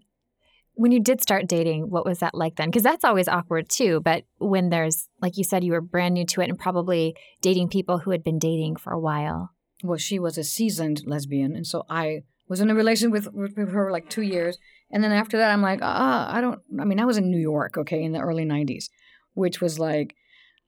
when 0.74 0.92
you 0.92 1.00
did 1.00 1.20
start 1.20 1.46
dating, 1.46 1.90
what 1.90 2.06
was 2.06 2.20
that 2.20 2.34
like 2.34 2.56
then? 2.56 2.68
Because 2.68 2.82
that's 2.82 3.04
always 3.04 3.28
awkward 3.28 3.68
too. 3.68 4.00
But 4.02 4.24
when 4.38 4.70
there's, 4.70 5.08
like 5.20 5.36
you 5.36 5.44
said, 5.44 5.62
you 5.62 5.72
were 5.72 5.82
brand 5.82 6.14
new 6.14 6.24
to 6.26 6.40
it 6.40 6.48
and 6.48 6.58
probably 6.58 7.14
dating 7.42 7.68
people 7.68 7.98
who 7.98 8.12
had 8.12 8.24
been 8.24 8.38
dating 8.38 8.76
for 8.76 8.90
a 8.92 8.98
while. 8.98 9.50
well, 9.84 9.98
she 9.98 10.18
was 10.18 10.38
a 10.38 10.44
seasoned 10.44 11.02
lesbian, 11.06 11.54
and 11.54 11.66
so 11.66 11.84
I 11.90 12.22
was 12.50 12.60
in 12.60 12.68
a 12.68 12.74
relation 12.74 13.12
with 13.12 13.28
with, 13.32 13.56
her 13.56 13.92
like 13.92 14.10
two 14.10 14.22
years, 14.22 14.58
and 14.90 15.02
then 15.02 15.12
after 15.12 15.38
that, 15.38 15.52
I'm 15.52 15.62
like, 15.62 15.78
ah, 15.82 16.34
I 16.34 16.40
don't. 16.40 16.60
I 16.78 16.84
mean, 16.84 16.98
I 16.98 17.04
was 17.04 17.16
in 17.16 17.30
New 17.30 17.38
York, 17.38 17.78
okay, 17.78 18.02
in 18.02 18.12
the 18.12 18.18
early 18.18 18.44
'90s, 18.44 18.90
which 19.34 19.60
was 19.60 19.78
like, 19.78 20.16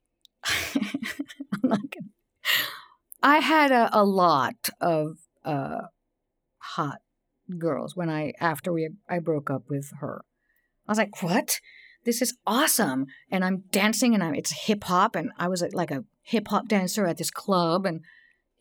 I'm 0.45 1.65
not 1.65 1.81
gonna. 1.81 2.07
I 3.21 3.39
had 3.39 3.73
a, 3.73 3.91
a 3.93 4.05
lot 4.05 4.71
of 4.81 5.19
uh, 5.45 5.83
hot 6.59 7.01
girls 7.59 7.97
when 7.97 8.09
I 8.09 8.33
after 8.41 8.73
we 8.73 8.89
I 9.09 9.19
broke 9.19 9.51
up 9.51 9.65
with 9.69 9.91
her. 9.99 10.25
I 10.87 10.93
was 10.93 10.99
like, 10.99 11.21
what? 11.21 11.59
This 12.05 12.23
is 12.23 12.37
awesome, 12.47 13.07
and 13.29 13.45
I'm 13.45 13.65
dancing, 13.73 14.15
and 14.15 14.23
I'm 14.23 14.37
it's 14.37 14.67
hip 14.67 14.85
hop, 14.85 15.17
and 15.17 15.31
I 15.37 15.49
was 15.49 15.65
like 15.73 15.91
a 15.91 16.05
hip 16.23 16.47
hop 16.47 16.69
dancer 16.69 17.07
at 17.07 17.19
this 17.19 17.31
club, 17.31 17.87
and 17.87 18.03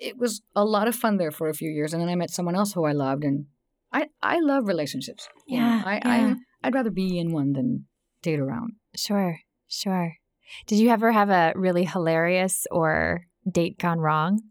it 0.02 0.18
was 0.18 0.42
a 0.56 0.66
lot 0.66 0.88
of 0.88 0.96
fun 0.96 1.18
there 1.18 1.32
for 1.32 1.48
a 1.48 1.54
few 1.54 1.70
years, 1.70 1.94
and 1.94 2.02
then 2.02 2.10
I 2.10 2.16
met 2.16 2.32
someone 2.32 2.56
else 2.56 2.74
who 2.74 2.86
I 2.86 2.92
loved, 2.92 3.24
and 3.24 3.46
I 3.94 4.08
I 4.22 4.40
love 4.40 4.68
relationships. 4.68 5.30
Yeah, 5.48 5.84
I, 5.86 5.94
yeah. 5.94 6.36
I 6.64 6.68
I'd 6.68 6.74
rather 6.74 6.90
be 6.90 7.20
in 7.20 7.32
one 7.32 7.54
than 7.54 7.86
date 8.22 8.40
around. 8.40 8.74
Sure, 8.96 9.40
sure. 9.68 10.18
Did 10.66 10.80
you 10.80 10.90
ever 10.90 11.12
have 11.12 11.30
a 11.30 11.54
really 11.56 11.86
hilarious 11.86 12.66
or 12.72 13.28
date 13.50 13.78
gone 13.78 14.00
wrong? 14.00 14.42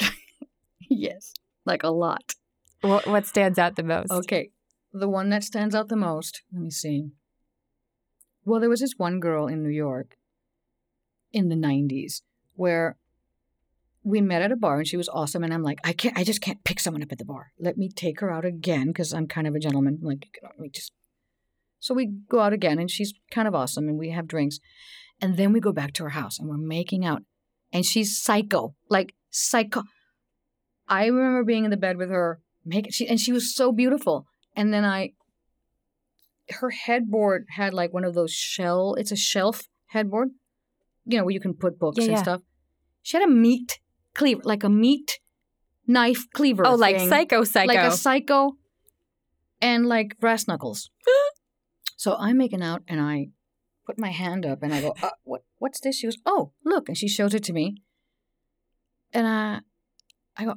yes, 0.80 1.34
like 1.64 1.82
a 1.82 1.90
lot. 1.90 2.34
What, 2.80 3.06
what 3.06 3.26
stands 3.26 3.58
out 3.58 3.76
the 3.76 3.82
most? 3.82 4.10
Okay, 4.10 4.50
the 4.92 5.08
one 5.08 5.28
that 5.28 5.44
stands 5.44 5.74
out 5.74 5.88
the 5.88 5.96
most. 5.96 6.42
Let 6.52 6.62
me 6.62 6.70
see. 6.70 7.10
Well, 8.44 8.60
there 8.60 8.70
was 8.70 8.80
this 8.80 8.94
one 8.96 9.20
girl 9.20 9.46
in 9.46 9.62
New 9.62 9.70
York 9.70 10.16
in 11.32 11.48
the 11.48 11.54
'90s 11.54 12.22
where 12.54 12.96
we 14.04 14.20
met 14.20 14.42
at 14.42 14.52
a 14.52 14.56
bar 14.56 14.78
and 14.78 14.86
she 14.86 14.96
was 14.96 15.08
awesome, 15.08 15.42
and 15.42 15.52
I'm 15.52 15.62
like, 15.62 15.80
I 15.82 15.92
can't, 15.92 16.16
I 16.16 16.24
just 16.24 16.40
can't 16.40 16.62
pick 16.62 16.78
someone 16.78 17.02
up 17.02 17.10
at 17.10 17.18
the 17.18 17.24
bar. 17.24 17.52
Let 17.58 17.76
me 17.78 17.88
take 17.88 18.20
her 18.20 18.30
out 18.30 18.44
again 18.44 18.88
because 18.88 19.12
I'm 19.14 19.26
kind 19.26 19.46
of 19.46 19.54
a 19.54 19.58
gentleman. 19.58 19.98
I'm 20.00 20.06
like, 20.06 20.26
let 20.42 20.58
me 20.58 20.68
just. 20.68 20.92
So 21.80 21.94
we 21.94 22.06
go 22.28 22.40
out 22.40 22.52
again, 22.52 22.78
and 22.78 22.90
she's 22.90 23.14
kind 23.30 23.48
of 23.48 23.54
awesome, 23.54 23.88
and 23.88 23.98
we 23.98 24.10
have 24.10 24.26
drinks, 24.28 24.60
and 25.20 25.36
then 25.36 25.52
we 25.52 25.60
go 25.60 25.72
back 25.72 25.92
to 25.94 26.04
her 26.04 26.10
house 26.10 26.38
and 26.38 26.48
we're 26.48 26.56
making 26.56 27.04
out, 27.04 27.22
and 27.72 27.84
she's 27.84 28.16
psycho, 28.20 28.74
like 28.88 29.14
psycho. 29.30 29.82
I 30.86 31.06
remember 31.06 31.44
being 31.44 31.64
in 31.64 31.70
the 31.70 31.76
bed 31.78 31.96
with 31.96 32.10
her, 32.10 32.40
make 32.64 32.92
she 32.92 33.08
and 33.08 33.18
she 33.18 33.32
was 33.32 33.54
so 33.54 33.72
beautiful. 33.72 34.26
And 34.54 34.72
then 34.72 34.84
I, 34.84 35.12
her 36.50 36.70
headboard 36.70 37.46
had 37.56 37.74
like 37.74 37.92
one 37.92 38.04
of 38.04 38.14
those 38.14 38.32
shell. 38.32 38.94
It's 38.94 39.10
a 39.10 39.16
shelf 39.16 39.62
headboard, 39.86 40.28
you 41.06 41.18
know, 41.18 41.24
where 41.24 41.32
you 41.32 41.40
can 41.40 41.54
put 41.54 41.78
books 41.78 41.96
Yeah, 41.98 42.04
and 42.04 42.12
yeah. 42.12 42.22
stuff. 42.22 42.42
She 43.02 43.16
had 43.16 43.26
a 43.28 43.32
meat 43.32 43.80
cleaver, 44.14 44.42
like 44.44 44.64
a 44.64 44.68
meat 44.70 45.18
knife 45.86 46.26
cleaver. 46.32 46.66
oh, 46.66 46.74
like 46.74 46.96
thing, 46.96 47.08
psycho, 47.08 47.44
psycho. 47.44 47.68
like 47.68 47.78
a 47.78 47.90
psycho, 47.90 48.52
and 49.60 49.86
like 49.86 50.18
brass 50.18 50.46
knuckles. 50.48 50.90
so 51.96 52.16
I'm 52.18 52.38
making 52.38 52.62
out, 52.62 52.82
and 52.88 53.00
I 53.00 53.28
put 53.86 53.98
my 53.98 54.10
hand 54.10 54.46
up, 54.46 54.62
and 54.62 54.72
I 54.74 54.80
go, 54.80 54.94
uh, 55.02 55.10
"What? 55.24 55.42
What's 55.58 55.80
this?" 55.80 55.96
She 55.98 56.06
goes, 56.06 56.16
"Oh, 56.24 56.52
look," 56.64 56.88
and 56.88 56.96
she 56.96 57.08
shows 57.08 57.34
it 57.34 57.44
to 57.44 57.52
me, 57.52 57.76
and 59.12 59.26
I, 59.26 59.60
I 60.36 60.44
go, 60.44 60.54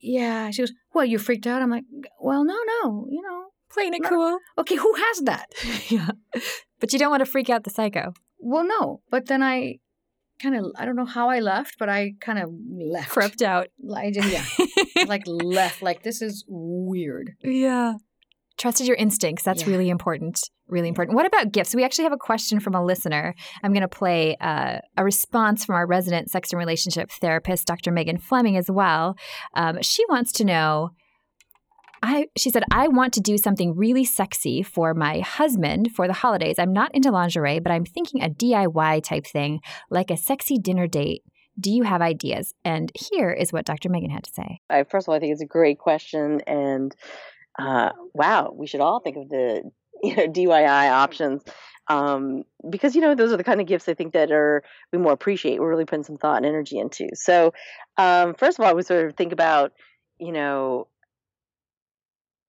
"Yeah." 0.00 0.50
She 0.50 0.62
goes, 0.62 0.72
"Well, 0.94 1.04
you 1.04 1.18
freaked 1.18 1.46
out?" 1.46 1.62
I'm 1.62 1.70
like, 1.70 1.84
"Well, 2.20 2.44
no, 2.44 2.56
no, 2.82 3.06
you 3.10 3.22
know, 3.22 3.46
Playing 3.72 3.94
it 3.94 4.02
No. 4.02 4.08
cool. 4.08 4.38
okay, 4.58 4.76
who 4.76 4.94
has 4.94 5.20
that?" 5.22 5.46
yeah. 5.90 6.10
But 6.80 6.92
you 6.92 6.98
don't 6.98 7.10
want 7.10 7.20
to 7.24 7.30
freak 7.30 7.48
out 7.48 7.64
the 7.64 7.70
psycho. 7.70 8.12
Well, 8.38 8.64
no, 8.66 9.00
but 9.10 9.26
then 9.26 9.42
I 9.42 9.78
kind 10.42 10.56
of, 10.56 10.64
I 10.76 10.84
don't 10.84 10.96
know 10.96 11.04
how 11.06 11.28
I 11.28 11.40
left, 11.40 11.76
but 11.78 11.88
I 11.88 12.12
kind 12.20 12.38
of 12.38 12.50
left. 12.70 13.10
Crept 13.10 13.42
out. 13.42 13.68
I 13.94 14.10
did, 14.10 14.24
yeah, 14.26 14.44
like 15.06 15.22
left. 15.26 15.82
Like 15.82 16.02
this 16.02 16.22
is 16.22 16.44
weird. 16.48 17.32
yeah. 17.42 17.94
Trusted 18.58 18.86
your 18.86 18.96
instincts. 18.96 19.42
That's 19.44 19.64
Yeah. 19.64 19.68
really 19.68 19.90
important. 19.90 20.40
Really 20.66 20.88
important. 20.88 21.14
What 21.14 21.26
about 21.26 21.52
gifts? 21.52 21.74
We 21.74 21.84
actually 21.84 22.04
have 22.04 22.14
a 22.14 22.16
question 22.16 22.58
from 22.58 22.74
a 22.74 22.82
listener. 22.82 23.34
I'm 23.62 23.72
going 23.72 23.82
to 23.82 23.86
play 23.88 24.34
uh, 24.40 24.78
a 24.96 25.04
response 25.04 25.66
from 25.66 25.74
our 25.74 25.86
resident 25.86 26.30
sex 26.30 26.52
and 26.52 26.58
relationship 26.58 27.10
therapist, 27.10 27.66
Dr. 27.66 27.92
Megan 27.92 28.16
Fleming, 28.16 28.56
as 28.56 28.70
well. 28.70 29.14
Um, 29.52 29.82
she 29.82 30.04
wants 30.08 30.32
to 30.32 30.44
know. 30.44 30.90
I, 32.02 32.28
she 32.36 32.50
said, 32.50 32.64
I 32.70 32.88
want 32.88 33.12
to 33.14 33.20
do 33.20 33.38
something 33.38 33.76
really 33.76 34.04
sexy 34.04 34.62
for 34.62 34.94
my 34.94 35.20
husband 35.20 35.92
for 35.94 36.06
the 36.06 36.12
holidays. 36.12 36.56
I'm 36.58 36.72
not 36.72 36.94
into 36.94 37.10
lingerie, 37.10 37.60
but 37.60 37.72
I'm 37.72 37.84
thinking 37.84 38.22
a 38.22 38.30
DIY 38.30 39.02
type 39.02 39.26
thing, 39.26 39.60
like 39.90 40.10
a 40.10 40.16
sexy 40.16 40.58
dinner 40.58 40.86
date. 40.86 41.22
Do 41.58 41.70
you 41.70 41.84
have 41.84 42.02
ideas? 42.02 42.52
And 42.64 42.92
here 42.94 43.32
is 43.32 43.52
what 43.52 43.64
Dr. 43.64 43.88
Megan 43.88 44.10
had 44.10 44.24
to 44.24 44.32
say. 44.32 44.60
First 44.90 45.06
of 45.06 45.10
all, 45.10 45.14
I 45.14 45.20
think 45.20 45.32
it's 45.32 45.42
a 45.42 45.46
great 45.46 45.78
question, 45.78 46.42
and 46.46 46.94
uh, 47.58 47.90
wow, 48.12 48.52
we 48.54 48.66
should 48.66 48.80
all 48.80 49.00
think 49.00 49.16
of 49.16 49.28
the 49.30 49.62
you 50.02 50.16
know 50.16 50.26
DIY 50.28 50.90
options 50.90 51.42
um, 51.88 52.44
because 52.68 52.94
you 52.94 53.00
know 53.00 53.14
those 53.14 53.32
are 53.32 53.36
the 53.36 53.44
kind 53.44 53.60
of 53.60 53.66
gifts 53.66 53.88
I 53.88 53.94
think 53.94 54.12
that 54.12 54.30
are 54.30 54.62
we 54.92 54.98
more 54.98 55.12
appreciate. 55.12 55.60
We're 55.60 55.70
really 55.70 55.84
putting 55.84 56.04
some 56.04 56.16
thought 56.16 56.38
and 56.38 56.46
energy 56.46 56.78
into. 56.78 57.08
So, 57.14 57.52
um, 57.96 58.34
first 58.34 58.58
of 58.58 58.64
all, 58.64 58.74
we 58.74 58.82
sort 58.82 59.06
of 59.06 59.16
think 59.16 59.32
about 59.32 59.72
you 60.18 60.32
know 60.32 60.88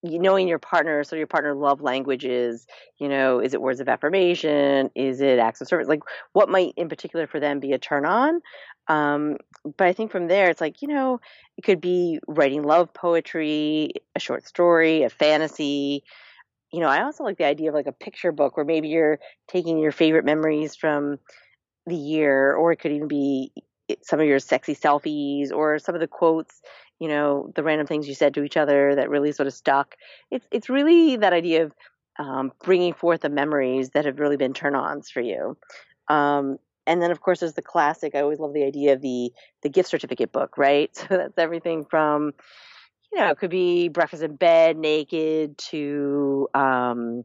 knowing 0.03 0.47
your 0.47 0.59
partner, 0.59 1.03
so 1.03 1.15
your 1.15 1.27
partner 1.27 1.53
love 1.53 1.81
languages. 1.81 2.65
You 2.99 3.09
know, 3.09 3.39
is 3.39 3.53
it 3.53 3.61
words 3.61 3.79
of 3.79 3.89
affirmation? 3.89 4.89
Is 4.95 5.21
it 5.21 5.39
acts 5.39 5.61
of 5.61 5.67
service? 5.67 5.87
Like, 5.87 6.01
what 6.33 6.49
might 6.49 6.73
in 6.77 6.89
particular 6.89 7.27
for 7.27 7.39
them 7.39 7.59
be 7.59 7.73
a 7.73 7.77
turn 7.77 8.05
on? 8.05 8.41
Um, 8.87 9.37
but 9.77 9.87
I 9.87 9.93
think 9.93 10.11
from 10.11 10.27
there, 10.27 10.49
it's 10.49 10.61
like 10.61 10.81
you 10.81 10.87
know, 10.87 11.19
it 11.57 11.63
could 11.63 11.81
be 11.81 12.19
writing 12.27 12.63
love 12.63 12.93
poetry, 12.93 13.91
a 14.15 14.19
short 14.19 14.45
story, 14.45 15.03
a 15.03 15.09
fantasy. 15.09 16.03
You 16.71 16.81
know, 16.81 16.89
I 16.89 17.03
also 17.03 17.23
like 17.23 17.37
the 17.37 17.45
idea 17.45 17.69
of 17.69 17.75
like 17.75 17.87
a 17.87 17.93
picture 17.93 18.31
book 18.31 18.57
where 18.57 18.65
maybe 18.65 18.89
you're 18.89 19.19
taking 19.47 19.79
your 19.79 19.91
favorite 19.91 20.25
memories 20.25 20.75
from 20.75 21.17
the 21.85 21.95
year, 21.95 22.53
or 22.53 22.71
it 22.71 22.77
could 22.77 22.91
even 22.91 23.07
be 23.07 23.51
some 24.01 24.19
of 24.19 24.27
your 24.27 24.39
sexy 24.39 24.75
selfies 24.75 25.51
or 25.51 25.79
some 25.79 25.95
of 25.95 26.01
the 26.01 26.07
quotes, 26.07 26.61
you 26.99 27.07
know, 27.07 27.51
the 27.55 27.63
random 27.63 27.87
things 27.87 28.07
you 28.07 28.15
said 28.15 28.33
to 28.33 28.43
each 28.43 28.57
other 28.57 28.95
that 28.95 29.09
really 29.09 29.31
sort 29.31 29.47
of 29.47 29.53
stuck. 29.53 29.95
It's 30.31 30.47
it's 30.51 30.69
really 30.69 31.17
that 31.17 31.33
idea 31.33 31.65
of 31.65 31.73
um, 32.19 32.51
bringing 32.63 32.93
forth 32.93 33.21
the 33.21 33.29
memories 33.29 33.91
that 33.91 34.05
have 34.05 34.19
really 34.19 34.37
been 34.37 34.53
turn-ons 34.53 35.09
for 35.09 35.21
you. 35.21 35.57
Um, 36.07 36.57
and 36.87 37.01
then, 37.01 37.11
of 37.11 37.21
course, 37.21 37.41
there's 37.41 37.53
the 37.53 37.61
classic. 37.61 38.15
I 38.15 38.21
always 38.21 38.39
love 38.39 38.53
the 38.53 38.63
idea 38.63 38.93
of 38.93 39.01
the 39.01 39.31
the 39.61 39.69
gift 39.69 39.89
certificate 39.89 40.31
book, 40.31 40.57
right? 40.57 40.89
So 41.09 41.17
that's 41.17 41.37
everything 41.37 41.85
from, 41.85 42.33
you 43.11 43.19
know, 43.19 43.29
it 43.29 43.37
could 43.37 43.49
be 43.49 43.89
breakfast 43.89 44.23
in 44.23 44.35
bed, 44.35 44.77
naked, 44.77 45.57
to, 45.69 46.47
um, 46.53 47.23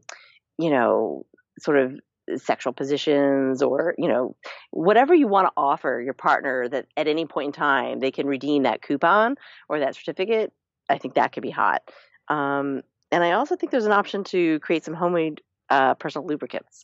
you 0.57 0.69
know, 0.69 1.25
sort 1.59 1.77
of 1.77 1.99
sexual 2.37 2.73
positions 2.73 3.61
or 3.61 3.95
you 3.97 4.07
know 4.07 4.35
whatever 4.71 5.13
you 5.13 5.27
want 5.27 5.47
to 5.47 5.53
offer 5.57 6.01
your 6.03 6.13
partner 6.13 6.67
that 6.69 6.85
at 6.95 7.07
any 7.07 7.25
point 7.25 7.47
in 7.47 7.51
time 7.51 7.99
they 7.99 8.11
can 8.11 8.27
redeem 8.27 8.63
that 8.63 8.81
coupon 8.81 9.35
or 9.67 9.79
that 9.79 9.95
certificate 9.95 10.53
i 10.89 10.97
think 10.97 11.15
that 11.15 11.31
could 11.31 11.43
be 11.43 11.51
hot. 11.51 11.81
Um, 12.29 12.81
and 13.11 13.23
i 13.23 13.31
also 13.31 13.55
think 13.55 13.71
there's 13.71 13.85
an 13.85 13.91
option 13.91 14.23
to 14.25 14.59
create 14.59 14.85
some 14.85 14.93
homemade 14.93 15.41
uh, 15.69 15.95
personal 15.95 16.27
lubricants. 16.27 16.83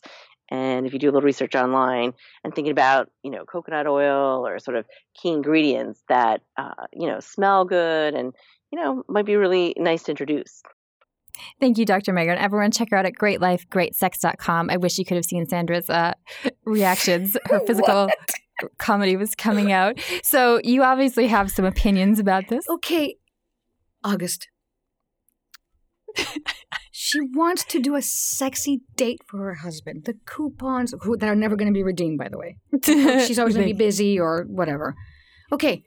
And 0.50 0.84
if 0.84 0.92
you 0.92 0.98
do 0.98 1.06
a 1.06 1.12
little 1.12 1.26
research 1.26 1.54
online 1.54 2.12
and 2.42 2.52
thinking 2.54 2.72
about 2.72 3.08
you 3.22 3.30
know 3.30 3.44
coconut 3.44 3.86
oil 3.86 4.46
or 4.46 4.58
sort 4.58 4.76
of 4.76 4.84
key 5.14 5.30
ingredients 5.30 6.02
that 6.08 6.42
uh, 6.56 6.86
you 6.92 7.06
know 7.06 7.20
smell 7.20 7.64
good 7.64 8.14
and 8.14 8.34
you 8.72 8.80
know 8.80 9.04
might 9.08 9.26
be 9.26 9.36
really 9.36 9.74
nice 9.78 10.02
to 10.04 10.10
introduce 10.10 10.62
Thank 11.60 11.78
you, 11.78 11.84
Dr. 11.84 12.12
Megan. 12.12 12.38
Everyone, 12.38 12.70
check 12.70 12.90
her 12.90 12.96
out 12.96 13.06
at 13.06 13.14
greatlifegreatsex.com. 13.14 14.70
I 14.70 14.76
wish 14.76 14.98
you 14.98 15.04
could 15.04 15.16
have 15.16 15.24
seen 15.24 15.46
Sandra's 15.46 15.88
uh, 15.90 16.12
reactions. 16.64 17.36
Her 17.46 17.60
physical 17.66 18.10
comedy 18.78 19.16
was 19.16 19.34
coming 19.34 19.72
out. 19.72 19.98
So 20.22 20.60
you 20.64 20.82
obviously 20.82 21.26
have 21.28 21.50
some 21.50 21.64
opinions 21.64 22.18
about 22.18 22.48
this. 22.48 22.68
Okay, 22.68 23.16
August. 24.04 24.48
she 26.90 27.20
wants 27.20 27.64
to 27.64 27.80
do 27.80 27.94
a 27.94 28.02
sexy 28.02 28.82
date 28.96 29.20
for 29.26 29.38
her 29.38 29.54
husband. 29.54 30.04
The 30.04 30.14
coupons 30.26 30.94
who, 31.02 31.16
that 31.16 31.28
are 31.28 31.36
never 31.36 31.56
going 31.56 31.68
to 31.68 31.76
be 31.76 31.82
redeemed, 31.82 32.18
by 32.18 32.28
the 32.28 32.38
way. 32.38 32.56
She's 33.26 33.38
always 33.38 33.54
going 33.54 33.68
to 33.68 33.74
be 33.74 33.78
busy 33.78 34.18
or 34.18 34.44
whatever. 34.48 34.94
Okay, 35.52 35.82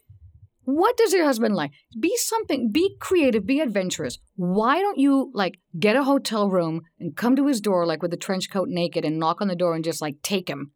what 0.65 0.95
does 0.97 1.13
your 1.13 1.25
husband 1.25 1.55
like? 1.55 1.71
Be 1.99 2.15
something, 2.17 2.71
be 2.71 2.95
creative, 2.99 3.45
be 3.45 3.59
adventurous. 3.59 4.17
Why 4.35 4.79
don't 4.79 4.97
you 4.97 5.31
like 5.33 5.59
get 5.79 5.95
a 5.95 6.03
hotel 6.03 6.49
room 6.49 6.81
and 6.99 7.15
come 7.15 7.35
to 7.35 7.47
his 7.47 7.61
door 7.61 7.85
like 7.85 8.01
with 8.01 8.13
a 8.13 8.17
trench 8.17 8.49
coat 8.49 8.67
naked 8.69 9.03
and 9.05 9.19
knock 9.19 9.41
on 9.41 9.47
the 9.47 9.55
door 9.55 9.75
and 9.75 9.83
just 9.83 10.01
like 10.01 10.15
take 10.23 10.49
him? 10.49 10.71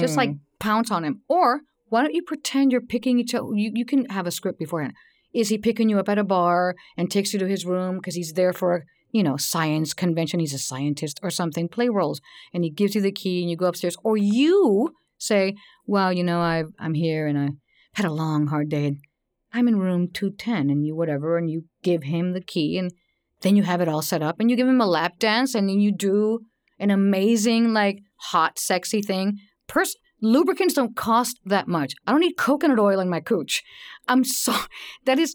Just 0.00 0.16
like 0.16 0.30
Mm. 0.30 0.38
pounce 0.58 0.90
on 0.90 1.04
him. 1.04 1.20
Or 1.28 1.60
why 1.88 2.02
don't 2.02 2.14
you 2.14 2.22
pretend 2.22 2.72
you're 2.72 2.80
picking 2.80 3.18
each 3.18 3.34
other? 3.34 3.46
You, 3.54 3.70
you 3.74 3.84
can 3.84 4.06
have 4.06 4.26
a 4.26 4.30
script 4.30 4.58
beforehand. 4.58 4.94
Is 5.34 5.50
he 5.50 5.58
picking 5.58 5.88
you 5.90 5.98
up 5.98 6.08
at 6.08 6.18
a 6.18 6.24
bar 6.24 6.74
and 6.96 7.10
takes 7.10 7.32
you 7.32 7.38
to 7.38 7.46
his 7.46 7.64
room 7.66 7.96
because 7.96 8.14
he's 8.14 8.32
there 8.32 8.52
for 8.52 8.74
a 8.76 8.82
you 9.12 9.22
know 9.22 9.36
science 9.36 9.94
convention? 9.94 10.40
He's 10.40 10.54
a 10.54 10.58
scientist 10.58 11.20
or 11.22 11.30
something. 11.30 11.68
Play 11.68 11.88
roles, 11.88 12.20
and 12.52 12.64
he 12.64 12.70
gives 12.70 12.94
you 12.94 13.00
the 13.02 13.12
key, 13.12 13.40
and 13.42 13.50
you 13.50 13.56
go 13.56 13.66
upstairs. 13.66 13.96
Or 14.02 14.16
you 14.16 14.94
say, 15.18 15.54
"Well, 15.86 16.12
you 16.12 16.24
know, 16.24 16.40
I 16.40 16.64
I'm 16.78 16.94
here, 16.94 17.26
and 17.26 17.38
I 17.38 17.48
had 17.94 18.06
a 18.06 18.12
long 18.12 18.46
hard 18.48 18.68
day. 18.70 18.86
And 18.86 18.96
I'm 19.58 19.68
in 19.68 19.76
room 19.76 20.08
two 20.12 20.30
ten, 20.30 20.70
and 20.70 20.86
you 20.86 20.94
whatever." 20.94 21.36
And 21.36 21.50
you 21.50 21.64
give 21.82 22.04
him 22.04 22.32
the 22.32 22.40
key, 22.40 22.78
and 22.78 22.92
then 23.40 23.56
you 23.56 23.64
have 23.64 23.80
it 23.80 23.88
all 23.88 24.02
set 24.02 24.22
up, 24.22 24.38
and 24.38 24.50
you 24.50 24.56
give 24.56 24.68
him 24.68 24.80
a 24.80 24.86
lap 24.86 25.18
dance, 25.18 25.54
and 25.54 25.68
then 25.68 25.80
you 25.80 25.92
do 25.92 26.40
an 26.78 26.90
amazing 26.90 27.72
like 27.72 28.00
hot 28.30 28.58
sexy 28.58 29.02
thing. 29.02 29.38
Pers- 29.66 29.96
lubricants 30.22 30.74
don't 30.74 30.96
cost 30.96 31.40
that 31.44 31.68
much. 31.68 31.94
I 32.06 32.12
don't 32.12 32.20
need 32.20 32.36
coconut 32.36 32.78
oil 32.78 33.00
in 33.00 33.08
my 33.08 33.20
cooch. 33.20 33.62
I'm 34.06 34.24
so 34.24 34.54
that 35.04 35.18
is, 35.18 35.34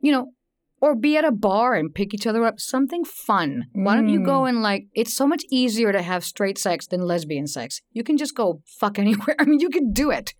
you 0.00 0.12
know, 0.12 0.32
or 0.80 0.96
be 0.96 1.16
at 1.16 1.24
a 1.24 1.32
bar 1.32 1.74
and 1.74 1.94
pick 1.94 2.14
each 2.14 2.26
other 2.26 2.44
up. 2.44 2.58
Something 2.58 3.04
fun. 3.04 3.66
Why 3.72 3.94
don't 3.94 4.08
you 4.08 4.24
go 4.24 4.42
mm. 4.42 4.48
and 4.48 4.62
like? 4.62 4.86
It's 4.94 5.12
so 5.12 5.26
much 5.26 5.44
easier 5.50 5.92
to 5.92 6.02
have 6.02 6.24
straight 6.24 6.58
sex 6.58 6.86
than 6.86 7.02
lesbian 7.02 7.46
sex. 7.46 7.80
You 7.92 8.02
can 8.02 8.16
just 8.16 8.34
go 8.34 8.62
fuck 8.66 8.98
anywhere. 8.98 9.36
I 9.38 9.44
mean, 9.44 9.60
you 9.60 9.70
can 9.70 9.92
do 9.92 10.10
it. 10.10 10.34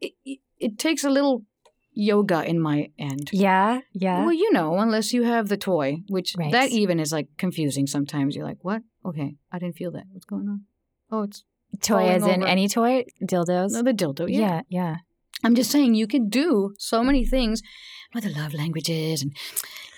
It 0.00 0.12
it, 0.24 0.38
it 0.58 0.78
takes 0.78 1.04
a 1.04 1.10
little 1.10 1.42
yoga 1.92 2.44
in 2.44 2.58
my 2.60 2.90
end. 2.98 3.30
Yeah, 3.32 3.80
yeah. 3.92 4.20
Well, 4.24 4.32
you 4.32 4.52
know, 4.52 4.78
unless 4.78 5.12
you 5.12 5.22
have 5.24 5.48
the 5.48 5.56
toy, 5.56 5.98
which 6.08 6.34
Right. 6.38 6.52
that 6.52 6.70
even 6.70 6.98
is 7.00 7.12
like 7.12 7.28
confusing 7.38 7.86
sometimes. 7.86 8.34
You're 8.34 8.46
like, 8.46 8.58
what? 8.62 8.82
Okay, 9.04 9.36
I 9.50 9.58
didn't 9.58 9.76
feel 9.76 9.90
that. 9.92 10.04
What's 10.12 10.24
going 10.26 10.48
on? 10.48 10.62
Oh, 11.10 11.22
it's 11.22 11.44
toy 11.80 12.08
as 12.08 12.24
in 12.26 12.42
over. 12.42 12.46
any 12.46 12.68
toy? 12.68 13.04
Dildos? 13.22 13.72
no, 13.72 13.82
the 13.82 13.92
dildo. 13.92 14.28
Yeah. 14.28 14.38
yeah, 14.38 14.60
yeah. 14.68 14.96
I'm 15.44 15.54
just 15.54 15.70
saying 15.70 15.94
you 15.94 16.06
could 16.06 16.30
do 16.30 16.72
so 16.78 17.02
many 17.02 17.24
things 17.26 17.62
with 18.14 18.24
the 18.24 18.30
love 18.30 18.54
languages 18.54 19.22
and, 19.22 19.34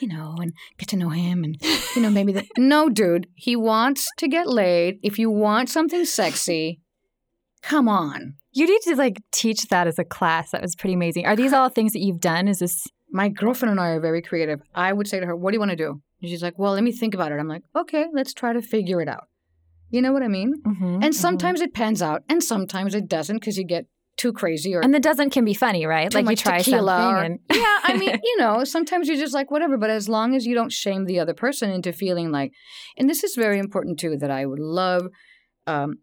you 0.00 0.08
know, 0.08 0.36
and 0.40 0.54
get 0.78 0.88
to 0.88 0.96
know 0.96 1.10
him 1.10 1.44
and, 1.44 1.58
you 1.94 2.00
know, 2.02 2.08
maybe 2.10 2.32
the. 2.32 2.46
no, 2.58 2.88
dude, 2.88 3.26
he 3.34 3.54
wants 3.54 4.08
to 4.18 4.26
get 4.26 4.48
laid. 4.48 4.98
If 5.02 5.18
you 5.18 5.30
want 5.30 5.68
something 5.68 6.04
sexy, 6.06 6.80
come 7.62 7.88
on. 7.88 8.36
You 8.54 8.66
need 8.66 8.80
to 8.82 8.96
like 8.96 9.20
teach 9.32 9.66
that 9.68 9.86
as 9.86 9.98
a 9.98 10.04
class. 10.04 10.50
That 10.52 10.62
was 10.62 10.74
pretty 10.76 10.94
amazing. 10.94 11.26
Are 11.26 11.36
these 11.36 11.52
all 11.52 11.68
things 11.68 11.92
that 11.92 12.00
you've 12.00 12.20
done? 12.20 12.48
Is 12.48 12.60
this 12.60 12.86
My 13.10 13.28
girlfriend 13.28 13.70
and 13.72 13.80
I 13.80 13.88
are 13.90 14.00
very 14.00 14.22
creative. 14.22 14.60
I 14.74 14.92
would 14.92 15.08
say 15.08 15.20
to 15.20 15.26
her, 15.26 15.36
What 15.36 15.50
do 15.50 15.56
you 15.56 15.60
want 15.60 15.70
to 15.70 15.76
do? 15.76 16.00
And 16.22 16.30
she's 16.30 16.42
like, 16.42 16.58
Well, 16.58 16.72
let 16.72 16.82
me 16.84 16.92
think 16.92 17.14
about 17.14 17.32
it. 17.32 17.38
I'm 17.40 17.48
like, 17.48 17.62
Okay, 17.76 18.06
let's 18.14 18.32
try 18.32 18.52
to 18.52 18.62
figure 18.62 19.00
it 19.00 19.08
out. 19.08 19.24
You 19.90 20.02
know 20.02 20.12
what 20.12 20.22
I 20.22 20.28
mean? 20.28 20.54
Mhm, 20.66 20.94
And 21.04 21.12
mhm. 21.12 21.14
sometimes 21.14 21.60
it 21.60 21.74
pans 21.74 22.00
out 22.02 22.22
and 22.28 22.42
sometimes 22.42 22.94
it 22.94 23.08
doesn't 23.08 23.36
because 23.38 23.58
you 23.58 23.64
get 23.64 23.86
too 24.16 24.32
crazy 24.32 24.72
or 24.74 24.80
and 24.80 24.94
the 24.94 25.00
doesn't 25.00 25.30
can 25.30 25.44
be 25.44 25.54
funny, 25.54 25.84
right? 25.86 26.12
like 26.14 26.28
you 26.30 26.36
try 26.36 26.62
something 26.62 26.78
or- 26.78 27.22
and 27.24 27.40
yeah, 27.50 27.78
I 27.82 27.96
mean, 27.98 28.10
you 28.22 28.36
know, 28.38 28.62
sometimes 28.62 29.08
you're 29.08 29.16
just 29.16 29.34
like 29.34 29.50
whatever, 29.50 29.76
but 29.76 29.90
as 29.90 30.08
long 30.08 30.36
as 30.36 30.46
you 30.46 30.54
don't 30.54 30.72
shame 30.72 31.04
the 31.06 31.18
other 31.18 31.34
person 31.34 31.70
into 31.70 31.92
feeling 31.92 32.30
like, 32.30 32.52
and 32.96 33.10
this 33.10 33.24
is 33.24 33.34
very 33.34 33.58
important 33.58 33.98
too, 33.98 34.16
that 34.18 34.30
I 34.30 34.46
would 34.46 34.60
love. 34.60 35.08
Um, 35.66 35.94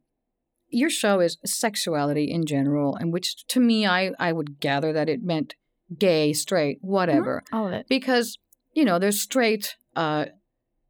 your 0.72 0.90
show 0.90 1.20
is 1.20 1.38
sexuality 1.46 2.32
in 2.32 2.46
general, 2.46 2.96
and 2.96 3.12
which 3.14 3.46
to 3.48 3.60
me, 3.60 3.86
I 3.86 4.12
I 4.20 4.32
would 4.32 4.60
gather 4.60 4.92
that 4.94 5.10
it 5.10 5.22
meant 5.24 5.56
gay, 5.98 6.34
straight, 6.34 6.78
whatever, 6.82 7.44
all 7.52 7.68
of 7.68 7.74
it. 7.74 7.86
because 7.90 8.38
you 8.74 8.86
know 8.86 8.98
there's 9.00 9.22
straight, 9.22 9.76
uh, 9.96 10.26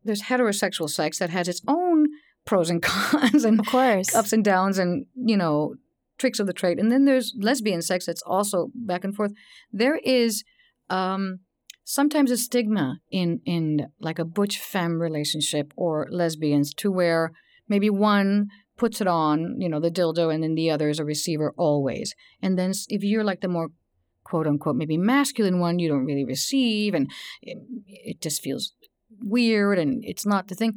there's 0.03 0.23
heterosexual 0.23 0.89
sex 0.89 1.19
that 1.19 1.29
has 1.31 1.47
its 1.47 1.61
own 1.67 2.07
pros 2.45 2.69
and 2.69 2.81
cons 2.91 3.43
and 3.45 3.59
Of 3.59 3.65
course. 3.67 4.15
ups 4.15 4.33
and 4.33 4.43
downs 4.43 4.77
and 4.77 5.05
you 5.15 5.37
know 5.37 5.75
tricks 6.17 6.39
of 6.39 6.45
the 6.47 6.53
trade 6.53 6.77
and 6.79 6.91
then 6.91 7.05
there's 7.05 7.33
lesbian 7.39 7.81
sex 7.81 8.05
that's 8.05 8.21
also 8.21 8.69
back 8.75 9.03
and 9.03 9.15
forth 9.15 9.31
there 9.73 9.95
is 10.03 10.43
um 10.91 11.39
sometimes 11.83 12.29
a 12.29 12.37
stigma 12.37 12.99
in 13.09 13.41
in 13.45 13.87
like 13.99 14.19
a 14.19 14.25
butch 14.25 14.59
femme 14.59 15.01
relationship 15.01 15.73
or 15.75 16.07
lesbians 16.11 16.73
to 16.75 16.91
where 16.91 17.31
maybe 17.67 17.89
one 17.89 18.47
puts 18.81 18.97
it 19.03 19.07
on 19.07 19.35
you 19.63 19.69
know 19.71 19.81
the 19.85 19.95
dildo 19.97 20.25
and 20.33 20.41
then 20.43 20.55
the 20.55 20.69
other 20.73 20.87
is 20.93 20.99
a 21.01 21.05
receiver 21.13 21.47
always 21.67 22.07
and 22.43 22.53
then 22.59 22.71
if 22.97 23.01
you're 23.09 23.27
like 23.31 23.41
the 23.41 23.53
more 23.57 23.67
quote 24.29 24.47
unquote 24.51 24.77
maybe 24.81 24.97
masculine 25.13 25.57
one 25.65 25.75
you 25.81 25.89
don't 25.91 26.09
really 26.11 26.27
receive 26.35 26.91
and 26.97 27.05
it, 27.51 27.57
it 28.09 28.17
just 28.25 28.39
feels 28.45 28.63
weird 29.37 29.77
and 29.83 29.91
it's 30.11 30.25
not 30.33 30.43
the 30.47 30.55
thing 30.61 30.73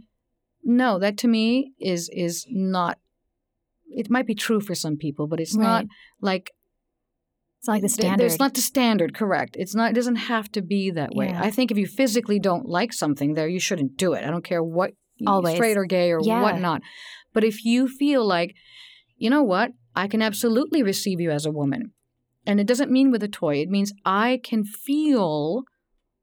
no 0.83 0.91
that 1.05 1.17
to 1.23 1.29
me 1.37 1.73
is 1.93 2.11
is 2.27 2.35
not 2.51 2.95
it 4.03 4.11
might 4.15 4.27
be 4.33 4.35
true 4.47 4.61
for 4.67 4.75
some 4.85 4.97
people 5.05 5.27
but 5.33 5.41
it's 5.45 5.57
not 5.69 5.85
like 6.31 6.47
It's 7.59 7.69
not 7.69 7.77
like 7.79 7.87
the 7.89 7.95
standard. 8.01 8.27
It's 8.27 8.43
not 8.47 8.55
the 8.59 8.61
standard, 8.73 9.11
correct. 9.21 9.53
It's 9.63 9.75
not. 9.79 9.87
It 9.93 9.97
doesn't 10.01 10.21
have 10.35 10.47
to 10.57 10.61
be 10.75 10.83
that 11.01 11.11
way. 11.19 11.29
Yeah. 11.29 11.49
I 11.49 11.51
think 11.57 11.67
if 11.71 11.79
you 11.83 11.87
physically 12.01 12.39
don't 12.49 12.67
like 12.79 12.93
something, 12.93 13.29
there 13.37 13.49
you 13.57 13.63
shouldn't 13.69 13.93
do 14.05 14.09
it. 14.17 14.23
I 14.27 14.31
don't 14.33 14.45
care 14.53 14.63
what, 14.79 14.91
Always. 15.27 15.55
straight 15.55 15.79
or 15.83 15.87
gay 15.97 16.09
or 16.15 16.21
Yeah. 16.21 16.43
whatnot. 16.45 16.81
But 17.35 17.45
if 17.45 17.65
you 17.65 17.89
feel 17.89 18.25
like, 18.27 18.55
you 19.19 19.29
know 19.29 19.43
what, 19.43 19.73
I 19.95 20.09
can 20.09 20.23
absolutely 20.23 20.83
receive 20.83 21.21
you 21.21 21.31
as 21.31 21.45
a 21.45 21.53
woman, 21.53 21.93
and 22.47 22.59
it 22.61 22.67
doesn't 22.67 22.91
mean 22.91 23.11
with 23.11 23.23
a 23.23 23.29
toy. 23.29 23.57
It 23.57 23.69
means 23.69 23.93
I 24.07 24.41
can 24.43 24.65
feel 24.65 25.65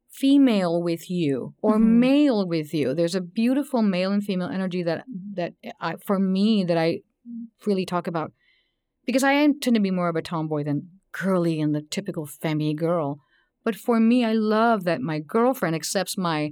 female 0.10 0.82
with 0.82 1.10
you 1.10 1.54
or 1.62 1.78
Mhm. 1.78 2.00
male 2.00 2.48
with 2.48 2.74
you. 2.74 2.94
There's 2.94 3.16
a 3.16 3.22
beautiful 3.22 3.82
male 3.82 4.12
and 4.12 4.24
female 4.24 4.50
energy 4.50 4.84
that 4.84 5.06
that 5.36 5.54
I, 5.80 5.96
for 6.06 6.20
me 6.20 6.64
that 6.66 6.78
I 6.78 7.02
really 7.66 7.86
talk 7.86 8.08
about 8.08 8.34
because 9.06 9.24
I 9.24 9.34
tend 9.36 9.76
to 9.76 9.80
be 9.80 9.92
more 9.92 10.10
of 10.10 10.16
a 10.16 10.22
tomboy 10.22 10.64
than 10.64 10.90
girly 11.12 11.60
and 11.62 11.74
the 11.74 11.82
typical 11.82 12.26
femmy 12.26 12.74
girl. 12.74 13.20
But 13.64 13.76
for 13.76 14.00
me, 14.00 14.26
I 14.26 14.34
love 14.34 14.84
that 14.86 15.02
my 15.02 15.20
girlfriend 15.20 15.76
accepts 15.76 16.18
my 16.18 16.52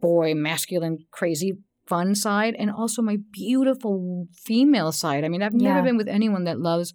boy, 0.00 0.34
masculine, 0.34 0.98
crazy, 1.10 1.52
fun 1.86 2.14
side 2.14 2.54
and 2.58 2.70
also 2.70 3.02
my 3.02 3.18
beautiful 3.32 4.26
female 4.32 4.92
side. 4.92 5.24
I 5.24 5.28
mean, 5.28 5.42
I've 5.42 5.54
never 5.54 5.78
Yeah. 5.78 5.84
been 5.84 5.96
with 5.96 6.08
anyone 6.08 6.44
that 6.44 6.58
loves 6.60 6.94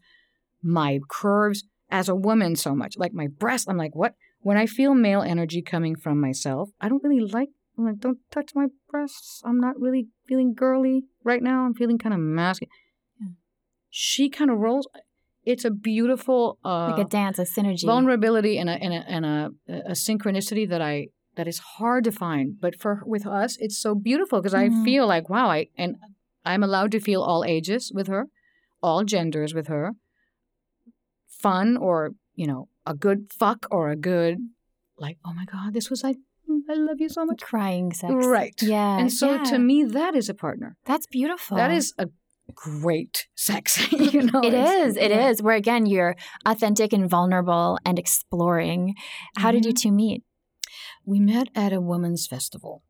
my 0.62 1.00
curves 1.10 1.64
as 1.90 2.08
a 2.10 2.16
woman 2.16 2.56
so 2.56 2.76
much. 2.76 2.98
Like 2.98 3.14
my 3.14 3.28
breasts, 3.28 3.68
I'm 3.68 3.78
like, 3.78 3.96
what? 3.96 4.14
When 4.42 4.58
I 4.58 4.66
feel 4.66 4.94
male 4.96 5.22
energy 5.22 5.62
coming 5.62 5.96
from 5.96 6.20
myself, 6.20 6.70
I 6.80 6.90
don't 6.90 7.04
really 7.04 7.20
like. 7.32 7.50
I'm 7.78 7.86
like, 7.86 8.00
don't 8.00 8.20
touch 8.32 8.52
my 8.56 8.68
breasts. 8.90 9.42
I'm 9.46 9.60
not 9.60 9.80
really 9.80 10.08
feeling 10.28 10.54
girly 10.54 11.04
right 11.24 11.42
now. 11.42 11.66
I'm 11.66 11.74
feeling 11.74 11.98
kind 11.98 12.14
of 12.14 12.20
masculine. 12.20 12.70
She 13.90 14.30
kind 14.30 14.50
of 14.50 14.58
rolls. 14.60 14.88
It's 15.44 15.66
a 15.66 15.72
beautiful, 15.72 16.60
uh, 16.64 16.92
like 16.92 17.06
a 17.06 17.10
dance, 17.10 17.40
a 17.40 17.44
synergy. 17.44 17.86
vulnerability 17.86 18.58
and 18.58 18.70
a 18.70 18.74
and 18.74 18.94
a 18.94 18.98
and 19.10 19.26
a, 19.26 19.52
a 19.88 19.92
synchronicity 19.92 20.70
that 20.70 20.82
I 20.82 21.08
that 21.36 21.48
is 21.48 21.60
hard 21.78 22.04
to 22.06 22.12
find. 22.12 22.60
But 22.60 22.80
for 22.80 23.02
with 23.06 23.26
us, 23.26 23.58
it's 23.60 23.78
so 23.78 23.96
beautiful 23.96 24.42
because 24.42 24.54
Mhm. 24.54 24.82
I 24.82 24.84
feel 24.86 25.08
like 25.08 25.30
wow, 25.30 25.50
I 25.50 25.68
and 25.78 25.96
I'm 26.46 26.64
allowed 26.64 26.92
to 26.92 27.00
feel 27.00 27.22
all 27.22 27.44
ages 27.46 27.92
with 27.94 28.08
her, 28.08 28.28
all 28.82 29.04
genders 29.04 29.54
with 29.54 29.68
her. 29.68 29.94
Fun 31.28 31.78
or 31.78 32.12
you 32.36 32.46
know 32.48 32.68
a 32.86 32.94
good 32.94 33.32
fuck 33.34 33.66
or 33.72 33.90
a 33.90 33.96
good 33.96 34.38
like 34.98 35.18
oh 35.26 35.34
my 35.34 35.46
god, 35.46 35.74
this 35.74 35.90
was 35.90 36.04
like 36.04 36.18
mm, 36.50 36.60
I 36.70 36.74
love 36.76 37.00
you 37.00 37.10
so 37.10 37.26
much. 37.26 37.42
crying 37.42 37.92
sex. 37.94 38.14
Right. 38.26 38.54
Yeah. 38.62 38.98
and 39.00 39.12
so 39.12 39.36
yeah. 39.36 39.44
to 39.46 39.58
me, 39.60 39.84
that 39.86 40.16
is 40.16 40.30
a 40.30 40.34
partner. 40.34 40.76
that's 40.86 41.08
beautiful. 41.08 41.58
That 41.58 41.72
is 41.72 41.94
a 41.98 42.10
great 42.54 43.28
sex. 43.36 43.92
you 44.14 44.22
know, 44.32 44.42
It 44.44 44.54
it's- 44.54 44.96
It 44.98 45.12
yeah. 45.12 45.30
is. 45.30 45.42
Where 45.42 45.56
again, 45.56 45.86
you're 45.88 46.16
authentic 46.46 46.94
and 46.94 47.10
vulnerable 47.10 47.80
and 47.86 47.98
exploring. 47.98 48.96
How 49.38 49.52
did 49.52 49.66
you 49.66 49.72
Mm-hmm. 49.74 49.90
two 49.90 49.92
meet? 49.92 50.24
We 51.06 51.20
met 51.20 51.50
at 51.56 51.74
a 51.74 51.82
women's 51.82 52.28
festival, 52.28 52.84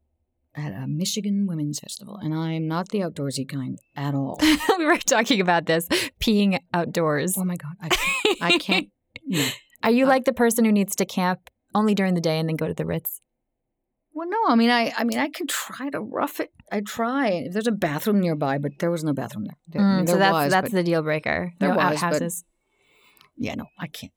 at 0.55 0.73
a 0.73 0.85
Michigan 0.87 1.45
women's 1.47 1.79
festival, 1.79 2.17
and 2.17 2.33
I'm 2.33 2.67
not 2.67 2.89
the 2.89 2.99
outdoorsy 2.99 3.47
kind 3.47 3.79
at 3.95 4.13
all. 4.13 4.37
we 4.77 4.85
were 4.85 4.97
talking 4.97 5.39
about 5.41 5.65
this 5.65 5.87
peeing 6.19 6.59
outdoors. 6.73 7.37
oh 7.37 7.43
my 7.45 7.55
god, 7.55 7.75
I 7.81 7.89
can't. 7.89 8.37
I 8.41 8.57
can't 8.65 8.87
no. 9.25 9.45
Are 9.83 9.91
you 9.91 10.05
Uh, 10.05 10.09
like 10.09 10.25
the 10.25 10.33
person 10.33 10.65
who 10.65 10.71
needs 10.71 10.95
to 10.97 11.05
camp 11.05 11.49
only 11.73 11.95
during 11.95 12.13
the 12.15 12.21
day 12.21 12.37
and 12.39 12.47
then 12.49 12.55
go 12.57 12.67
to 12.67 12.73
the 12.73 12.85
Ritz? 12.85 13.21
Well, 14.13 14.27
no, 14.29 14.37
I 14.49 14.55
mean, 14.55 14.69
I, 14.69 14.93
I 14.97 15.05
mean, 15.05 15.17
I 15.17 15.29
can 15.29 15.47
try 15.47 15.89
to 15.89 16.01
rough 16.01 16.41
it. 16.41 16.51
I 16.69 16.81
try. 16.81 17.29
If 17.29 17.53
there's 17.53 17.65
a 17.67 17.71
bathroom 17.71 18.19
nearby, 18.19 18.57
but 18.57 18.73
there 18.79 18.91
was 18.91 19.05
no 19.05 19.13
bathroom 19.13 19.45
there. 19.45 19.57
There, 19.69 19.81
Mm, 19.81 20.05
there 20.05 20.15
so 20.15 20.19
that's 20.19 20.33
was, 20.33 20.51
that's 20.51 20.71
the 20.71 20.83
deal 20.83 21.01
breaker. 21.01 21.53
There 21.59 21.69
no 21.69 21.75
was, 21.77 22.01
but- 22.01 22.21
yeah, 23.37 23.55
no, 23.55 23.65
I 23.79 23.87
can't. 23.87 24.11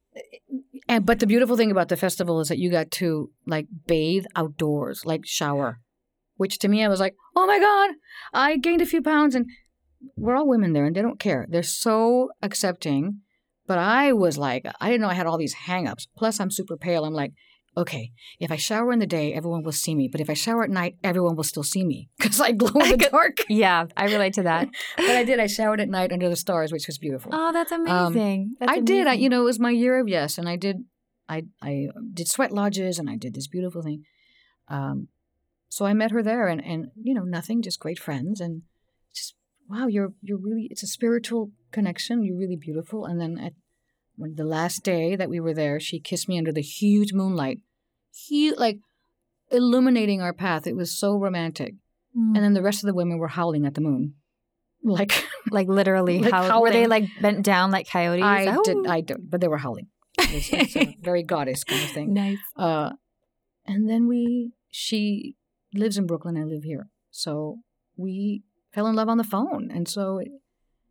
And 0.87 1.05
but 1.05 1.19
the 1.19 1.27
beautiful 1.27 1.57
thing 1.57 1.71
about 1.71 1.89
the 1.89 1.97
festival 1.97 2.39
is 2.39 2.47
that 2.49 2.59
you 2.59 2.69
got 2.69 2.91
to 2.91 3.31
like 3.45 3.67
bathe 3.87 4.25
outdoors, 4.35 5.05
like 5.05 5.25
shower, 5.25 5.79
which 6.35 6.59
to 6.59 6.67
me 6.67 6.83
I 6.83 6.87
was 6.87 6.99
like, 6.99 7.15
oh 7.35 7.45
my 7.45 7.59
god, 7.59 7.95
I 8.33 8.57
gained 8.57 8.81
a 8.81 8.85
few 8.85 9.01
pounds, 9.01 9.35
and 9.35 9.47
we're 10.15 10.35
all 10.35 10.47
women 10.47 10.73
there, 10.73 10.85
and 10.85 10.95
they 10.95 11.01
don't 11.01 11.19
care. 11.19 11.45
They're 11.49 11.63
so 11.63 12.29
accepting. 12.41 13.21
But 13.67 13.79
I 13.79 14.13
was 14.13 14.37
like, 14.37 14.67
I 14.79 14.89
didn't 14.89 15.01
know 15.01 15.09
I 15.09 15.15
had 15.15 15.25
all 15.25 15.39
these 15.39 15.53
hang-ups. 15.53 16.07
Plus, 16.15 16.39
I'm 16.39 16.51
super 16.51 16.77
pale. 16.77 17.03
I'm 17.03 17.15
like, 17.15 17.33
okay, 17.77 18.11
if 18.39 18.51
I 18.51 18.55
shower 18.55 18.93
in 18.93 18.99
the 18.99 19.05
day, 19.07 19.33
everyone 19.33 19.63
will 19.63 19.71
see 19.71 19.95
me. 19.95 20.07
But 20.07 20.21
if 20.21 20.29
I 20.29 20.33
shower 20.33 20.63
at 20.63 20.69
night, 20.69 20.95
everyone 21.03 21.35
will 21.35 21.43
still 21.43 21.63
see 21.63 21.83
me 21.83 22.09
because 22.17 22.39
I 22.39 22.51
glow 22.51 22.71
in 22.81 22.89
the 22.97 23.09
dark. 23.11 23.37
Yeah, 23.49 23.85
I 23.97 24.05
relate 24.05 24.33
to 24.35 24.43
that. 24.43 24.69
but 24.97 25.09
I 25.09 25.23
did. 25.23 25.39
I 25.39 25.47
showered 25.47 25.79
at 25.81 25.89
night 25.89 26.11
under 26.11 26.29
the 26.29 26.35
stars, 26.35 26.71
which 26.71 26.87
was 26.87 26.97
beautiful. 26.97 27.31
oh, 27.33 27.51
that's 27.51 27.71
amazing. 27.71 28.55
That's 28.59 28.71
Um, 28.71 28.77
I 28.77 28.81
did. 28.81 29.07
I, 29.07 29.13
you 29.13 29.29
know, 29.29 29.41
it 29.41 29.45
was 29.45 29.59
my 29.59 29.71
year 29.71 29.99
of 29.99 30.07
yes, 30.07 30.37
and 30.37 30.47
I 30.49 30.55
did. 30.55 30.85
I 31.27 31.45
I 31.61 31.87
did 32.13 32.27
sweat 32.27 32.51
lodges, 32.51 32.99
and 32.99 33.09
I 33.09 33.15
did 33.17 33.33
this 33.33 33.47
beautiful 33.47 33.81
thing. 33.81 34.03
Um, 34.67 35.07
so 35.69 35.85
I 35.85 35.93
met 35.93 36.11
her 36.11 36.23
there, 36.23 36.47
and 36.47 36.63
and 36.63 36.91
you 36.95 37.13
know, 37.13 37.23
nothing, 37.23 37.61
just 37.61 37.79
great 37.79 37.99
friends, 37.99 38.39
and 38.39 38.61
just 39.13 39.35
wow, 39.69 39.87
you're 39.87 40.13
you're 40.21 40.37
really. 40.37 40.67
It's 40.71 40.83
a 40.83 40.87
spiritual 40.87 41.51
connection. 41.71 42.23
You're 42.23 42.37
really 42.37 42.55
beautiful. 42.55 43.05
And 43.05 43.19
then 43.19 43.37
at 43.37 43.53
the 44.17 44.43
last 44.45 44.83
day 44.83 45.15
that 45.15 45.29
we 45.29 45.39
were 45.39 45.53
there, 45.53 45.79
she 45.79 45.99
kissed 45.99 46.27
me 46.29 46.37
under 46.37 46.51
the 46.51 46.61
huge 46.61 47.13
moonlight, 47.13 47.59
huge 48.27 48.57
like 48.57 48.77
illuminating 49.51 50.21
our 50.21 50.33
path. 50.33 50.67
It 50.67 50.75
was 50.75 50.91
so 50.97 51.17
romantic. 51.17 51.73
Mm. 52.17 52.35
And 52.35 52.43
then 52.43 52.53
the 52.53 52.61
rest 52.61 52.83
of 52.83 52.87
the 52.87 52.93
women 52.93 53.17
were 53.17 53.27
howling 53.27 53.65
at 53.65 53.73
the 53.73 53.81
moon, 53.81 54.15
like 54.83 55.11
like 55.51 55.67
literally, 55.67 56.19
Like 56.19 56.31
how 56.33 56.61
were 56.61 56.71
they 56.71 56.87
like 56.87 57.05
bent 57.21 57.43
down 57.43 57.71
like 57.71 57.89
coyotes? 57.89 58.23
I 58.23 58.47
Oh. 58.47 58.63
did. 58.63 58.87
I 58.87 59.01
don't. 59.01 59.29
But 59.29 59.41
they 59.41 59.47
were 59.47 59.57
howling. 59.57 59.87
It's 60.17 60.75
a 60.75 60.95
very 61.01 61.23
goddess 61.23 61.63
kind 61.63 61.83
of 61.83 61.89
thing. 61.91 62.13
nice. 62.13 62.37
Uh, 62.55 62.91
and 63.65 63.89
then 63.89 64.07
we, 64.07 64.51
she 64.69 65.35
lives 65.73 65.97
in 65.97 66.05
Brooklyn. 66.05 66.37
I 66.37 66.43
live 66.43 66.63
here. 66.63 66.87
So 67.11 67.57
we 67.97 68.43
fell 68.73 68.87
in 68.87 68.95
love 68.95 69.09
on 69.09 69.17
the 69.17 69.23
phone. 69.25 69.69
And 69.73 69.87
so, 69.87 70.21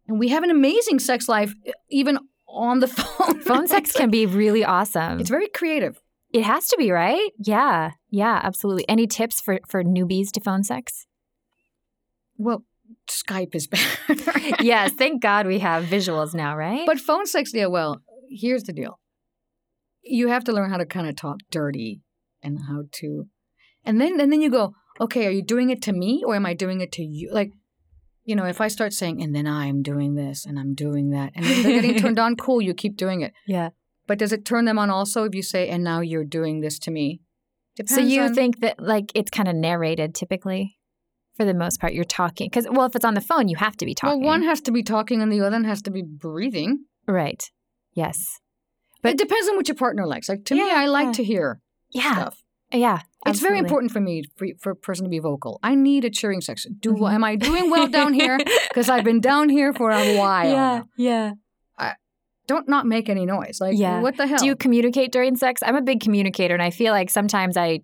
and 0.06 0.18
we 0.18 0.28
have 0.28 0.42
an 0.42 0.50
amazing 0.50 0.98
sex 0.98 1.28
life, 1.28 1.54
even 1.90 2.18
on 2.54 2.80
the 2.80 2.88
phone. 2.98 3.40
Phone 3.42 3.66
sex 3.68 3.92
can 3.92 4.10
be 4.10 4.26
really 4.26 4.64
awesome. 4.64 5.20
It's 5.20 5.30
very 5.30 5.48
creative. 5.48 6.00
it 6.32 6.42
has 6.44 6.68
to 6.68 6.76
be, 6.76 6.90
right? 6.90 7.30
Yeah. 7.38 7.92
Yeah, 8.10 8.40
absolutely. 8.42 8.88
Any 8.88 9.06
tips 9.06 9.40
for 9.40 9.58
for 9.68 9.82
newbies 9.84 10.30
to 10.32 10.40
phone 10.40 10.64
sex? 10.64 11.06
Well, 12.36 12.64
Skype 13.08 13.54
is 13.54 13.66
better. 13.72 14.62
yes, 14.62 14.92
thank 14.92 15.22
God 15.22 15.46
we 15.46 15.58
have 15.60 15.84
visuals 15.84 16.34
now, 16.34 16.56
right? 16.56 16.86
But 16.86 16.98
phone 16.98 17.26
sex, 17.26 17.52
yeah, 17.54 17.66
well, 17.66 18.00
here's 18.30 18.64
the 18.64 18.72
deal. 18.72 18.98
You 20.02 20.28
have 20.28 20.44
to 20.44 20.52
learn 20.52 20.70
how 20.70 20.76
to 20.78 20.86
kind 20.86 21.08
of 21.08 21.16
talk 21.16 21.38
dirty 21.50 22.02
and 22.42 22.58
how 22.68 22.84
to 23.00 23.26
and 23.84 24.00
then 24.00 24.20
and 24.20 24.30
then 24.32 24.40
you 24.40 24.50
go, 24.50 24.74
okay, 25.00 25.26
are 25.26 25.30
you 25.30 25.42
doing 25.42 25.70
it 25.70 25.82
to 25.82 25.92
me 25.92 26.22
or 26.26 26.34
am 26.34 26.46
I 26.46 26.54
doing 26.54 26.80
it 26.80 26.92
to 26.92 27.02
you? 27.02 27.30
Like, 27.32 27.52
you 28.24 28.34
know, 28.36 28.44
if 28.46 28.60
I 28.60 28.68
start 28.68 28.92
saying, 28.92 29.22
and 29.22 29.34
then 29.34 29.46
I'm 29.46 29.82
doing 29.82 30.14
this 30.14 30.44
and 30.46 30.58
I'm 30.58 30.74
doing 30.74 31.10
that, 31.10 31.32
and 31.34 31.44
they're 31.44 31.80
getting 31.80 31.98
turned 32.02 32.18
on, 32.18 32.36
cool, 32.36 32.60
you 32.62 32.74
keep 32.74 32.96
doing 32.96 33.20
it. 33.22 33.32
yeah. 33.46 33.70
But 34.06 34.18
does 34.18 34.32
it 34.32 34.44
turn 34.44 34.66
them 34.66 34.78
on 34.78 34.90
also 34.90 35.24
if 35.24 35.34
you 35.34 35.42
say, 35.42 35.68
and 35.70 35.82
now 35.82 36.00
you're 36.00 36.24
doing 36.24 36.60
this 36.60 36.78
to 36.80 36.90
me? 36.90 37.20
Depends 37.74 37.94
So 37.94 38.00
you 38.02 38.20
on- 38.22 38.34
think 38.34 38.60
that 38.60 38.78
like 38.78 39.10
it's 39.14 39.30
kind 39.30 39.48
of 39.48 39.54
narrated 39.56 40.14
typically? 40.14 40.76
For 41.36 41.44
the 41.44 41.54
most 41.54 41.80
part, 41.80 41.94
you're 41.94 42.04
talking 42.04 42.46
because 42.48 42.68
well, 42.70 42.86
if 42.86 42.94
it's 42.94 43.04
on 43.04 43.14
the 43.14 43.20
phone, 43.20 43.48
you 43.48 43.56
have 43.56 43.76
to 43.78 43.84
be 43.86 43.94
talking. 43.94 44.20
Well, 44.20 44.28
one 44.28 44.42
has 44.44 44.60
to 44.60 44.70
be 44.72 44.82
talking 44.84 45.20
and 45.20 45.32
the 45.32 45.40
other 45.40 45.56
one 45.56 45.64
has 45.64 45.82
to 45.82 45.90
be 45.90 46.02
breathing. 46.02 46.84
right? 47.08 47.42
Yes. 47.94 48.38
But 49.02 49.12
it 49.12 49.18
depends 49.18 49.48
on 49.48 49.56
what 49.56 49.66
your 49.68 49.74
partner 49.74 50.06
likes. 50.06 50.28
Like 50.28 50.44
to 50.44 50.54
me, 50.54 50.70
I 50.70 50.86
like 50.86 51.06
yeah. 51.06 51.12
to 51.12 51.24
hear 51.24 51.60
Yeah. 51.90 52.12
stuff. 52.12 52.43
Yeah. 52.74 53.00
It's 53.26 53.40
very 53.40 53.58
important 53.58 53.90
for 53.92 54.00
me 54.00 54.24
for, 54.36 54.46
for 54.60 54.70
a 54.70 54.76
person 54.76 55.04
to 55.04 55.10
be 55.10 55.18
vocal. 55.18 55.58
I 55.62 55.74
need 55.74 56.04
a 56.04 56.10
cheering 56.10 56.42
section. 56.42 56.76
Do 56.80 56.92
Mhm. 56.92 57.14
am 57.14 57.24
I 57.24 57.36
doing 57.36 57.70
well 57.70 57.88
down 57.88 58.12
here? 58.12 58.38
Because 58.68 58.88
I've 58.90 59.04
been 59.04 59.20
down 59.20 59.48
here 59.48 59.72
for 59.72 59.90
a 59.90 60.18
while. 60.18 60.44
Yeah. 60.50 60.78
now. 60.78 60.88
Yeah. 60.96 61.32
Don't 62.46 62.68
not 62.68 62.84
make 62.86 63.08
any 63.08 63.24
noise. 63.24 63.58
Like 63.58 63.78
Yeah. 63.78 64.00
what 64.00 64.18
the 64.18 64.26
hell? 64.26 64.36
Do 64.38 64.44
you 64.44 64.54
communicate 64.54 65.10
during 65.12 65.34
sex? 65.36 65.62
I'm 65.64 65.76
a 65.76 65.80
big 65.80 66.00
communicator, 66.00 66.52
and 66.52 66.62
I 66.62 66.68
feel 66.68 66.92
like 66.92 67.08
sometimes 67.08 67.56
I, 67.56 67.80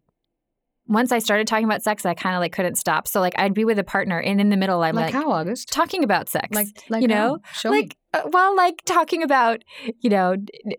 once 0.87 1.13
I 1.13 1.19
started 1.19 1.47
talking 1.47 1.65
about 1.65 1.83
sex, 1.83 2.05
I 2.05 2.13
kind 2.13 2.35
of 2.37 2.41
like 2.41 2.53
couldn't 2.53 2.75
stop. 2.77 3.09
So 3.09 3.21
like 3.21 3.33
I'd 3.39 3.55
be 3.55 3.65
with 3.65 3.79
a 3.79 3.85
partner, 3.85 4.21
and 4.21 4.39
in 4.39 4.51
the 4.51 4.59
middle, 4.59 4.83
I'm 4.83 4.95
like, 4.95 5.15
like, 5.15 5.15
how 5.15 5.31
August? 5.33 5.73
talking 5.73 6.05
about 6.05 6.29
sex, 6.29 6.49
Like 6.55 6.67
like 6.91 7.03
you 7.03 7.09
how? 7.09 7.15
know, 7.15 7.39
Show 7.55 7.71
like 7.71 7.93
uh, 7.95 8.00
Uh, 8.13 8.23
while 8.31 8.57
like 8.57 8.83
talking 8.87 9.23
about, 9.23 9.63
you 10.01 10.11
know, 10.11 10.37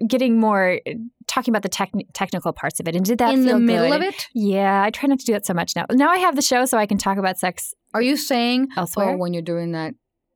getting 0.08 0.38
more, 0.40 0.80
uh, 0.86 0.92
talking 1.28 1.52
about 1.52 1.64
the 1.64 1.70
techni- 1.70 2.06
technical 2.14 2.52
parts 2.52 2.80
of 2.82 2.88
it. 2.90 2.96
And 2.96 3.06
did 3.06 3.20
that 3.20 3.34
in 3.34 3.46
the 3.46 3.58
middle 3.58 3.88
good? 3.88 4.02
of 4.02 4.02
it. 4.04 4.28
Yeah, 4.34 4.84
I 4.84 4.90
try 4.90 5.08
not 5.08 5.20
to 5.20 5.26
do 5.26 5.32
that 5.34 5.46
so 5.46 5.54
much 5.54 5.74
now. 5.76 5.86
Now 5.92 6.10
I 6.10 6.18
have 6.18 6.36
the 6.36 6.42
show, 6.42 6.66
so 6.66 6.78
I 6.78 6.86
can 6.86 6.98
talk 6.98 7.18
about 7.18 7.40
sex 7.40 7.74
Are 7.94 8.02
you 8.02 8.18
saying 8.18 8.68
oh, 8.72 8.82
elsewhere. 8.82 9.12
oh 9.12 9.18
when 9.18 9.34
you're 9.34 9.42
doing 9.44 9.72
that? 9.72 9.94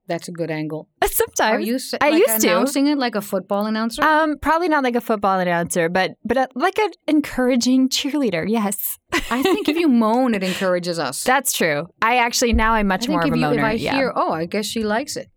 That's 0.08 0.28
a 0.28 0.32
good 0.32 0.52
angle. 0.52 0.88
Sometimes 1.04 1.56
Are 1.56 1.60
you 1.60 1.80
sa- 1.80 1.98
I 2.00 2.12
like 2.12 2.20
used 2.28 2.42
to. 2.42 2.48
announcing 2.48 2.88
it 2.88 2.98
like 2.98 3.16
a 3.16 3.22
football 3.22 3.66
announcer? 3.66 4.04
Um, 4.04 4.38
probably 4.38 4.70
not 4.70 4.84
like 4.84 4.96
a 4.96 5.02
football 5.02 5.40
announcer, 5.40 5.90
but 5.90 6.12
but 6.24 6.38
uh, 6.38 6.48
a, 6.56 6.60
like 6.60 6.78
an 6.78 6.92
encouraging 7.08 7.90
cheerleader. 7.90 8.46
Yes, 8.48 9.00
I 9.32 9.42
think 9.42 9.68
if 9.68 9.78
you 9.78 9.88
moan, 10.04 10.36
it 10.36 10.44
encourages 10.44 11.00
us. 11.00 11.24
that's 11.24 11.52
true. 11.54 11.88
I 12.02 12.18
actually 12.18 12.54
now 12.54 12.74
I'm 12.74 12.88
much 12.88 13.10
more 13.10 13.20
of 13.22 13.34
a 13.34 13.38
you, 13.38 13.44
moaner. 13.44 13.58
if 13.58 13.64
I 13.64 13.72
yeah. 13.74 13.96
hear, 13.96 14.14
oh, 14.16 14.32
I 14.32 14.46
guess 14.46 14.66
she 14.68 14.84
likes 14.84 15.18
it. 15.18 15.28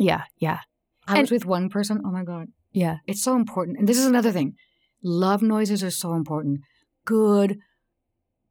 yeah, 0.00 0.24
yeah, 0.38 0.60
I 1.06 1.12
And- 1.14 1.20
was 1.22 1.30
with 1.30 1.46
one 1.46 1.68
person. 1.68 2.00
Oh 2.04 2.10
my 2.10 2.24
god, 2.24 2.48
yeah. 2.72 2.98
it's 3.06 3.22
so 3.22 3.36
important. 3.36 3.78
And 3.78 3.88
this 3.88 3.98
is 3.98 4.06
another 4.06 4.32
thing. 4.32 4.54
Love 5.02 5.42
noises 5.42 5.82
are 5.84 5.90
so 5.90 6.14
important. 6.14 6.60
Good, 7.04 7.58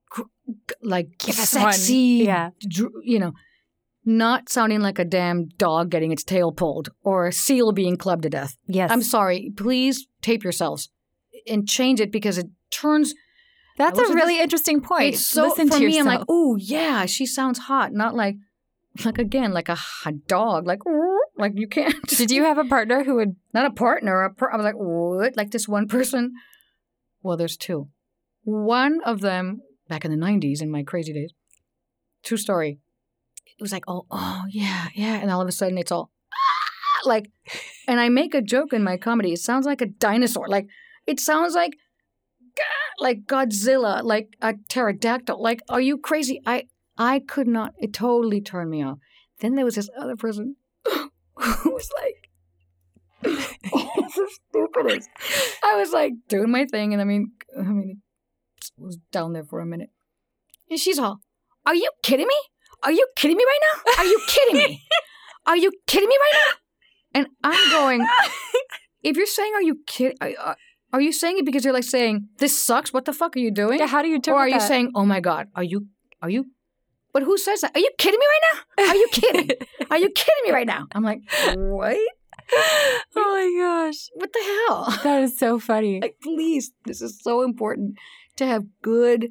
gr- 0.09 0.21
like 0.81 1.17
Give 1.17 1.37
one. 1.37 1.45
sexy. 1.45 2.23
Yeah. 2.25 2.51
dr- 2.67 2.91
you 3.03 3.19
know, 3.19 3.33
not 4.05 4.49
sounding 4.49 4.79
like 4.81 4.99
a 4.99 5.05
damn 5.05 5.47
dog 5.57 5.89
getting 5.89 6.11
its 6.11 6.23
tail 6.23 6.51
pulled 6.51 6.89
or 7.03 7.27
a 7.27 7.31
seal 7.33 7.71
being 7.71 7.97
clubbed 7.97 8.23
to 8.23 8.29
death. 8.29 8.55
Yes, 8.67 8.91
I'm 8.91 9.01
sorry. 9.01 9.51
Please 9.57 10.07
tape 10.21 10.43
yourselves 10.43 10.89
and 11.47 11.67
change 11.67 11.99
it 11.99 12.11
because 12.11 12.37
it 12.37 12.47
turns. 12.71 13.13
that's 13.77 13.99
a 13.99 14.13
really 14.13 14.39
interesting 14.39 14.79
point. 14.81 15.15
It's 15.15 15.25
so 15.25 15.49
Listen 15.49 15.67
for 15.69 15.77
to 15.79 15.85
me. 15.85 15.99
I'm 15.99 16.05
like, 16.05 16.23
oh 16.29 16.55
yeah, 16.57 17.05
she 17.07 17.25
sounds 17.25 17.59
hot. 17.59 17.91
Not 17.91 18.15
like, 18.15 18.35
like 19.05 19.17
again, 19.17 19.51
like 19.51 19.67
a, 19.67 19.75
hot 19.75 20.25
dog. 20.27 20.65
Like, 20.67 20.79
like 21.38 21.53
you 21.55 21.67
can't. 21.67 21.95
Did 22.07 22.31
you 22.31 22.43
have 22.43 22.57
a 22.57 22.65
partner 22.65 23.03
who 23.03 23.15
would? 23.15 23.36
not 23.53 23.65
a 23.65 23.71
partner. 23.71 24.23
A 24.23 24.33
per- 24.33 24.51
I 24.51 24.57
was 24.57 24.63
like, 24.63 24.75
what? 24.75 25.36
Like 25.36 25.51
this 25.51 25.67
one 25.67 25.88
person? 25.88 26.33
Well, 27.21 27.38
there's 27.38 27.57
two. 27.57 27.89
One 28.43 29.01
of 29.03 29.21
them 29.21 29.61
back 29.89 30.05
in 30.05 30.11
the 30.11 30.25
'90s, 30.25 30.61
in 30.61 30.71
my 30.71 30.83
crazy 30.83 31.13
days. 31.13 31.33
True 32.23 32.38
story. 32.38 32.79
It 33.57 33.61
was 33.61 33.71
like, 33.71 33.86
oh, 33.88 34.05
oh 34.11 34.43
yeah, 34.49 34.89
yeah, 34.93 35.15
and 35.15 35.31
all 35.31 35.41
of 35.41 35.47
a 35.47 35.51
sudden 35.51 35.77
it's 35.77 35.91
all 35.91 36.11
"Ah," 36.33 37.07
like, 37.07 37.31
and 37.88 37.99
I 37.99 38.09
make 38.09 38.33
a 38.33 38.41
joke 38.41 38.73
in 38.73 38.83
my 38.83 38.97
comedy. 38.97 39.31
It 39.31 39.39
sounds 39.39 39.65
like 39.65 39.81
a 39.81 39.86
dinosaur. 39.86 40.47
Like 40.47 40.67
it 41.07 41.19
sounds 41.19 41.55
like, 41.55 41.77
like 42.99 43.25
Godzilla, 43.25 44.03
like 44.03 44.36
a 44.41 44.55
pterodactyl. 44.69 45.41
Like, 45.41 45.61
are 45.69 45.81
you 45.81 45.97
crazy? 45.97 46.41
I 46.45 46.65
I 46.97 47.19
could 47.19 47.47
not. 47.47 47.73
It 47.77 47.93
totally 47.93 48.41
turned 48.41 48.69
me 48.69 48.83
off. 48.83 48.99
Then 49.39 49.55
there 49.55 49.65
was 49.65 49.75
this 49.75 49.89
other 49.97 50.15
person 50.15 50.55
who 51.45 51.71
was 51.73 51.89
like 52.01 52.29
it's 53.25 54.15
the 54.15 54.29
stupidest. 54.49 55.09
I 55.63 55.75
was 55.77 55.91
like 55.91 56.13
doing 56.29 56.51
my 56.51 56.65
thing, 56.65 56.93
and 56.93 57.01
I 57.01 57.05
mean, 57.05 57.31
I 57.57 57.63
mean, 57.63 58.01
it 58.77 58.83
was 58.83 58.97
down 59.11 59.33
there 59.33 59.43
for 59.43 59.59
a 59.59 59.65
minute, 59.65 59.89
and 60.69 60.79
she's 60.79 60.99
all, 60.99 61.21
"Are 61.65 61.73
you 61.73 61.89
kidding 62.03 62.27
me? 62.27 62.35
Are 62.83 62.91
you 62.91 63.07
kidding 63.15 63.37
me 63.37 63.43
right 63.43 63.59
now? 63.67 64.03
Are 64.03 64.05
you 64.05 64.21
kidding 64.27 64.57
me? 64.57 64.83
Are 65.47 65.57
you 65.57 65.71
kidding 65.87 66.09
me 66.09 66.15
right 66.19 66.33
now?" 66.45 67.19
And 67.19 67.27
I'm 67.43 67.71
going, 67.71 68.07
if 69.01 69.17
you're 69.17 69.25
saying, 69.25 69.53
"Are 69.55 69.63
you 69.63 69.77
kidding?" 69.87 70.17
Are, 70.21 70.57
are 70.93 71.01
you 71.01 71.11
saying 71.11 71.39
it 71.39 71.45
because 71.45 71.63
you're 71.63 71.73
like 71.73 71.83
saying, 71.83 72.27
"This 72.37 72.61
sucks"? 72.61 72.93
What 72.93 73.05
the 73.05 73.13
fuck 73.13 73.35
are 73.35 73.39
you 73.39 73.51
doing? 73.51 73.79
Yeah, 73.79 73.87
how 73.87 74.01
do 74.03 74.07
you 74.07 74.19
or 74.27 74.35
are 74.35 74.47
you 74.47 74.59
that? 74.59 74.67
saying, 74.67 74.91
"Oh 74.93 75.05
my 75.05 75.19
god"? 75.19 75.47
Are 75.55 75.63
you? 75.63 75.87
Are 76.21 76.29
you? 76.29 76.45
But 77.16 77.24
who 77.24 77.38
says 77.38 77.61
that? 77.61 77.72
Are 77.74 77.80
you 77.80 77.89
kidding 77.97 78.20
me 78.20 78.26
right 78.34 78.43
now? 78.51 78.89
Are 78.91 78.95
you 78.95 79.07
kidding? 79.13 79.49
Are 79.89 79.97
you 79.97 80.09
kidding 80.09 80.43
me 80.45 80.51
right 80.51 80.68
now? 80.68 80.86
I'm 80.91 81.01
like, 81.01 81.22
what? 81.55 81.95
oh 82.53 83.05
my 83.16 83.55
gosh, 83.57 84.09
What 84.16 84.34
the 84.34 84.39
hell? 84.68 84.99
that 85.05 85.24
is 85.24 85.39
so 85.39 85.57
funny. 85.57 86.01
Like, 86.01 86.18
please, 86.22 86.74
this 86.84 87.01
is 87.01 87.18
so 87.24 87.41
important 87.43 87.95
to 88.36 88.45
have 88.45 88.66
good 88.82 89.30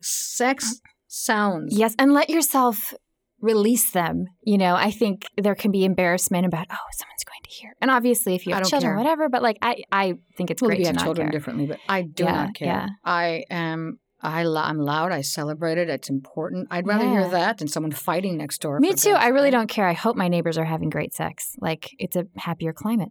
sex 0.00 0.80
sounds. 1.08 1.76
Yes, 1.76 1.94
and 1.98 2.12
let 2.12 2.30
yourself 2.30 2.94
release 3.40 3.90
them. 3.90 4.26
You 4.42 4.58
know, 4.58 4.76
I 4.76 4.92
think 4.92 5.26
there 5.36 5.54
can 5.56 5.72
be 5.72 5.84
embarrassment 5.84 6.46
about, 6.46 6.66
oh, 6.70 6.76
someone's 6.92 7.24
going 7.24 7.42
to 7.42 7.50
hear. 7.50 7.74
And 7.82 7.90
obviously, 7.90 8.36
if 8.36 8.46
you 8.46 8.54
have 8.54 8.68
children, 8.68 8.92
care. 8.92 8.96
whatever. 8.96 9.28
But 9.28 9.42
like, 9.42 9.58
I, 9.62 9.82
I 9.90 10.14
think 10.36 10.50
it's 10.50 10.62
Well, 10.62 10.68
great 10.68 10.78
we 10.78 10.84
to 10.84 10.90
have 10.92 11.02
children 11.02 11.26
care. 11.26 11.32
differently, 11.32 11.66
but 11.66 11.78
I 11.88 12.02
do 12.02 12.22
Yeah, 12.24 12.32
not 12.32 12.54
care. 12.54 12.68
yeah. 12.68 12.86
I 13.04 13.44
am. 13.50 13.98
I 14.22 14.42
lo- 14.44 14.60
I'm 14.62 14.78
loud. 14.78 15.12
I 15.12 15.22
celebrate 15.22 15.78
it. 15.78 15.88
It's 15.88 16.10
important. 16.10 16.68
I'd 16.70 16.86
rather 16.86 17.08
hear 17.08 17.28
that 17.28 17.58
than 17.58 17.68
someone 17.68 17.92
fighting 17.92 18.36
next 18.36 18.60
door. 18.60 18.78
Me 18.78 18.92
too. 18.92 19.12
I 19.12 19.28
really 19.28 19.50
don't 19.50 19.68
care. 19.68 19.86
I 19.86 19.94
hope 19.94 20.16
my 20.16 20.28
neighbors 20.28 20.58
are 20.58 20.64
having 20.64 20.90
great 20.90 21.14
sex. 21.14 21.56
Like 21.60 21.90
it's 21.98 22.16
a 22.16 22.26
happier 22.36 22.72
climate. 22.72 23.10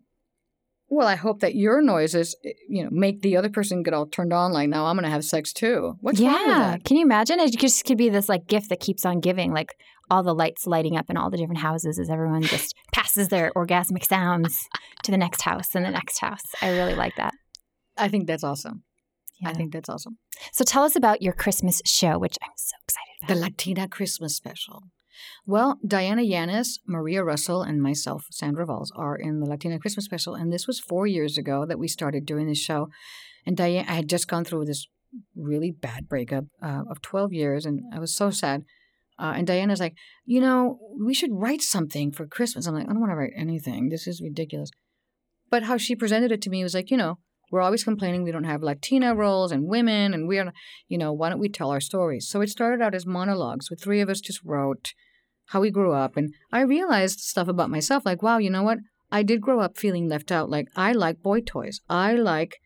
Well, 0.91 1.07
I 1.07 1.15
hope 1.15 1.41
that 1.41 1.53
your 1.53 1.81
noises, 1.81 2.35
eh, 2.43 2.51
you 2.67 2.83
know, 2.83 2.89
make 2.91 3.21
the 3.21 3.37
other 3.37 3.49
person 3.49 3.83
get 3.83 3.93
all 3.93 4.07
turned 4.07 4.33
on. 4.33 4.51
Like, 4.51 4.69
now 4.69 4.87
I'm 4.87 4.95
going 4.95 5.03
to 5.03 5.11
have 5.11 5.23
sex 5.23 5.53
too. 5.53 5.97
What's 6.01 6.19
yeah. 6.19 6.31
wrong 6.31 6.47
with 6.47 6.57
that? 6.57 6.83
Can 6.83 6.97
you 6.97 7.03
imagine? 7.03 7.39
It 7.39 7.57
just 7.57 7.85
could 7.85 7.97
be 7.97 8.09
this 8.09 8.27
like 8.27 8.47
gift 8.47 8.69
that 8.69 8.79
keeps 8.79 9.05
on 9.05 9.19
giving, 9.19 9.53
like 9.53 9.75
all 10.09 10.23
the 10.23 10.33
lights 10.33 10.65
lighting 10.65 10.97
up 10.97 11.09
in 11.09 11.17
all 11.17 11.29
the 11.29 11.37
different 11.37 11.61
houses 11.61 11.99
as 11.99 12.09
everyone 12.09 12.41
just 12.41 12.75
passes 12.93 13.27
their 13.27 13.51
orgasmic 13.55 14.03
sounds 14.03 14.67
to 15.03 15.11
the 15.11 15.17
next 15.17 15.41
house 15.41 15.75
and 15.75 15.85
the 15.85 15.91
next 15.91 16.19
house. 16.19 16.41
I 16.61 16.71
really 16.71 16.95
like 16.95 17.15
that. 17.17 17.35
I 17.95 18.07
think 18.07 18.25
that's 18.25 18.43
awesome. 18.43 18.83
I 19.43 19.53
think 19.53 19.73
that's 19.73 19.89
awesome. 19.89 20.17
So 20.51 20.63
tell 20.63 20.83
us 20.83 20.95
about 20.95 21.21
your 21.21 21.33
Christmas 21.33 21.81
show, 21.85 22.17
which 22.17 22.37
I'm 22.41 22.51
so 22.55 22.75
excited 22.83 23.23
about. 23.23 23.33
The 23.33 23.39
Latina 23.41 23.87
Christmas 23.87 24.35
special. 24.35 24.83
Well, 25.45 25.79
Diana 25.85 26.21
Yanez, 26.21 26.79
Maria 26.85 27.23
Russell, 27.23 27.61
and 27.61 27.81
myself, 27.81 28.25
Sandra 28.31 28.65
Valls, 28.65 28.91
are 28.95 29.15
in 29.15 29.39
the 29.39 29.45
Latina 29.45 29.79
Christmas 29.79 30.05
special. 30.05 30.35
And 30.35 30.51
this 30.51 30.67
was 30.67 30.79
four 30.79 31.07
years 31.07 31.37
ago 31.37 31.65
that 31.65 31.79
we 31.79 31.87
started 31.87 32.25
doing 32.25 32.47
this 32.47 32.57
show. 32.57 32.89
And 33.45 33.57
Diana, 33.57 33.89
I 33.89 33.95
had 33.95 34.09
just 34.09 34.27
gone 34.27 34.45
through 34.45 34.65
this 34.65 34.87
really 35.35 35.71
bad 35.71 36.07
breakup 36.07 36.45
uh, 36.61 36.83
of 36.89 37.01
12 37.01 37.33
years, 37.33 37.65
and 37.65 37.81
I 37.93 37.99
was 37.99 38.15
so 38.15 38.29
sad. 38.29 38.63
Uh, 39.17 39.33
and 39.35 39.45
Diana's 39.47 39.79
like, 39.79 39.95
you 40.25 40.39
know, 40.39 40.79
we 40.97 41.13
should 41.13 41.31
write 41.33 41.61
something 41.61 42.11
for 42.11 42.25
Christmas. 42.25 42.67
I'm 42.67 42.75
like, 42.75 42.85
I 42.85 42.91
don't 42.93 43.01
want 43.01 43.11
to 43.11 43.17
write 43.17 43.33
anything. 43.35 43.89
This 43.89 44.07
is 44.07 44.21
ridiculous. 44.21 44.71
But 45.49 45.63
how 45.63 45.77
she 45.77 45.95
presented 45.95 46.31
it 46.31 46.41
to 46.43 46.49
me 46.49 46.63
was 46.63 46.73
like, 46.73 46.89
you 46.89 46.97
know, 46.97 47.17
we're 47.51 47.61
always 47.61 47.83
complaining 47.83 48.23
we 48.23 48.31
don't 48.31 48.43
have 48.43 48.63
Latina 48.63 49.15
roles 49.15 49.51
and 49.51 49.67
women, 49.67 50.13
and 50.13 50.27
we're, 50.27 50.51
you 50.87 50.97
know, 50.97 51.11
why 51.13 51.29
don't 51.29 51.39
we 51.39 51.49
tell 51.49 51.71
our 51.71 51.81
stories? 51.81 52.27
So 52.27 52.41
it 52.41 52.49
started 52.49 52.83
out 52.83 52.95
as 52.95 53.05
monologues. 53.05 53.69
With 53.69 53.81
three 53.81 54.01
of 54.01 54.09
us 54.09 54.21
just 54.21 54.43
wrote 54.43 54.93
how 55.47 55.61
we 55.61 55.71
grew 55.71 55.93
up, 55.93 56.17
and 56.17 56.33
I 56.51 56.61
realized 56.61 57.19
stuff 57.19 57.47
about 57.47 57.69
myself. 57.69 58.05
Like, 58.05 58.21
wow, 58.21 58.37
you 58.37 58.49
know 58.49 58.63
what? 58.63 58.79
I 59.11 59.23
did 59.23 59.41
grow 59.41 59.59
up 59.59 59.77
feeling 59.77 60.07
left 60.07 60.31
out. 60.31 60.49
Like, 60.49 60.67
I 60.75 60.91
like 60.91 61.21
boy 61.21 61.41
toys. 61.41 61.81
I 61.89 62.13
like 62.13 62.59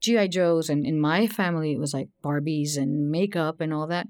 GI 0.00 0.28
Joes, 0.28 0.68
and 0.68 0.84
in 0.84 0.98
my 1.00 1.26
family, 1.26 1.72
it 1.72 1.78
was 1.78 1.94
like 1.94 2.08
Barbies 2.24 2.76
and 2.76 3.10
makeup 3.10 3.60
and 3.60 3.72
all 3.72 3.86
that. 3.86 4.06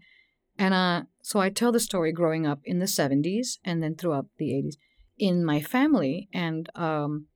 And 0.59 0.75
uh, 0.75 1.03
so 1.23 1.41
I 1.41 1.51
tell 1.51 1.73
the 1.73 1.81
story 1.81 2.12
growing 2.12 2.47
up 2.47 2.61
in 2.64 2.79
the 2.79 2.87
'70s 2.87 3.59
and 3.64 3.83
then 3.83 3.97
throughout 3.97 4.27
the 4.39 4.51
'80s 4.51 4.77
in 5.18 5.45
my 5.45 5.61
family, 5.61 6.29
and 6.33 6.68
um, 6.75 7.27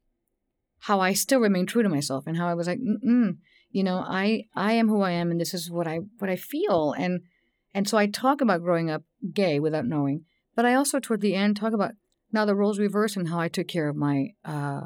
how 0.81 1.01
I 1.01 1.13
still 1.13 1.41
remain 1.41 1.67
true 1.67 1.83
to 1.83 1.89
myself, 1.89 2.25
and 2.27 2.37
how 2.37 2.49
I 2.49 2.55
was 2.55 2.67
like, 2.67 2.79
Mm-mm, 2.79 3.39
you 3.71 3.83
know, 3.83 3.99
I 3.99 4.45
I 4.55 4.73
am 4.73 4.89
who 4.89 5.03
I 5.03 5.13
am, 5.13 5.31
and 5.31 5.41
this 5.41 5.55
is 5.55 5.71
what 5.71 5.87
I 5.87 6.01
what 6.19 6.31
I 6.31 6.37
feel, 6.37 6.95
and 6.97 7.23
and 7.75 7.89
so 7.89 7.99
I 7.99 8.07
talk 8.07 8.41
about 8.41 8.63
growing 8.63 8.91
up 8.91 9.03
gay 9.33 9.61
without 9.61 9.87
knowing, 9.87 10.25
but 10.55 10.65
I 10.65 10.75
also 10.75 10.99
toward 10.99 11.21
the 11.21 11.35
end 11.35 11.57
talk 11.57 11.73
about 11.73 11.93
now 12.33 12.45
the 12.45 12.55
roles 12.55 12.79
reverse 12.79 13.17
and 13.17 13.29
how 13.29 13.39
I 13.39 13.49
took 13.49 13.69
care 13.69 13.89
of 13.89 13.97
my 13.97 14.29
uh 14.45 14.83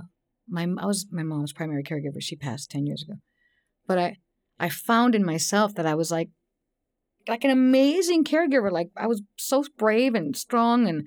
my 0.49 0.67
I 0.79 0.87
was 0.87 1.07
my 1.11 1.23
mom's 1.23 1.53
primary 1.53 1.83
caregiver. 1.83 2.21
She 2.21 2.37
passed 2.37 2.71
ten 2.71 2.87
years 2.87 3.03
ago, 3.03 3.19
but 3.87 3.99
I 3.99 4.17
I 4.59 4.69
found 4.69 5.15
in 5.15 5.25
myself 5.25 5.75
that 5.75 5.87
I 5.87 5.95
was 5.95 6.11
like 6.11 6.31
like 7.29 7.45
an 7.45 7.51
amazing 7.51 8.25
caregiver. 8.25 8.71
Like 8.71 8.91
I 8.97 9.07
was 9.07 9.23
so 9.37 9.65
brave 9.79 10.15
and 10.15 10.37
strong, 10.37 10.89
and 10.89 11.05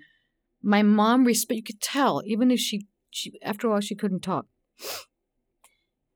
my 0.62 0.84
mom 0.84 1.26
respect. 1.26 1.58
You 1.58 1.64
could 1.64 1.82
tell 1.82 2.22
even 2.26 2.52
if 2.52 2.60
she 2.60 2.88
she 3.10 3.34
after 3.44 3.72
all 3.72 3.80
she 3.80 3.96
couldn't 3.96 4.22
talk. 4.22 4.46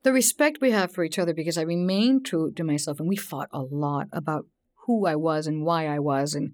The 0.03 0.13
respect 0.13 0.59
we 0.61 0.71
have 0.71 0.93
for 0.93 1.03
each 1.03 1.19
other 1.19 1.33
because 1.33 1.57
I 1.57 1.63
remained 1.63 2.25
true 2.25 2.51
to 2.53 2.63
myself, 2.63 2.99
and 2.99 3.09
we 3.09 3.15
fought 3.15 3.49
a 3.51 3.61
lot 3.61 4.07
about 4.13 4.45
who 4.85 5.05
I 5.05 5.15
was 5.15 5.47
and 5.47 5.65
why 5.65 5.87
I 5.87 5.99
was, 5.99 6.33
and 6.33 6.53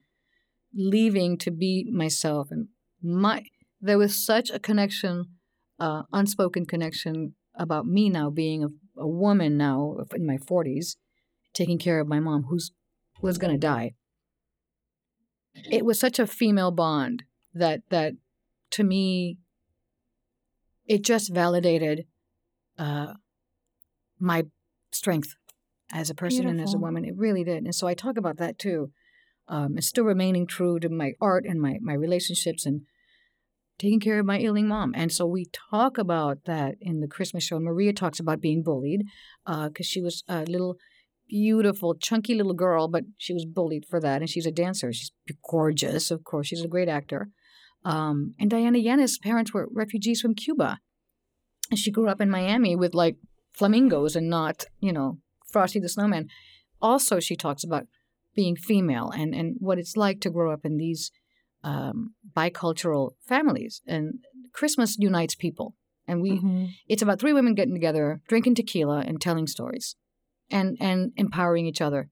leaving 0.73 1.37
to 1.39 1.51
be 1.51 1.87
myself. 1.91 2.47
And 2.49 2.69
my 3.01 3.43
there 3.79 3.97
was 3.97 4.25
such 4.25 4.49
a 4.49 4.59
connection, 4.59 5.25
uh, 5.79 6.03
unspoken 6.11 6.65
connection 6.65 7.35
about 7.55 7.85
me 7.85 8.09
now 8.09 8.29
being 8.29 8.63
a, 8.63 8.69
a 8.99 9.07
woman 9.07 9.57
now 9.57 9.97
in 10.15 10.25
my 10.25 10.37
forties, 10.37 10.97
taking 11.53 11.77
care 11.77 11.99
of 11.99 12.07
my 12.07 12.19
mom 12.19 12.43
who's 12.49 12.71
was 13.21 13.37
going 13.37 13.53
to 13.53 13.59
die. 13.59 13.93
It 15.69 15.85
was 15.85 15.99
such 15.99 16.17
a 16.17 16.27
female 16.27 16.71
bond 16.71 17.23
that 17.53 17.81
that 17.89 18.13
to 18.71 18.83
me 18.83 19.37
it 20.85 21.03
just 21.03 21.33
validated 21.33 22.05
uh, 22.77 23.13
my 24.19 24.43
strength 24.91 25.35
as 25.91 26.09
a 26.09 26.15
person 26.15 26.47
and 26.47 26.59
as 26.59 26.73
a 26.73 26.77
woman. 26.77 27.05
It 27.05 27.15
really 27.17 27.43
did. 27.43 27.63
And 27.63 27.75
so 27.75 27.87
I 27.87 27.93
talk 27.93 28.17
about 28.17 28.37
that 28.37 28.57
too. 28.57 28.91
Um, 29.47 29.75
and 29.75 29.83
still 29.83 30.05
remaining 30.05 30.47
true 30.47 30.79
to 30.79 30.89
my 30.89 31.13
art 31.19 31.45
and 31.45 31.59
my, 31.61 31.77
my 31.81 31.93
relationships 31.93 32.65
and 32.65 32.81
taking 33.77 33.99
care 33.99 34.19
of 34.19 34.25
my 34.25 34.39
ailing 34.39 34.67
mom. 34.67 34.93
And 34.95 35.11
so 35.11 35.25
we 35.25 35.47
talk 35.71 35.97
about 35.97 36.45
that 36.45 36.75
in 36.79 37.01
the 37.01 37.07
Christmas 37.07 37.43
show. 37.43 37.57
And 37.57 37.65
Maria 37.65 37.93
talks 37.93 38.19
about 38.19 38.39
being 38.39 38.63
bullied 38.63 39.03
because 39.45 39.85
she 39.85 40.01
was 40.01 40.23
a 40.27 40.43
little 40.43 40.77
beautiful, 41.27 41.95
chunky 41.95 42.35
little 42.35 42.53
girl, 42.53 42.87
but 42.87 43.03
she 43.17 43.33
was 43.33 43.45
bullied 43.45 43.85
for 43.89 43.99
that. 43.99 44.21
And 44.21 44.29
she's 44.29 44.45
a 44.45 44.51
dancer. 44.51 44.93
She's 44.93 45.11
gorgeous, 45.49 46.11
of 46.11 46.23
course. 46.23 46.47
She's 46.47 46.63
a 46.63 46.67
great 46.67 46.89
actor. 46.89 47.29
Um, 47.85 48.33
and 48.39 48.49
Diana 48.49 48.77
Yanez' 48.77 49.17
parents 49.17 49.53
were 49.53 49.67
refugees 49.71 50.21
from 50.21 50.35
Cuba. 50.35 50.79
And 51.69 51.79
she 51.79 51.91
grew 51.91 52.07
up 52.09 52.21
in 52.21 52.29
Miami 52.29 52.75
with 52.75 52.93
like 52.93 53.17
flamingos 53.53 54.15
and 54.15 54.29
not, 54.29 54.65
you 54.79 54.91
know, 54.93 55.19
Frosty 55.51 55.79
the 55.79 55.89
Snowman. 55.89 56.27
Also, 56.81 57.19
she 57.19 57.35
talks 57.35 57.63
about 57.63 57.87
being 58.35 58.55
female 58.55 59.09
and, 59.11 59.33
and 59.33 59.55
what 59.59 59.77
it's 59.77 59.95
like 59.95 60.19
to 60.21 60.29
grow 60.29 60.51
up 60.51 60.65
in 60.65 60.77
these 60.77 61.11
um, 61.63 62.15
bicultural 62.35 63.11
families. 63.27 63.81
And 63.87 64.19
Christmas 64.53 64.97
unites 64.99 65.35
people. 65.35 65.75
And 66.07 66.21
we, 66.21 66.31
Mhm. 66.39 66.71
it's 66.87 67.01
about 67.01 67.19
three 67.19 67.31
women 67.33 67.53
getting 67.55 67.73
together, 67.73 68.21
drinking 68.27 68.55
tequila 68.55 68.99
and 68.99 69.21
telling 69.21 69.47
stories 69.47 69.95
and, 70.51 70.77
and 70.81 71.13
empowering 71.15 71.65
each 71.65 71.79
other. 71.81 72.09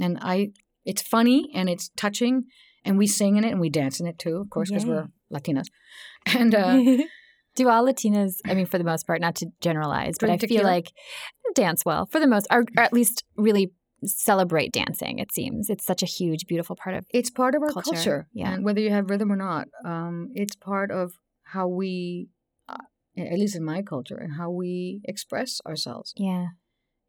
And 0.00 0.18
I, 0.20 0.50
it's 0.84 1.02
funny 1.02 1.50
and 1.54 1.68
it's 1.68 1.90
touching 1.96 2.44
and 2.86 2.96
we 2.98 3.06
sing 3.06 3.36
in 3.36 3.44
it 3.44 3.50
and 3.50 3.60
we 3.60 3.68
dance 3.70 4.00
in 4.00 4.06
it 4.06 4.18
too, 4.18 4.36
of 4.38 4.48
course, 4.50 4.70
because 4.70 4.86
we're 4.86 5.08
Latinas. 5.32 5.66
And 6.26 6.54
uh, 6.54 7.04
Do 7.56 7.70
all 7.70 7.86
Latinas, 7.86 8.34
I 8.44 8.52
mean, 8.52 8.66
for 8.66 8.76
the 8.76 8.84
most 8.84 9.06
part, 9.06 9.20
not 9.20 9.34
to 9.36 9.46
generalize, 9.62 10.16
but 10.20 10.26
Drink 10.26 10.44
I 10.44 10.46
feel 10.46 10.64
like 10.64 10.92
dance 11.54 11.84
well 11.86 12.04
for 12.04 12.20
the 12.20 12.26
most, 12.26 12.46
or, 12.50 12.64
or 12.76 12.82
at 12.82 12.92
least 12.92 13.24
really 13.36 13.72
celebrate 14.04 14.72
dancing. 14.72 15.18
It 15.18 15.32
seems 15.32 15.70
it's 15.70 15.86
such 15.86 16.02
a 16.02 16.06
huge, 16.06 16.46
beautiful 16.46 16.76
part 16.76 16.96
of. 16.96 17.06
it's 17.14 17.30
part 17.30 17.54
of 17.54 17.62
our 17.62 17.68
Culture, 17.70 17.90
culture, 17.94 18.28
yeah. 18.34 18.52
and 18.52 18.62
whether 18.64 18.80
you 18.80 18.90
have 18.90 19.08
rhythm 19.08 19.32
or 19.32 19.36
not, 19.36 19.68
um, 19.86 20.28
it's 20.34 20.54
part 20.54 20.90
of 20.90 21.12
how 21.44 21.66
we, 21.66 22.28
uh, 22.68 22.76
at 23.16 23.38
least 23.38 23.56
in 23.56 23.64
my 23.64 23.80
culture, 23.80 24.16
and 24.16 24.34
how 24.34 24.50
we 24.50 25.00
express 25.04 25.60
ourselves. 25.66 26.12
Yeah, 26.16 26.48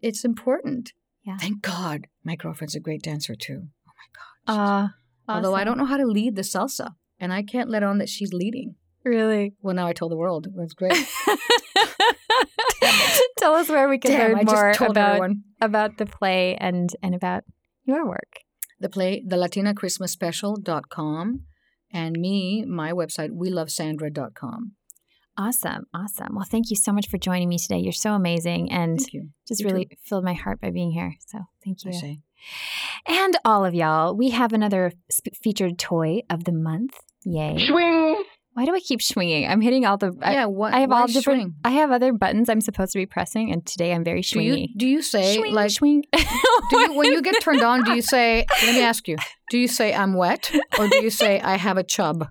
It's 0.02 0.24
important. 0.24 0.94
Yeah. 1.26 1.38
Thank 1.40 1.62
God, 1.62 2.08
my 2.24 2.38
girlfriend's 2.38 2.76
a 2.76 2.80
great 2.80 3.02
dancer 3.04 3.36
too. 3.36 3.64
Oh 3.86 3.92
my 4.02 4.08
God. 4.16 4.86
she's- 4.86 4.90
uh, 5.28 5.32
Although 5.34 5.56
I 5.56 5.64
don't 5.64 5.78
know 5.78 5.86
how 5.86 5.98
to 5.98 6.06
lead 6.06 6.36
the 6.36 6.42
salsa, 6.44 6.96
and 7.20 7.32
I 7.34 7.42
can't 7.44 7.70
let 7.70 7.84
on 7.84 7.98
that 8.00 8.10
she's 8.10 8.34
leading. 8.34 8.76
really. 9.04 9.54
Well, 9.62 9.76
now 9.76 9.88
I 9.88 9.94
told 9.94 10.12
the 10.12 10.18
world. 10.18 10.48
Was 10.54 10.74
great. 10.74 10.94
Tell 13.38 13.54
us 13.56 13.70
where 13.70 13.88
we 13.88 13.98
can 14.00 14.12
Damn, 14.12 14.34
learn 14.34 14.46
more 14.46 14.72
about 14.72 14.98
everyone. 14.98 15.44
about 15.62 15.98
the 15.98 16.06
play 16.06 16.56
and 16.60 16.90
and 17.04 17.14
about 17.16 17.44
your 17.86 18.06
work. 18.06 18.34
the 18.80 18.90
play 18.90 19.24
the 19.26 19.38
latina 19.38 19.74
christmas 19.74 20.12
special.com 20.12 21.42
and 21.92 22.18
me 22.20 22.66
my 22.66 22.92
website 22.92 23.32
we 23.32 23.50
love 23.50 23.70
sandra.com 23.72 24.74
Awesome, 25.38 25.86
awesome. 25.94 26.34
Well, 26.36 26.46
thank 26.50 26.70
you 26.72 26.76
so 26.76 26.92
much 26.92 27.08
for 27.10 27.18
joining 27.18 27.48
me 27.48 27.60
today. 27.60 27.78
You're 27.78 27.92
so 27.94 28.14
amazing, 28.14 28.72
and 28.72 29.00
you 29.14 29.30
just 29.48 29.62
You 29.62 29.68
too. 29.68 29.74
really 29.76 29.90
filled 30.04 30.24
my 30.24 30.34
heart 30.34 30.60
by 30.60 30.72
being 30.72 30.92
here. 30.92 31.16
So 31.28 31.40
thank 31.64 31.86
you. 31.86 31.94
say. 31.94 32.20
And 33.08 33.38
all 33.46 33.64
of 33.64 33.74
y'all, 33.76 34.16
we 34.16 34.30
have 34.32 34.52
another 34.54 34.94
sp- 35.14 35.36
featured 35.42 35.78
toy 35.78 36.22
of 36.30 36.46
the 36.46 36.52
month. 36.52 36.96
Yay! 37.24 37.68
Swing. 37.68 38.24
Why 38.54 38.66
do 38.66 38.74
I 38.74 38.80
keep 38.80 39.04
swinging? 39.04 39.48
I'm 39.48 39.62
hitting 39.62 39.86
all 39.86 39.98
the. 39.98 40.18
I, 40.24 40.34
yeah 40.34 40.46
what 40.46 40.74
I 40.74 40.80
have 40.80 40.92
all 40.92 41.06
different. 41.06 41.42
swing? 41.42 41.56
I 41.64 41.70
have 41.72 41.92
other 41.92 42.12
buttons 42.14 42.50
I'm 42.50 42.62
supposed 42.62 42.92
to 42.94 42.98
be 42.98 43.06
pressing, 43.06 43.52
and 43.52 43.64
today 43.64 43.94
I'm 43.94 44.04
very 44.04 44.22
do 44.22 44.40
swingy. 44.40 44.62
you 44.62 44.68
do 44.76 44.88
you 44.88 45.04
say 45.04 45.36
swing, 45.38 45.54
like 45.54 45.70
swing. 45.70 46.04
do 46.12 46.80
you, 46.80 46.94
when 46.96 47.12
you 47.12 47.22
get 47.22 47.40
turned 47.44 47.62
on 47.62 47.84
do 47.84 47.94
you 47.94 48.02
say 48.02 48.48
let 48.64 48.74
me 48.74 48.82
ask 48.82 49.08
you 49.08 49.18
do 49.52 49.60
you 49.60 49.68
say 49.68 49.94
i'm 49.94 50.16
wet 50.16 50.52
or 50.80 50.88
do 50.88 50.98
you 51.04 51.10
say 51.12 51.40
i 51.42 51.56
have 51.56 51.78
a 51.78 51.84
chub 51.84 52.28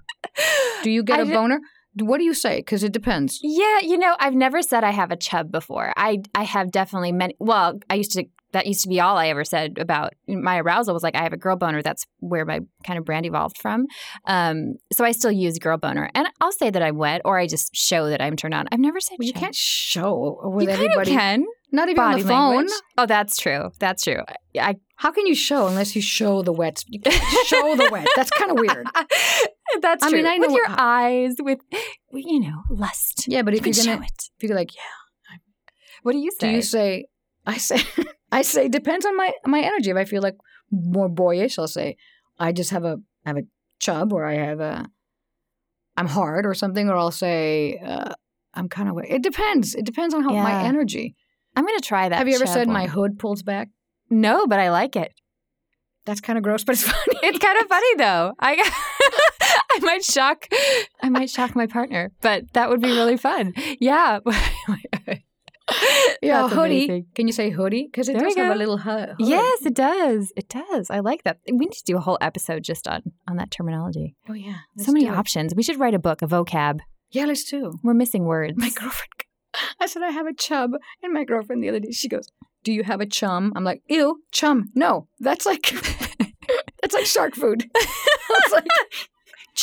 do 0.83 0.91
you 0.91 1.03
get 1.05 1.21
I 1.21 1.23
a 1.23 1.27
boner 1.27 1.61
what 1.99 2.19
do 2.19 2.25
you 2.25 2.35
say 2.35 2.59
because 2.59 2.83
it 2.83 2.93
depends 2.93 3.41
Yeah, 3.43 3.81
you 3.83 3.99
know, 3.99 4.17
I've 4.19 4.35
never 4.35 4.63
said 4.63 4.85
I 4.85 4.91
have 4.91 5.11
a 5.11 5.17
chub 5.17 5.51
before. 5.51 5.93
I 5.97 6.23
I 6.35 6.45
have 6.45 6.71
definitely 6.71 7.13
many. 7.13 7.35
Well, 7.39 7.79
I 7.91 7.95
used 7.95 8.13
to. 8.13 8.25
That 8.53 8.67
used 8.67 8.83
to 8.85 8.89
be 8.89 9.01
all 9.01 9.19
I 9.19 9.29
ever 9.29 9.45
said 9.45 9.77
about 9.77 10.15
my 10.27 10.59
arousal 10.59 10.95
was 10.95 11.03
like 11.03 11.15
I 11.15 11.23
have 11.25 11.35
a 11.35 11.37
girl 11.37 11.57
boner. 11.57 11.83
That's 11.83 12.07
where 12.21 12.47
my 12.47 12.61
kind 12.85 12.99
of 12.99 13.05
brand 13.05 13.27
evolved 13.27 13.59
from. 13.59 13.87
Um, 14.25 14.77
so 14.93 15.05
I 15.05 15.13
still 15.13 15.33
use 15.33 15.59
girl 15.59 15.77
boner, 15.77 16.11
and 16.15 16.29
I'll 16.41 16.53
say 16.53 16.71
that 16.71 16.81
I'm 16.81 16.97
wet, 16.97 17.21
or 17.25 17.39
I 17.39 17.49
just 17.49 17.75
show 17.77 18.09
that 18.09 18.23
I'm 18.23 18.35
turned 18.35 18.55
on. 18.55 18.67
I've 18.73 18.81
never 18.81 19.01
said 19.01 19.17
well, 19.19 19.27
you 19.27 19.35
can't 19.35 19.55
show 19.55 20.41
with 20.45 20.71
you 20.71 20.75
kind 20.75 20.95
of 20.95 21.07
can. 21.07 21.45
Not 21.73 21.89
even 21.89 22.03
on 22.03 22.19
the 22.19 22.25
phone. 22.25 22.57
language. 22.57 22.73
Oh, 22.97 23.07
that's 23.07 23.37
true. 23.39 23.71
That's 23.81 24.05
true. 24.05 24.21
I, 24.59 24.77
How 24.97 25.11
can 25.11 25.27
you 25.27 25.35
show 25.35 25.67
unless 25.67 25.95
you 25.97 26.03
show 26.03 26.43
the 26.43 26.53
wet? 26.53 26.85
You 26.89 27.01
can't 27.01 27.47
show 27.47 27.75
the 27.77 27.89
wet. 27.91 28.07
That's 28.17 28.31
kind 28.31 28.51
of 28.53 28.59
weird. 28.59 28.87
that's 29.83 30.05
I 30.05 30.09
true. 30.11 30.19
mean, 30.19 30.27
I 30.27 30.39
with 30.39 30.51
know 30.51 30.57
your 30.57 30.67
eyes, 30.69 31.35
with 31.41 31.59
you 32.13 32.41
know, 32.41 32.63
lust. 32.71 33.27
Yeah, 33.29 33.43
but 33.43 33.53
You 33.53 33.59
if 33.59 33.65
can 33.65 33.73
you're 33.75 33.95
gonna, 33.97 34.07
it. 34.07 34.23
if 34.39 34.49
you're 34.49 34.57
like, 34.57 34.75
yeah, 34.75 34.83
What 36.03 36.13
do 36.13 36.19
you 36.19 36.31
say? 36.39 36.51
do 36.51 36.55
you 36.57 36.63
say? 36.63 37.07
I 37.47 37.59
say, 37.59 37.81
I 38.33 38.43
say 38.43 38.69
depends 38.69 39.05
on 39.05 39.17
my 39.17 39.33
my 39.45 39.61
energy. 39.61 39.91
If 39.91 39.97
I 39.97 40.05
feel 40.05 40.23
like 40.23 40.37
more 40.71 41.09
boyish, 41.09 41.59
I'll 41.59 41.69
say 41.69 41.97
I 42.39 42.53
just 42.53 42.71
have 42.71 42.85
a 42.85 42.99
have 43.25 43.37
a 43.37 43.43
chub, 43.81 44.13
or 44.13 44.25
I 44.25 44.35
have 44.35 44.61
a 44.61 44.87
I'm 45.97 46.07
hard 46.07 46.47
or 46.47 46.55
something, 46.55 46.89
or 46.89 46.95
I'll 46.97 47.11
say 47.11 47.79
uh, 47.85 48.15
I'm 48.55 48.69
kind 48.69 48.89
of. 48.89 48.99
It 49.09 49.23
depends. 49.23 49.75
It 49.75 49.85
depends 49.85 50.15
on 50.15 50.23
how 50.23 50.31
my 50.33 50.65
energy. 50.65 51.17
I'm 51.57 51.65
gonna 51.67 51.81
try 51.81 52.09
that. 52.09 52.19
have 52.19 52.29
you 52.29 52.35
ever 52.37 52.47
said 52.47 52.69
my 52.69 52.87
hood 52.87 53.19
pulls 53.19 53.43
back? 53.43 53.69
No, 54.11 54.47
but 54.47 54.59
I 54.61 54.71
like 54.71 54.95
it. 54.95 55.13
That's 56.05 56.21
kind 56.21 56.37
of 56.39 56.45
gross, 56.45 56.63
but 56.63 56.75
it's 56.77 56.85
funny. 56.85 57.19
It's 57.23 57.39
kind 57.39 57.59
of 57.61 57.67
funny 57.69 57.95
though. 57.97 58.35
I 58.39 58.53
I 59.73 59.79
might 59.81 60.05
shock 60.05 60.47
I 61.03 61.09
might 61.09 61.31
shock 61.31 61.57
my 61.57 61.67
partner, 61.67 62.13
but 62.21 62.53
that 62.53 62.69
would 62.71 62.81
be 62.81 62.91
really 62.91 63.17
fun. 63.17 63.55
Yeah. 63.81 64.21
yeah, 66.23 66.43
That's 66.43 66.55
hoodie. 66.55 66.85
amazing. 66.85 67.07
Can 67.17 67.27
you 67.27 67.33
say 67.33 67.51
hoodie? 67.51 67.87
Because 67.91 68.09
it 68.09 68.13
There 68.17 68.23
does 68.23 68.37
have 68.37 68.55
a 68.55 68.59
little 68.59 68.79
hood. 68.79 69.17
Yes, 69.19 69.67
it 69.67 69.75
does. 69.75 70.33
It 70.37 70.49
does. 70.49 70.91
I 70.91 71.01
like 71.01 71.25
that. 71.25 71.39
We 71.51 71.59
need 71.59 71.73
to 71.73 71.83
do 71.85 71.97
a 71.97 72.01
whole 72.01 72.19
episode 72.21 72.63
just 72.63 72.87
on 72.87 73.03
on 73.29 73.37
that 73.37 73.51
terminology. 73.51 74.15
Oh 74.29 74.35
yeah. 74.35 74.59
so 74.79 74.93
many 74.93 75.09
options. 75.09 75.55
We 75.57 75.63
should 75.65 75.81
write 75.81 75.95
a 75.95 75.99
book, 75.99 76.23
a 76.23 76.27
vocab. 76.27 76.79
Yeah, 77.11 77.25
let's 77.27 77.45
do. 77.45 77.73
We're 77.83 77.95
missing 77.95 78.25
words. 78.27 78.55
My 78.57 78.71
girlfriend. 78.71 79.16
I 79.81 79.87
said 79.87 80.03
I 80.03 80.11
have 80.11 80.27
a 80.27 80.35
chub, 80.35 80.73
and 81.03 81.13
my 81.13 81.25
girlfriend 81.25 81.63
the 81.63 81.69
other 81.69 81.81
day 81.81 81.93
she 81.93 82.09
goes, 82.09 82.29
"Do 82.65 82.73
you 82.73 82.85
have 82.85 83.01
a 83.01 83.07
chum?" 83.07 83.53
I'm 83.57 83.65
like, 83.65 83.83
"Ew, 83.89 84.23
chum. 84.33 84.71
No, 84.75 85.09
that's 85.21 85.47
like 85.47 85.63
that's 86.83 86.95
like 86.95 87.07
shark 87.07 87.35
food." 87.35 87.71
it's 87.75 88.53
like 88.53 88.67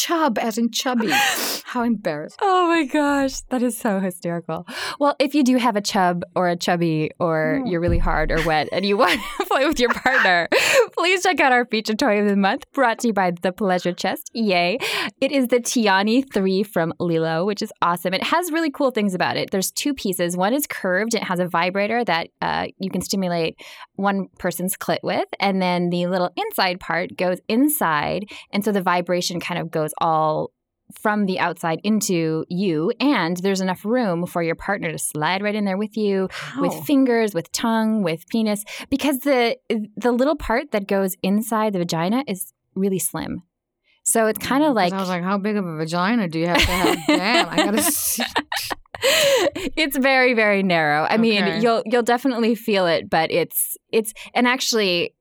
chub, 0.04 0.38
as 0.38 0.58
in 0.58 0.70
chubby. 0.72 1.10
How 1.64 1.84
embarrassing. 1.84 2.38
Oh 2.42 2.68
my 2.68 2.84
gosh, 2.86 3.42
that 3.50 3.62
is 3.64 3.78
so 3.78 4.00
hysterical. 4.00 4.68
Well, 5.00 5.16
if 5.20 5.34
you 5.34 5.44
do 5.44 5.58
have 5.58 5.76
a 5.76 5.82
chub 5.82 6.24
or 6.36 6.48
a 6.50 6.56
chubby 6.56 7.12
or 7.20 7.34
Mm. 7.64 7.70
you're 7.72 7.82
really 7.82 7.98
hard 8.00 8.32
or 8.32 8.42
wet 8.46 8.68
and 8.72 8.86
you 8.86 8.98
want 9.04 9.20
to 9.40 9.46
play 9.46 9.66
with 9.66 9.80
your 9.80 9.90
partner, 9.94 10.48
please 10.98 11.24
check 11.24 11.40
out 11.40 11.52
our 11.52 11.66
feature 11.66 11.94
toy 11.94 12.20
of 12.22 12.28
the 12.28 12.36
month 12.36 12.64
brought 12.74 13.00
to 13.00 13.08
you 13.08 13.14
by 13.14 13.32
The 13.42 13.52
Pleasure 13.52 13.94
Chest. 13.94 14.30
Yay. 14.34 14.78
It 15.22 15.32
is 15.32 15.48
the 15.48 15.60
Tiani 15.60 16.24
3 16.34 16.64
from 16.64 16.94
LELO, 17.00 17.46
which 17.46 17.62
is 17.62 17.72
awesome. 17.82 18.14
It 18.14 18.24
has 18.24 18.52
really 18.52 18.72
cool 18.72 18.92
things 18.92 19.14
about 19.14 19.38
it. 19.38 19.52
There's 19.52 19.72
two 19.72 19.94
pieces. 19.94 20.36
One 20.38 20.54
is 20.54 20.68
curved, 20.68 21.14
it 21.16 21.24
has 21.24 21.40
a 21.40 21.48
vibrator 21.48 22.04
that 22.06 22.28
uh, 22.42 22.68
you 22.80 22.90
can 22.90 23.02
stimulate 23.02 23.56
one 23.96 24.28
person's 24.40 24.76
clit 24.76 25.00
with, 25.04 25.28
and 25.40 25.62
then 25.62 25.90
the 25.90 26.08
little 26.08 26.30
inside 26.36 26.80
part 26.80 27.16
goes 27.18 27.40
inside, 27.48 28.26
and 28.52 28.64
so 28.66 28.72
the 28.72 28.82
vibration 28.82 29.40
kind 29.40 29.60
of 29.60 29.70
goes 29.72 29.93
all 30.00 30.52
from 31.00 31.26
the 31.26 31.40
outside 31.40 31.80
into 31.84 32.46
you 32.50 32.92
and 33.00 33.38
there's 33.38 33.62
enough 33.62 33.84
room 33.84 34.28
for 34.28 34.44
your 34.44 34.54
partner 34.54 34.92
to 34.92 34.98
slide 35.00 35.42
right 35.42 35.56
in 35.56 35.66
there 35.66 35.78
with 35.78 35.98
you 35.98 36.30
with 36.60 36.74
fingers 36.86 37.34
with 37.34 37.52
tongue 37.52 38.04
with 38.04 38.28
penis 38.28 38.64
because 38.90 39.20
the 39.20 39.58
the 39.98 40.12
little 40.12 40.36
part 40.36 40.72
that 40.72 40.88
goes 40.88 41.16
inside 41.24 41.74
the 41.74 41.80
vagina 41.80 42.24
is 42.28 42.54
really 42.76 43.00
slim 43.00 43.42
so 44.04 44.28
it's 44.28 44.40
mm, 44.40 44.48
kind 44.48 44.64
of 44.64 44.74
like 44.74 44.92
I 44.94 45.00
was 45.00 45.10
like, 45.10 45.24
"How 45.24 45.38
big 45.38 45.56
of 45.56 45.66
a 45.66 45.78
vagina 45.78 46.28
do 46.28 46.38
you 46.38 46.48
have 46.48 46.58
to 46.58 46.72
have?" 46.72 46.98
Damn, 47.08 47.50
I 47.50 47.56
gotta. 47.56 47.82
See. 47.82 48.24
it's 49.04 49.98
very 49.98 50.34
very 50.34 50.64
narrow 50.64 51.06
i 51.10 51.18
mean 51.26 51.62
you'll 51.62 51.84
you'll 51.86 52.04
definitely 52.04 52.56
feel 52.56 52.88
it 52.88 53.10
but 53.10 53.30
it's 53.32 53.76
it's 53.92 54.14
and 54.34 54.48
actually 54.48 55.14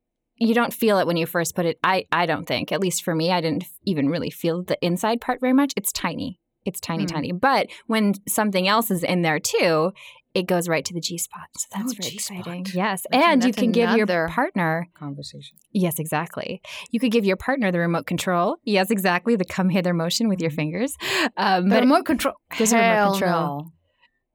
you 0.49 0.55
don't 0.55 0.73
feel 0.75 0.99
it 0.99 1.07
when 1.07 1.17
you 1.17 1.27
first 1.27 1.55
put 1.55 1.67
it 1.67 1.79
i 1.85 2.05
i 2.13 2.27
don't 2.27 2.47
think 2.47 2.73
at 2.73 2.81
least 2.81 3.03
for 3.05 3.15
me 3.15 3.31
i 3.33 3.41
didn't 3.41 3.65
even 3.85 4.09
really 4.09 4.31
feel 4.31 4.63
the 4.63 4.79
inside 4.85 5.21
part 5.21 5.41
very 5.41 5.53
much 5.53 5.73
it's 5.77 5.93
tiny 5.93 6.39
it's 6.65 6.81
tiny 6.81 7.05
Hmm. 7.05 7.15
tiny 7.15 7.33
but 7.33 7.67
when 7.87 8.15
something 8.29 8.67
else 8.69 8.91
is 8.91 9.03
in 9.03 9.23
there 9.23 9.39
too 9.41 9.93
it 10.35 10.47
goes 10.47 10.67
right 10.69 10.85
to 10.87 10.95
the 10.95 11.01
g 11.01 11.19
spot 11.19 11.49
so 11.59 11.67
that's 11.75 11.93
Oh, 11.93 11.97
very 12.01 12.11
G-spot. 12.13 12.39
exciting 12.39 12.67
yes 12.75 13.05
That's- 13.11 13.33
and 13.33 13.45
you 13.45 13.53
can 13.53 13.71
give 13.73 13.95
your 13.97 14.29
partner 14.29 14.89
Conversation. 14.99 15.59
Yes, 15.73 15.99
exactly. 15.99 16.61
You 16.91 17.01
could 17.01 17.13
give 17.13 17.25
your 17.25 17.37
partner 17.37 17.71
the 17.73 17.79
remote 17.79 18.07
control. 18.07 18.57
Yes, 18.65 18.91
exactly. 18.91 19.37
The 19.37 19.45
come 19.47 19.69
hither 19.71 19.95
motion 19.95 20.29
with 20.29 20.41
your 20.41 20.51
fingers. 20.51 20.97
Um, 21.37 21.65
The 21.69 21.77
but 21.77 21.81
remote 21.83 22.05
control. 22.07 22.35
There's 22.59 22.73
a 22.73 22.79
remote 22.79 23.13
control. 23.19 23.31
no. 23.59 23.73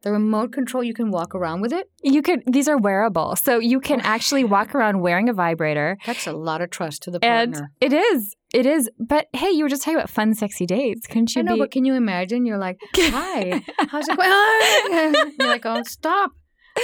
The 0.04 0.12
remote 0.12 0.52
control, 0.54 0.84
you 0.84 0.94
can 0.94 1.10
walk 1.10 1.34
around 1.34 1.62
with 1.62 1.74
it. 1.74 1.88
you 2.04 2.22
could. 2.22 2.44
These 2.46 2.68
are 2.68 2.78
wearable, 2.78 3.36
so 3.36 3.58
you 3.58 3.80
can 3.80 4.00
Oh, 4.02 4.04
actually 4.06 4.44
walk 4.44 4.76
around 4.76 5.02
wearing 5.02 5.28
a 5.28 5.34
vibrator. 5.34 5.98
That's 6.06 6.28
a 6.28 6.34
lot 6.34 6.62
of 6.62 6.70
trust 6.70 7.02
to 7.04 7.12
the 7.12 7.20
And 7.26 7.54
partner. 7.54 7.72
it 7.82 7.94
is. 7.94 8.36
It 8.54 8.66
is. 8.68 8.90
But 9.00 9.26
hey, 9.34 9.50
you 9.50 9.64
were 9.64 9.70
just 9.70 9.82
talking 9.84 9.98
about 9.98 10.10
fun, 10.10 10.34
sexy 10.36 10.66
dates. 10.68 11.08
Couldn't 11.08 11.36
you 11.36 11.40
I 11.42 11.44
know, 11.44 11.54
be? 11.56 11.60
but 11.62 11.72
can 11.72 11.84
you 11.84 11.96
imagine? 11.96 12.46
You're 12.46 12.60
like, 12.60 12.78
"Hi, 12.96 13.64
how's 13.90 14.08
it 14.08 14.18
going?" 14.18 15.34
You're 15.40 15.50
like, 15.50 15.66
"Oh, 15.66 15.82
stop!" 15.84 16.32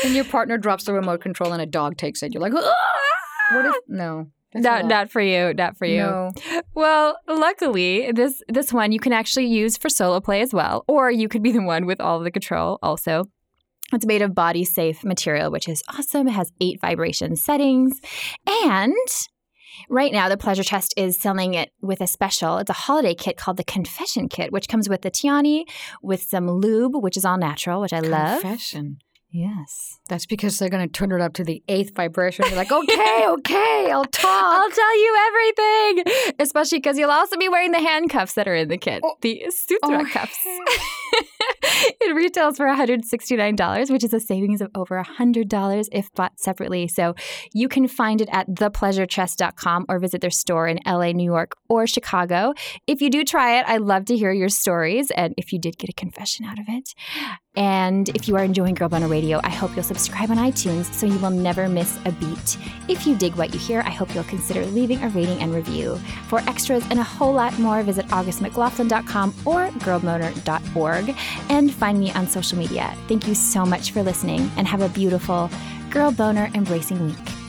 And 0.03 0.16
your 0.16 0.26
partner 0.26 0.57
drops 0.57 0.86
the 0.86 0.93
remote 0.93 1.22
control, 1.22 1.53
and 1.53 1.61
a 1.61 1.66
dog 1.68 1.97
takes 1.97 2.24
it. 2.24 2.34
You're 2.34 2.41
like, 2.41 2.53
"Ah!" 2.55 3.55
"What 3.55 3.66
if 3.68 3.76
no?" 3.88 4.28
That's 4.54 4.64
not, 4.64 4.86
not 4.86 5.12
for 5.12 5.22
you. 5.22 5.54
Not 5.54 5.78
for 5.78 5.86
you. 5.86 5.99
No. 5.99 6.32
Well, 6.76 7.18
luckily, 7.28 8.12
this 8.12 8.41
this 8.47 8.72
one 8.72 8.91
you 8.91 8.99
can 8.99 9.14
actually 9.14 9.47
use 9.47 9.78
for 9.78 9.89
solo 9.89 10.20
play 10.20 10.41
as 10.41 10.54
well, 10.54 10.84
or 10.88 11.12
you 11.12 11.28
could 11.28 11.43
be 11.43 11.51
the 11.51 11.62
one 11.62 11.86
with 11.86 11.99
all 11.99 12.20
the 12.20 12.32
control 12.32 12.80
also. 12.82 13.26
It's 13.91 14.06
made 14.06 14.22
of 14.22 14.34
body 14.34 14.64
safe 14.64 15.04
material, 15.04 15.51
which 15.51 15.68
is 15.68 15.84
awesome. 15.89 16.28
It 16.28 16.32
has 16.32 16.51
eight 16.60 16.80
vibration 16.82 17.36
settings. 17.36 17.99
And 18.66 18.93
right 19.89 20.12
now, 20.12 20.30
the 20.30 20.38
Pleasure 20.38 20.64
Chest 20.64 20.93
is 20.97 21.20
selling 21.20 21.54
it 21.54 21.72
with 21.82 22.01
a 22.01 22.08
special. 22.08 22.58
It's 22.58 22.70
a 22.70 22.74
holiday 22.74 23.14
kit 23.14 23.38
called 23.38 23.58
the 23.58 23.64
Confession 23.64 24.30
Kit, 24.30 24.51
which 24.51 24.68
comes 24.68 24.89
with 24.89 25.01
the 25.01 25.12
Tiani, 25.12 25.66
with 26.01 26.24
some 26.24 26.49
lube, 26.49 26.95
which 26.95 27.18
is 27.18 27.26
all 27.26 27.38
natural, 27.38 27.82
which 27.82 27.93
I 27.93 27.99
love. 27.99 28.41
Confession. 28.41 28.97
Yes. 29.36 30.00
That's 30.10 30.28
because 30.28 30.60
they're 30.60 30.70
going 30.70 30.88
to 30.88 30.92
turn 30.92 31.12
it 31.12 31.20
up 31.20 31.34
to 31.34 31.44
the 31.44 31.64
eighth 31.68 31.96
vibration. 31.96 32.46
You're 32.48 32.56
like, 32.56 32.72
okay, 32.72 33.26
okay, 33.28 33.90
I'll 33.92 34.06
talk. 34.06 34.30
I'll 34.54 34.70
tell 34.70 35.00
you 35.00 35.18
everything, 35.28 36.34
especially 36.40 36.78
because 36.78 37.00
you'll 37.00 37.10
also 37.10 37.36
be 37.38 37.50
wearing 37.50 37.72
the 37.72 37.80
handcuffs 37.80 38.34
that 38.36 38.48
are 38.48 38.54
in 38.56 38.68
the 38.68 38.78
kit, 38.78 39.02
Oh. 39.04 39.16
the 39.22 39.46
sutra 39.50 39.80
Oh, 40.02 40.06
cuffs. 40.06 40.38
it 42.02 42.16
retails 42.16 42.58
for 42.58 42.66
$169, 42.66 43.91
which 43.91 44.04
is 44.04 44.14
a 44.14 44.20
savings 44.20 44.62
of 44.62 44.70
over 44.76 45.02
$100 45.02 45.88
if 45.91 46.12
bought 46.14 46.39
separately. 46.39 46.88
So 46.88 47.16
you 47.54 47.68
can 47.68 47.88
find 47.88 48.22
it 48.22 48.30
at 48.32 48.48
thepleasurechest.com 48.50 49.86
or 49.89 50.00
visit 50.00 50.22
their 50.22 50.30
store 50.30 50.68
in 50.68 50.80
LA, 50.86 51.12
New 51.12 51.30
York, 51.30 51.56
or 51.70 51.88
Chicago. 51.88 52.54
If 52.88 53.02
you 53.02 53.10
do 53.10 53.24
try 53.24 53.60
it, 53.60 53.66
I'd 53.68 53.82
love 53.82 54.06
to 54.06 54.18
hear 54.18 54.32
your 54.32 54.50
stories 54.50 55.12
and 55.12 55.34
if 55.38 55.52
you 55.52 55.60
did 55.60 55.78
get 55.78 55.89
a 55.89 55.94
confession 55.94 56.46
out 56.46 56.60
of 56.60 56.66
it. 56.68 56.94
And 57.56 58.10
if 58.10 58.28
you 58.28 58.36
are 58.36 58.44
enjoying 58.44 58.74
Girl 58.74 58.89
Boner 58.89 59.08
Radio, 59.08 59.39
I 59.44 59.50
hope 59.50 59.76
you'll 59.76 59.84
subscribe 59.84 60.32
on 60.32 60.38
iTunes 60.38 60.91
so 60.91 61.06
you 61.06 61.20
will 61.20 61.30
never 61.30 61.70
miss 61.70 62.00
a 62.06 62.12
beat. 62.12 62.58
If 62.88 63.06
you 63.06 63.16
dig 63.16 63.36
what 63.36 63.54
you 63.54 63.60
hear, 63.60 63.82
I 63.82 63.91
hope 63.91 64.14
you'll 64.16 64.24
consider 64.24 64.66
leaving 64.66 65.04
a 65.04 65.10
rating 65.10 65.39
and 65.39 65.54
review. 65.54 65.98
For 66.30 66.39
extras 66.50 66.84
and 66.89 67.00
a 67.00 67.04
whole 67.04 67.34
lot 67.34 67.58
more, 67.60 67.84
visit 67.84 68.08
augustmclaughlin.com 68.08 69.36
or 69.46 69.70
girlboner.org 69.70 71.16
and 71.50 71.74
find 71.74 72.00
me 72.00 72.12
on 72.14 72.28
social 72.28 72.58
media. 72.58 72.96
Thank 73.08 73.28
you 73.28 73.36
so 73.36 73.66
much 73.66 73.92
for 73.92 74.04
listening 74.04 74.52
and 74.58 74.68
have 74.68 74.82
a 74.82 74.90
beautiful 74.90 75.50
Girl 75.90 76.12
Boner 76.12 76.50
Embracing 76.54 77.06
Week. 77.06 77.43